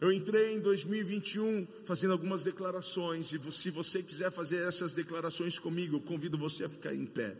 Eu 0.00 0.12
entrei 0.12 0.54
em 0.54 0.60
2021 0.60 1.66
fazendo 1.84 2.12
algumas 2.12 2.44
declarações, 2.44 3.32
e 3.32 3.52
se 3.52 3.70
você 3.70 4.02
quiser 4.02 4.30
fazer 4.30 4.66
essas 4.66 4.94
declarações 4.94 5.58
comigo, 5.58 5.96
eu 5.96 6.00
convido 6.00 6.36
você 6.38 6.64
a 6.64 6.68
ficar 6.68 6.94
em 6.94 7.06
pé. 7.06 7.36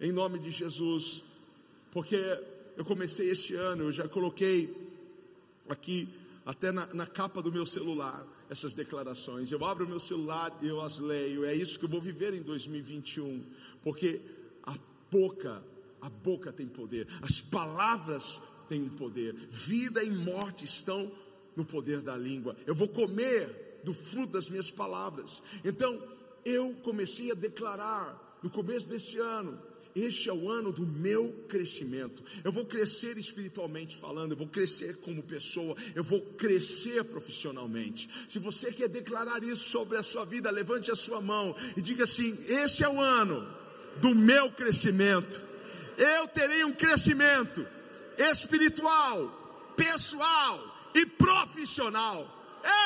Em 0.00 0.10
nome 0.10 0.38
de 0.38 0.50
Jesus, 0.50 1.22
porque 1.92 2.16
eu 2.76 2.84
comecei 2.84 3.30
esse 3.30 3.54
ano, 3.54 3.84
eu 3.84 3.92
já 3.92 4.08
coloquei 4.08 4.74
aqui, 5.68 6.08
até 6.44 6.72
na, 6.72 6.86
na, 6.92 7.06
capa 7.06 7.40
do 7.40 7.52
meu 7.52 7.64
celular, 7.64 8.26
essas 8.50 8.74
declarações. 8.74 9.50
Eu 9.50 9.64
abro 9.64 9.84
o 9.84 9.88
meu 9.88 9.98
celular 9.98 10.56
e 10.62 10.68
eu 10.68 10.80
as 10.80 10.98
leio. 10.98 11.44
É 11.44 11.54
isso 11.54 11.78
que 11.78 11.84
eu 11.84 11.88
vou 11.88 12.00
viver 12.00 12.34
em 12.34 12.42
2021, 12.42 13.44
porque 13.82 14.20
a 14.62 14.74
boca, 15.10 15.62
a 16.00 16.08
boca 16.08 16.52
tem 16.52 16.66
poder, 16.66 17.06
as 17.22 17.40
palavras 17.40 18.40
têm 18.68 18.82
um 18.82 18.88
poder, 18.88 19.34
vida 19.50 20.02
e 20.02 20.10
morte 20.10 20.64
estão 20.64 21.10
no 21.56 21.64
poder 21.64 22.02
da 22.02 22.16
língua. 22.16 22.54
Eu 22.66 22.74
vou 22.74 22.88
comer 22.88 23.80
do 23.82 23.94
fruto 23.94 24.32
das 24.32 24.48
minhas 24.48 24.70
palavras. 24.70 25.42
Então, 25.64 26.00
eu 26.44 26.74
comecei 26.82 27.30
a 27.30 27.34
declarar 27.34 28.38
no 28.42 28.50
começo 28.50 28.86
desse 28.86 29.18
ano, 29.18 29.58
este 29.94 30.28
é 30.28 30.32
o 30.32 30.50
ano 30.50 30.70
do 30.70 30.86
meu 30.86 31.32
crescimento. 31.48 32.22
Eu 32.44 32.52
vou 32.52 32.66
crescer 32.66 33.16
espiritualmente 33.16 33.96
falando, 33.96 34.32
eu 34.32 34.36
vou 34.36 34.46
crescer 34.46 34.96
como 34.98 35.22
pessoa, 35.22 35.74
eu 35.94 36.04
vou 36.04 36.20
crescer 36.20 37.02
profissionalmente. 37.04 38.08
Se 38.28 38.38
você 38.38 38.70
quer 38.70 38.88
declarar 38.88 39.42
isso 39.42 39.70
sobre 39.70 39.96
a 39.96 40.02
sua 40.02 40.26
vida, 40.26 40.50
levante 40.50 40.90
a 40.90 40.96
sua 40.96 41.22
mão 41.22 41.56
e 41.74 41.80
diga 41.80 42.04
assim: 42.04 42.36
Este 42.46 42.84
é 42.84 42.88
o 42.88 43.00
ano 43.00 43.48
do 44.02 44.14
meu 44.14 44.52
crescimento. 44.52 45.42
Eu 45.96 46.28
terei 46.28 46.62
um 46.62 46.74
crescimento 46.74 47.66
espiritual, 48.18 49.72
pessoal 49.76 50.75
e 51.00 51.04
profissional. 51.24 52.18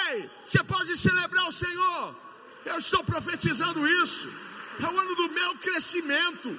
Ei, 0.09 0.29
você 0.45 0.63
pode 0.65 0.97
celebrar 0.97 1.47
o 1.49 1.53
Senhor. 1.53 2.17
Eu 2.65 2.79
estou 2.79 3.03
profetizando 3.05 3.87
isso. 4.03 4.29
É 4.83 4.87
o 4.87 4.99
ano 4.99 5.15
do 5.21 5.29
meu 5.39 5.51
crescimento. 5.59 6.51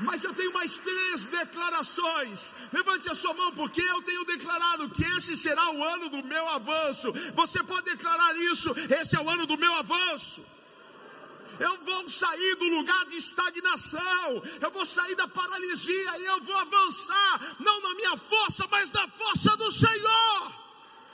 Mas 0.00 0.24
eu 0.24 0.32
tenho 0.32 0.52
mais 0.52 0.78
três 0.78 1.26
declarações. 1.26 2.54
Levante 2.72 3.10
a 3.10 3.14
sua 3.14 3.34
mão, 3.34 3.52
porque 3.52 3.82
eu 3.82 4.00
tenho 4.02 4.24
declarado 4.24 4.88
que 4.88 5.04
esse 5.16 5.36
será 5.36 5.70
o 5.72 5.84
ano 5.84 6.08
do 6.08 6.22
meu 6.24 6.48
avanço. 6.48 7.12
Você 7.34 7.62
pode 7.62 7.90
declarar 7.90 8.34
isso: 8.50 8.70
esse 9.00 9.16
é 9.16 9.20
o 9.20 9.28
ano 9.28 9.46
do 9.46 9.58
meu 9.58 9.74
avanço. 9.74 10.42
Eu 11.60 11.76
vou 11.84 12.08
sair 12.08 12.56
do 12.56 12.68
lugar 12.68 13.04
de 13.04 13.16
estagnação, 13.16 14.42
eu 14.62 14.70
vou 14.70 14.86
sair 14.86 15.14
da 15.14 15.28
paralisia 15.28 16.18
e 16.18 16.24
eu 16.24 16.40
vou 16.40 16.56
avançar, 16.56 17.56
não 17.60 17.82
na 17.82 17.94
minha 17.96 18.16
força, 18.16 18.66
mas 18.70 18.90
na 18.92 19.06
força 19.06 19.54
do 19.58 19.70
Senhor. 19.70 20.60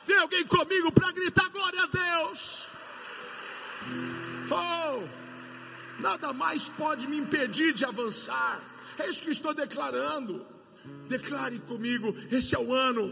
Tem 0.07 0.17
alguém 0.19 0.47
comigo 0.47 0.93
para 0.93 1.11
gritar 1.11 1.49
glória 1.49 1.83
a 1.83 1.87
Deus? 1.87 2.69
Oh, 4.49 5.03
nada 6.01 6.33
mais 6.33 6.69
pode 6.69 7.09
me 7.09 7.19
impedir 7.19 7.73
de 7.73 7.85
avançar. 7.85 8.61
É 8.99 9.09
isso 9.09 9.23
que 9.23 9.31
estou 9.31 9.53
declarando. 9.53 10.47
Declare 11.09 11.59
comigo: 11.61 12.15
esse 12.31 12.55
é 12.55 12.59
o 12.59 12.73
ano 12.73 13.09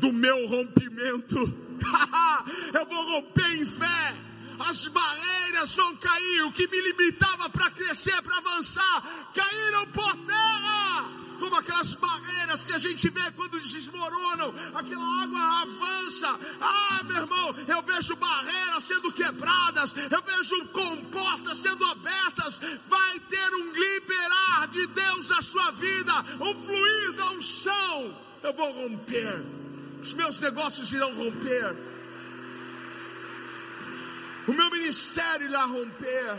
do 0.00 0.12
meu 0.12 0.46
rompimento. 0.48 1.38
Eu 2.74 2.86
vou 2.86 3.10
romper 3.12 3.54
em 3.54 3.64
fé. 3.64 4.27
As 4.58 4.86
barreiras 4.88 5.74
vão 5.74 5.96
cair. 5.96 6.42
O 6.42 6.52
que 6.52 6.66
me 6.68 6.80
limitava 6.80 7.48
para 7.50 7.70
crescer, 7.70 8.20
para 8.22 8.38
avançar, 8.38 9.02
caíram 9.34 9.86
por 9.88 10.16
terra. 10.26 11.18
Como 11.38 11.54
aquelas 11.54 11.94
barreiras 11.94 12.64
que 12.64 12.72
a 12.72 12.78
gente 12.78 13.08
vê 13.10 13.30
quando 13.30 13.60
desmoronam, 13.60 14.52
aquela 14.74 15.22
água 15.22 15.62
avança. 15.62 16.40
Ah, 16.60 17.00
meu 17.04 17.16
irmão, 17.16 17.54
eu 17.68 17.82
vejo 17.82 18.16
barreiras 18.16 18.82
sendo 18.82 19.12
quebradas, 19.12 19.94
eu 20.10 20.20
vejo 20.20 20.66
comportas 20.66 21.58
sendo 21.58 21.84
abertas. 21.86 22.60
Vai 22.88 23.20
ter 23.20 23.54
um 23.54 23.72
liberar 23.72 24.68
de 24.68 24.86
Deus 24.88 25.28
na 25.28 25.40
sua 25.40 25.70
vida, 25.70 26.12
um 26.40 26.54
fluir 26.60 27.12
da 27.12 27.30
unção. 27.30 28.18
Eu 28.42 28.52
vou 28.54 28.72
romper, 28.72 29.44
os 30.02 30.14
meus 30.14 30.40
negócios 30.40 30.92
irão 30.92 31.14
romper, 31.14 31.76
o 34.48 34.52
meu 34.52 34.70
ministério 34.70 35.46
irá 35.46 35.64
romper. 35.66 36.36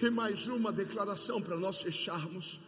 E 0.00 0.10
mais 0.10 0.48
uma 0.48 0.72
declaração 0.72 1.40
para 1.40 1.56
nós 1.56 1.82
fecharmos. 1.82 2.58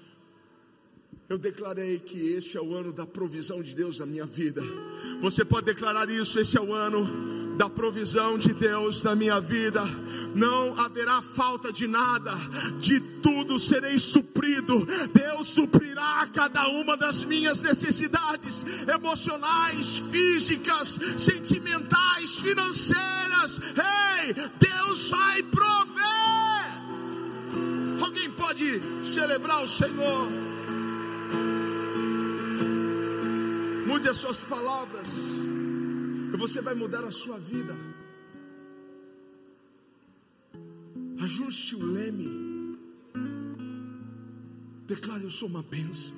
Eu 1.30 1.38
declarei 1.38 2.00
que 2.00 2.32
este 2.32 2.58
é 2.58 2.60
o 2.60 2.74
ano 2.74 2.92
da 2.92 3.06
provisão 3.06 3.62
de 3.62 3.72
Deus 3.72 4.00
na 4.00 4.04
minha 4.04 4.26
vida. 4.26 4.60
Você 5.20 5.44
pode 5.44 5.66
declarar 5.66 6.10
isso: 6.10 6.40
esse 6.40 6.58
é 6.58 6.60
o 6.60 6.74
ano 6.74 7.56
da 7.56 7.70
provisão 7.70 8.36
de 8.36 8.52
Deus 8.52 9.04
na 9.04 9.14
minha 9.14 9.40
vida. 9.40 9.80
Não 10.34 10.76
haverá 10.76 11.22
falta 11.22 11.72
de 11.72 11.86
nada, 11.86 12.32
de 12.80 12.98
tudo 12.98 13.60
serei 13.60 13.96
suprido. 13.96 14.84
Deus 15.14 15.46
suprirá 15.46 16.26
cada 16.34 16.66
uma 16.66 16.96
das 16.96 17.22
minhas 17.22 17.62
necessidades 17.62 18.64
emocionais, 18.92 19.98
físicas, 20.10 20.98
sentimentais, 21.16 22.40
financeiras. 22.40 23.60
Ei, 24.18 24.34
Deus 24.58 25.10
vai 25.10 25.44
prover. 25.44 26.00
Alguém 28.02 28.28
pode 28.32 28.82
celebrar 29.04 29.62
o 29.62 29.68
Senhor? 29.68 30.28
Mude 33.86 34.08
as 34.08 34.16
suas 34.16 34.42
palavras, 34.42 35.08
e 36.32 36.36
você 36.36 36.60
vai 36.60 36.74
mudar 36.74 37.04
a 37.04 37.10
sua 37.10 37.38
vida. 37.38 37.76
Ajuste 41.20 41.76
o 41.76 41.84
leme. 41.84 42.78
Declare: 44.86 45.24
Eu 45.24 45.30
sou 45.30 45.48
uma 45.48 45.62
bênção. 45.62 46.16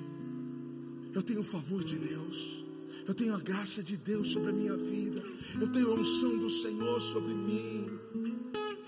Eu 1.13 1.21
tenho 1.21 1.41
o 1.41 1.43
favor 1.43 1.83
de 1.83 1.97
Deus. 1.97 2.63
Eu 3.07 3.13
tenho 3.13 3.35
a 3.35 3.39
graça 3.39 3.83
de 3.83 3.97
Deus 3.97 4.29
sobre 4.31 4.49
a 4.51 4.53
minha 4.53 4.75
vida. 4.77 5.21
Eu 5.59 5.67
tenho 5.67 5.91
a 5.91 5.95
unção 5.95 6.37
do 6.37 6.49
Senhor 6.49 7.01
sobre 7.01 7.33
mim. 7.33 7.91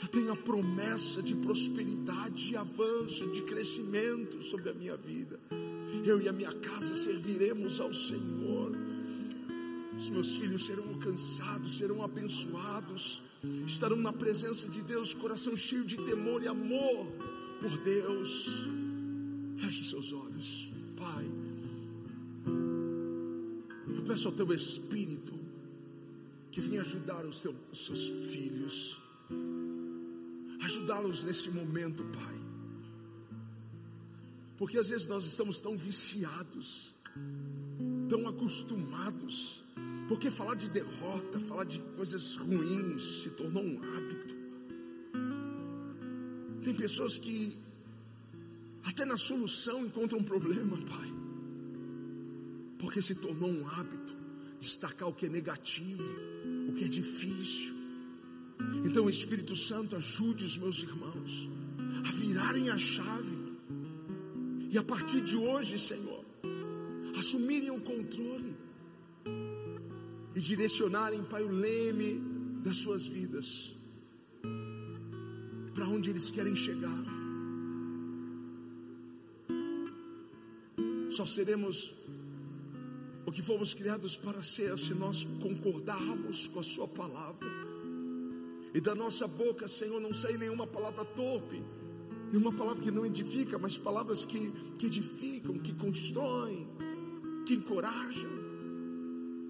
Eu 0.02 0.08
tenho 0.08 0.32
a 0.32 0.36
promessa 0.36 1.22
de 1.22 1.36
prosperidade, 1.36 2.48
de 2.48 2.56
avanço, 2.56 3.30
de 3.32 3.42
crescimento 3.42 4.42
sobre 4.42 4.70
a 4.70 4.74
minha 4.74 4.96
vida. 4.96 5.40
Eu 6.06 6.22
e 6.22 6.30
a 6.30 6.32
minha 6.32 6.54
casa 6.54 6.96
serviremos 6.96 7.82
ao 7.82 7.92
Senhor. 7.92 8.72
Os 9.98 10.10
meus 10.12 10.38
filhos 10.38 10.64
serão 10.68 10.88
alcançados, 10.90 11.78
serão 11.80 12.04
abençoados, 12.04 13.24
estarão 13.66 13.98
na 13.98 14.14
presença 14.14 14.70
de 14.70 14.84
Deus, 14.84 15.16
coração 15.16 15.58
cheio 15.58 15.84
de 15.84 15.98
temor 15.98 16.44
e 16.44 16.48
amor 16.48 17.08
por 17.60 17.76
Deus. 17.80 18.68
Feche 19.58 19.84
seus 19.84 20.14
olhos, 20.14 20.70
Pai. 20.96 21.26
Eu 23.98 24.04
peço 24.04 24.28
ao 24.28 24.34
Teu 24.36 24.54
Espírito 24.54 25.34
que 26.52 26.62
venha 26.62 26.82
ajudar 26.82 27.26
os, 27.26 27.42
teus, 27.42 27.56
os 27.72 27.86
seus 27.86 28.08
filhos. 28.32 29.00
ajudá-los 30.62 31.24
nesse 31.24 31.50
momento, 31.50 32.04
Pai. 32.20 32.35
Porque 34.58 34.78
às 34.78 34.90
vezes 34.90 35.08
nós 35.08 35.26
estamos 35.26 35.60
tão 35.60 35.78
viciados, 35.78 36.96
tão 38.10 38.28
acostumados, 38.28 39.64
porque 40.08 40.32
falar 40.32 40.56
de 40.56 40.70
derrota, 40.70 41.40
falar 41.40 41.66
de 41.66 41.80
coisas 41.98 42.36
ruins 42.36 43.24
se 43.24 43.30
tornou 43.32 43.64
um 43.64 43.78
hábito. 43.78 44.36
Tem 46.64 46.74
pessoas 46.74 47.18
que 47.18 47.58
até 48.84 49.04
na 49.04 49.18
solução 49.18 49.86
encontram 49.86 50.20
um 50.20 50.24
problema, 50.24 50.78
Pai, 50.78 51.14
porque 52.80 53.02
se 53.02 53.16
tornou 53.16 53.50
um 53.50 53.68
hábito 53.68 54.16
destacar 54.60 55.10
o 55.10 55.14
que 55.14 55.26
é 55.26 55.30
negativo, 55.30 56.16
o 56.70 56.74
que 56.74 56.86
é 56.86 56.88
difícil. 56.88 57.76
Então, 58.86 59.10
Espírito 59.10 59.56
Santo 59.56 59.96
ajude 59.96 60.46
os 60.46 60.58
meus 60.58 60.82
irmãos 60.82 61.50
a 62.08 62.12
virarem 62.12 62.70
a 62.70 62.78
chave 62.78 63.35
e 64.76 64.78
a 64.78 64.84
partir 64.84 65.22
de 65.22 65.38
hoje, 65.38 65.80
Senhor, 65.80 66.22
assumirem 67.18 67.72
o 67.72 67.80
controle 67.80 68.58
e 70.36 70.40
direcionarem, 70.42 71.24
Pai, 71.24 71.44
o 71.44 71.50
leme 71.50 72.22
das 72.62 72.76
suas 72.76 73.06
vidas 73.06 73.74
para 75.74 75.88
onde 75.88 76.10
eles 76.10 76.30
querem 76.30 76.54
chegar. 76.58 77.06
Só 81.10 81.26
seremos 81.26 81.94
o 83.26 83.32
que 83.32 83.42
fomos 83.42 83.74
criados 83.74 84.18
para 84.18 84.44
ser 84.44 84.78
se 84.78 84.94
nós 84.94 85.24
concordarmos 85.42 86.50
com 86.50 86.60
a 86.60 86.64
Sua 86.64 86.88
palavra. 87.02 87.48
E 88.74 88.82
da 88.82 88.94
nossa 88.94 89.26
boca, 89.26 89.70
Senhor, 89.70 90.02
não 90.02 90.14
sai 90.14 90.38
nenhuma 90.38 90.68
palavra 90.68 91.06
torpe, 91.06 91.64
nenhuma 92.32 92.52
palavra 92.52 92.84
que 92.84 92.92
não 92.92 93.06
edifica, 93.06 93.58
mas 93.58 93.78
palavras 93.78 94.26
que, 94.26 94.52
que 94.78 94.88
edificam, 94.88 95.58
que 95.58 95.74
constroem, 95.74 96.68
que 97.46 97.56
encorajam. 97.56 98.36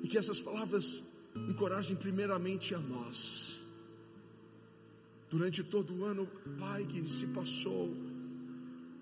E 0.02 0.08
que 0.08 0.18
essas 0.18 0.40
palavras 0.40 1.04
encorajem 1.50 1.96
primeiramente 1.96 2.76
a 2.76 2.80
nós. 2.80 3.62
Durante 5.30 5.64
todo 5.64 5.94
o 5.94 6.06
ano, 6.06 6.28
Pai, 6.60 6.86
que 6.86 7.08
se 7.10 7.28
passou, 7.28 7.92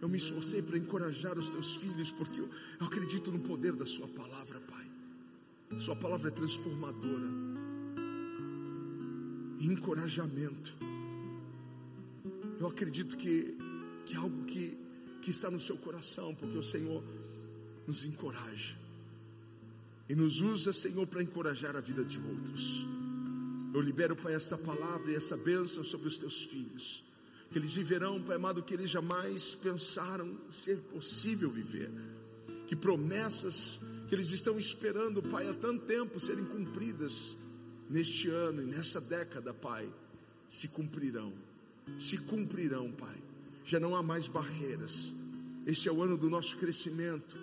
eu 0.02 0.10
me 0.10 0.18
esforcei 0.18 0.62
para 0.62 0.78
encorajar 0.78 1.38
os 1.38 1.50
teus 1.50 1.76
filhos, 1.76 2.12
porque 2.12 2.40
eu, 2.40 2.50
eu 2.80 2.88
acredito 2.88 3.32
no 3.32 3.40
poder 3.40 3.74
da 3.74 3.86
Sua 3.86 4.08
palavra, 4.08 4.60
Pai. 4.62 4.84
Sua 5.80 5.96
palavra 5.96 6.30
é 6.30 6.32
transformadora. 6.32 7.28
E 9.60 9.68
encorajamento. 9.68 10.76
Eu 12.60 12.68
acredito 12.68 13.18
que, 13.18 13.58
que 14.06 14.14
é 14.14 14.18
algo 14.18 14.46
que, 14.46 14.78
que 15.22 15.32
está 15.32 15.50
no 15.50 15.60
seu 15.60 15.78
coração, 15.78 16.34
porque 16.36 16.58
o 16.58 16.64
Senhor 16.64 17.04
nos 17.88 18.04
encoraja. 18.04 18.76
E 20.10 20.16
nos 20.16 20.42
usa, 20.42 20.74
Senhor, 20.74 21.08
para 21.08 21.24
encorajar 21.24 21.76
a 21.76 21.82
vida 21.82 22.04
de 22.04 22.20
outros. 22.20 22.86
Eu 23.74 23.82
libero, 23.82 24.16
Pai, 24.16 24.34
esta 24.34 24.58
palavra 24.58 25.12
e 25.12 25.16
essa 25.16 25.38
bênção 25.38 25.84
sobre 25.84 26.08
os 26.08 26.18
teus 26.18 26.44
filhos 26.44 27.04
que 27.54 27.60
eles 27.60 27.74
viverão, 27.74 28.20
Pai 28.20 28.36
amado, 28.36 28.64
que 28.64 28.74
eles 28.74 28.90
jamais 28.90 29.54
pensaram 29.54 30.36
ser 30.52 30.76
possível 30.78 31.52
viver, 31.52 31.92
que 32.66 32.76
promessas 32.76 33.80
que 34.10 34.16
eles 34.16 34.32
estão 34.32 34.58
esperando, 34.58 35.22
Pai, 35.22 35.48
há 35.48 35.54
tanto 35.54 35.86
tempo 35.86 36.20
serem 36.20 36.44
cumpridas 36.46 37.38
neste 37.92 38.28
ano 38.28 38.64
e 38.64 38.66
nessa 38.66 39.00
década, 39.00 39.54
Pai, 39.54 39.88
se 40.50 40.68
cumprirão, 40.68 41.32
se 42.00 42.18
cumprirão, 42.18 42.92
Pai. 42.92 43.16
Já 43.64 43.80
não 43.80 43.96
há 43.96 44.04
mais 44.04 44.28
barreiras. 44.28 45.14
Este 45.66 45.88
é 45.88 45.92
o 45.92 46.02
ano 46.02 46.18
do 46.18 46.30
nosso 46.30 46.58
crescimento, 46.58 47.38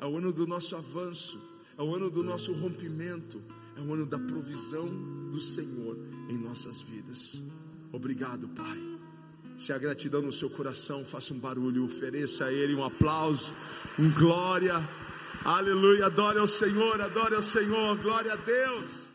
é 0.00 0.06
o 0.06 0.16
ano 0.16 0.32
do 0.32 0.46
nosso 0.46 0.74
avanço, 0.74 1.40
é 1.78 1.82
o 1.82 1.94
ano 1.94 2.10
do 2.10 2.24
nosso 2.24 2.52
rompimento, 2.52 3.40
é 3.76 3.80
o 3.80 3.94
ano 3.94 4.04
da 4.04 4.18
provisão 4.18 4.86
do 5.30 5.40
Senhor 5.40 5.96
em 6.28 6.36
nossas 6.36 6.80
vidas. 6.82 7.42
Obrigado, 7.92 8.48
Pai. 8.48 8.92
Se 9.56 9.72
há 9.72 9.78
gratidão 9.78 10.22
no 10.22 10.32
seu 10.32 10.50
coração, 10.50 11.04
faça 11.04 11.32
um 11.32 11.38
barulho, 11.38 11.84
ofereça 11.84 12.46
a 12.46 12.52
Ele 12.52 12.74
um 12.74 12.84
aplauso, 12.84 13.54
um 13.98 14.10
glória, 14.10 14.74
aleluia, 15.44 16.06
adore 16.06 16.38
ao 16.38 16.48
Senhor, 16.48 17.00
adore 17.00 17.36
ao 17.36 17.42
Senhor, 17.42 17.96
glória 17.98 18.32
a 18.32 18.36
Deus. 18.36 19.11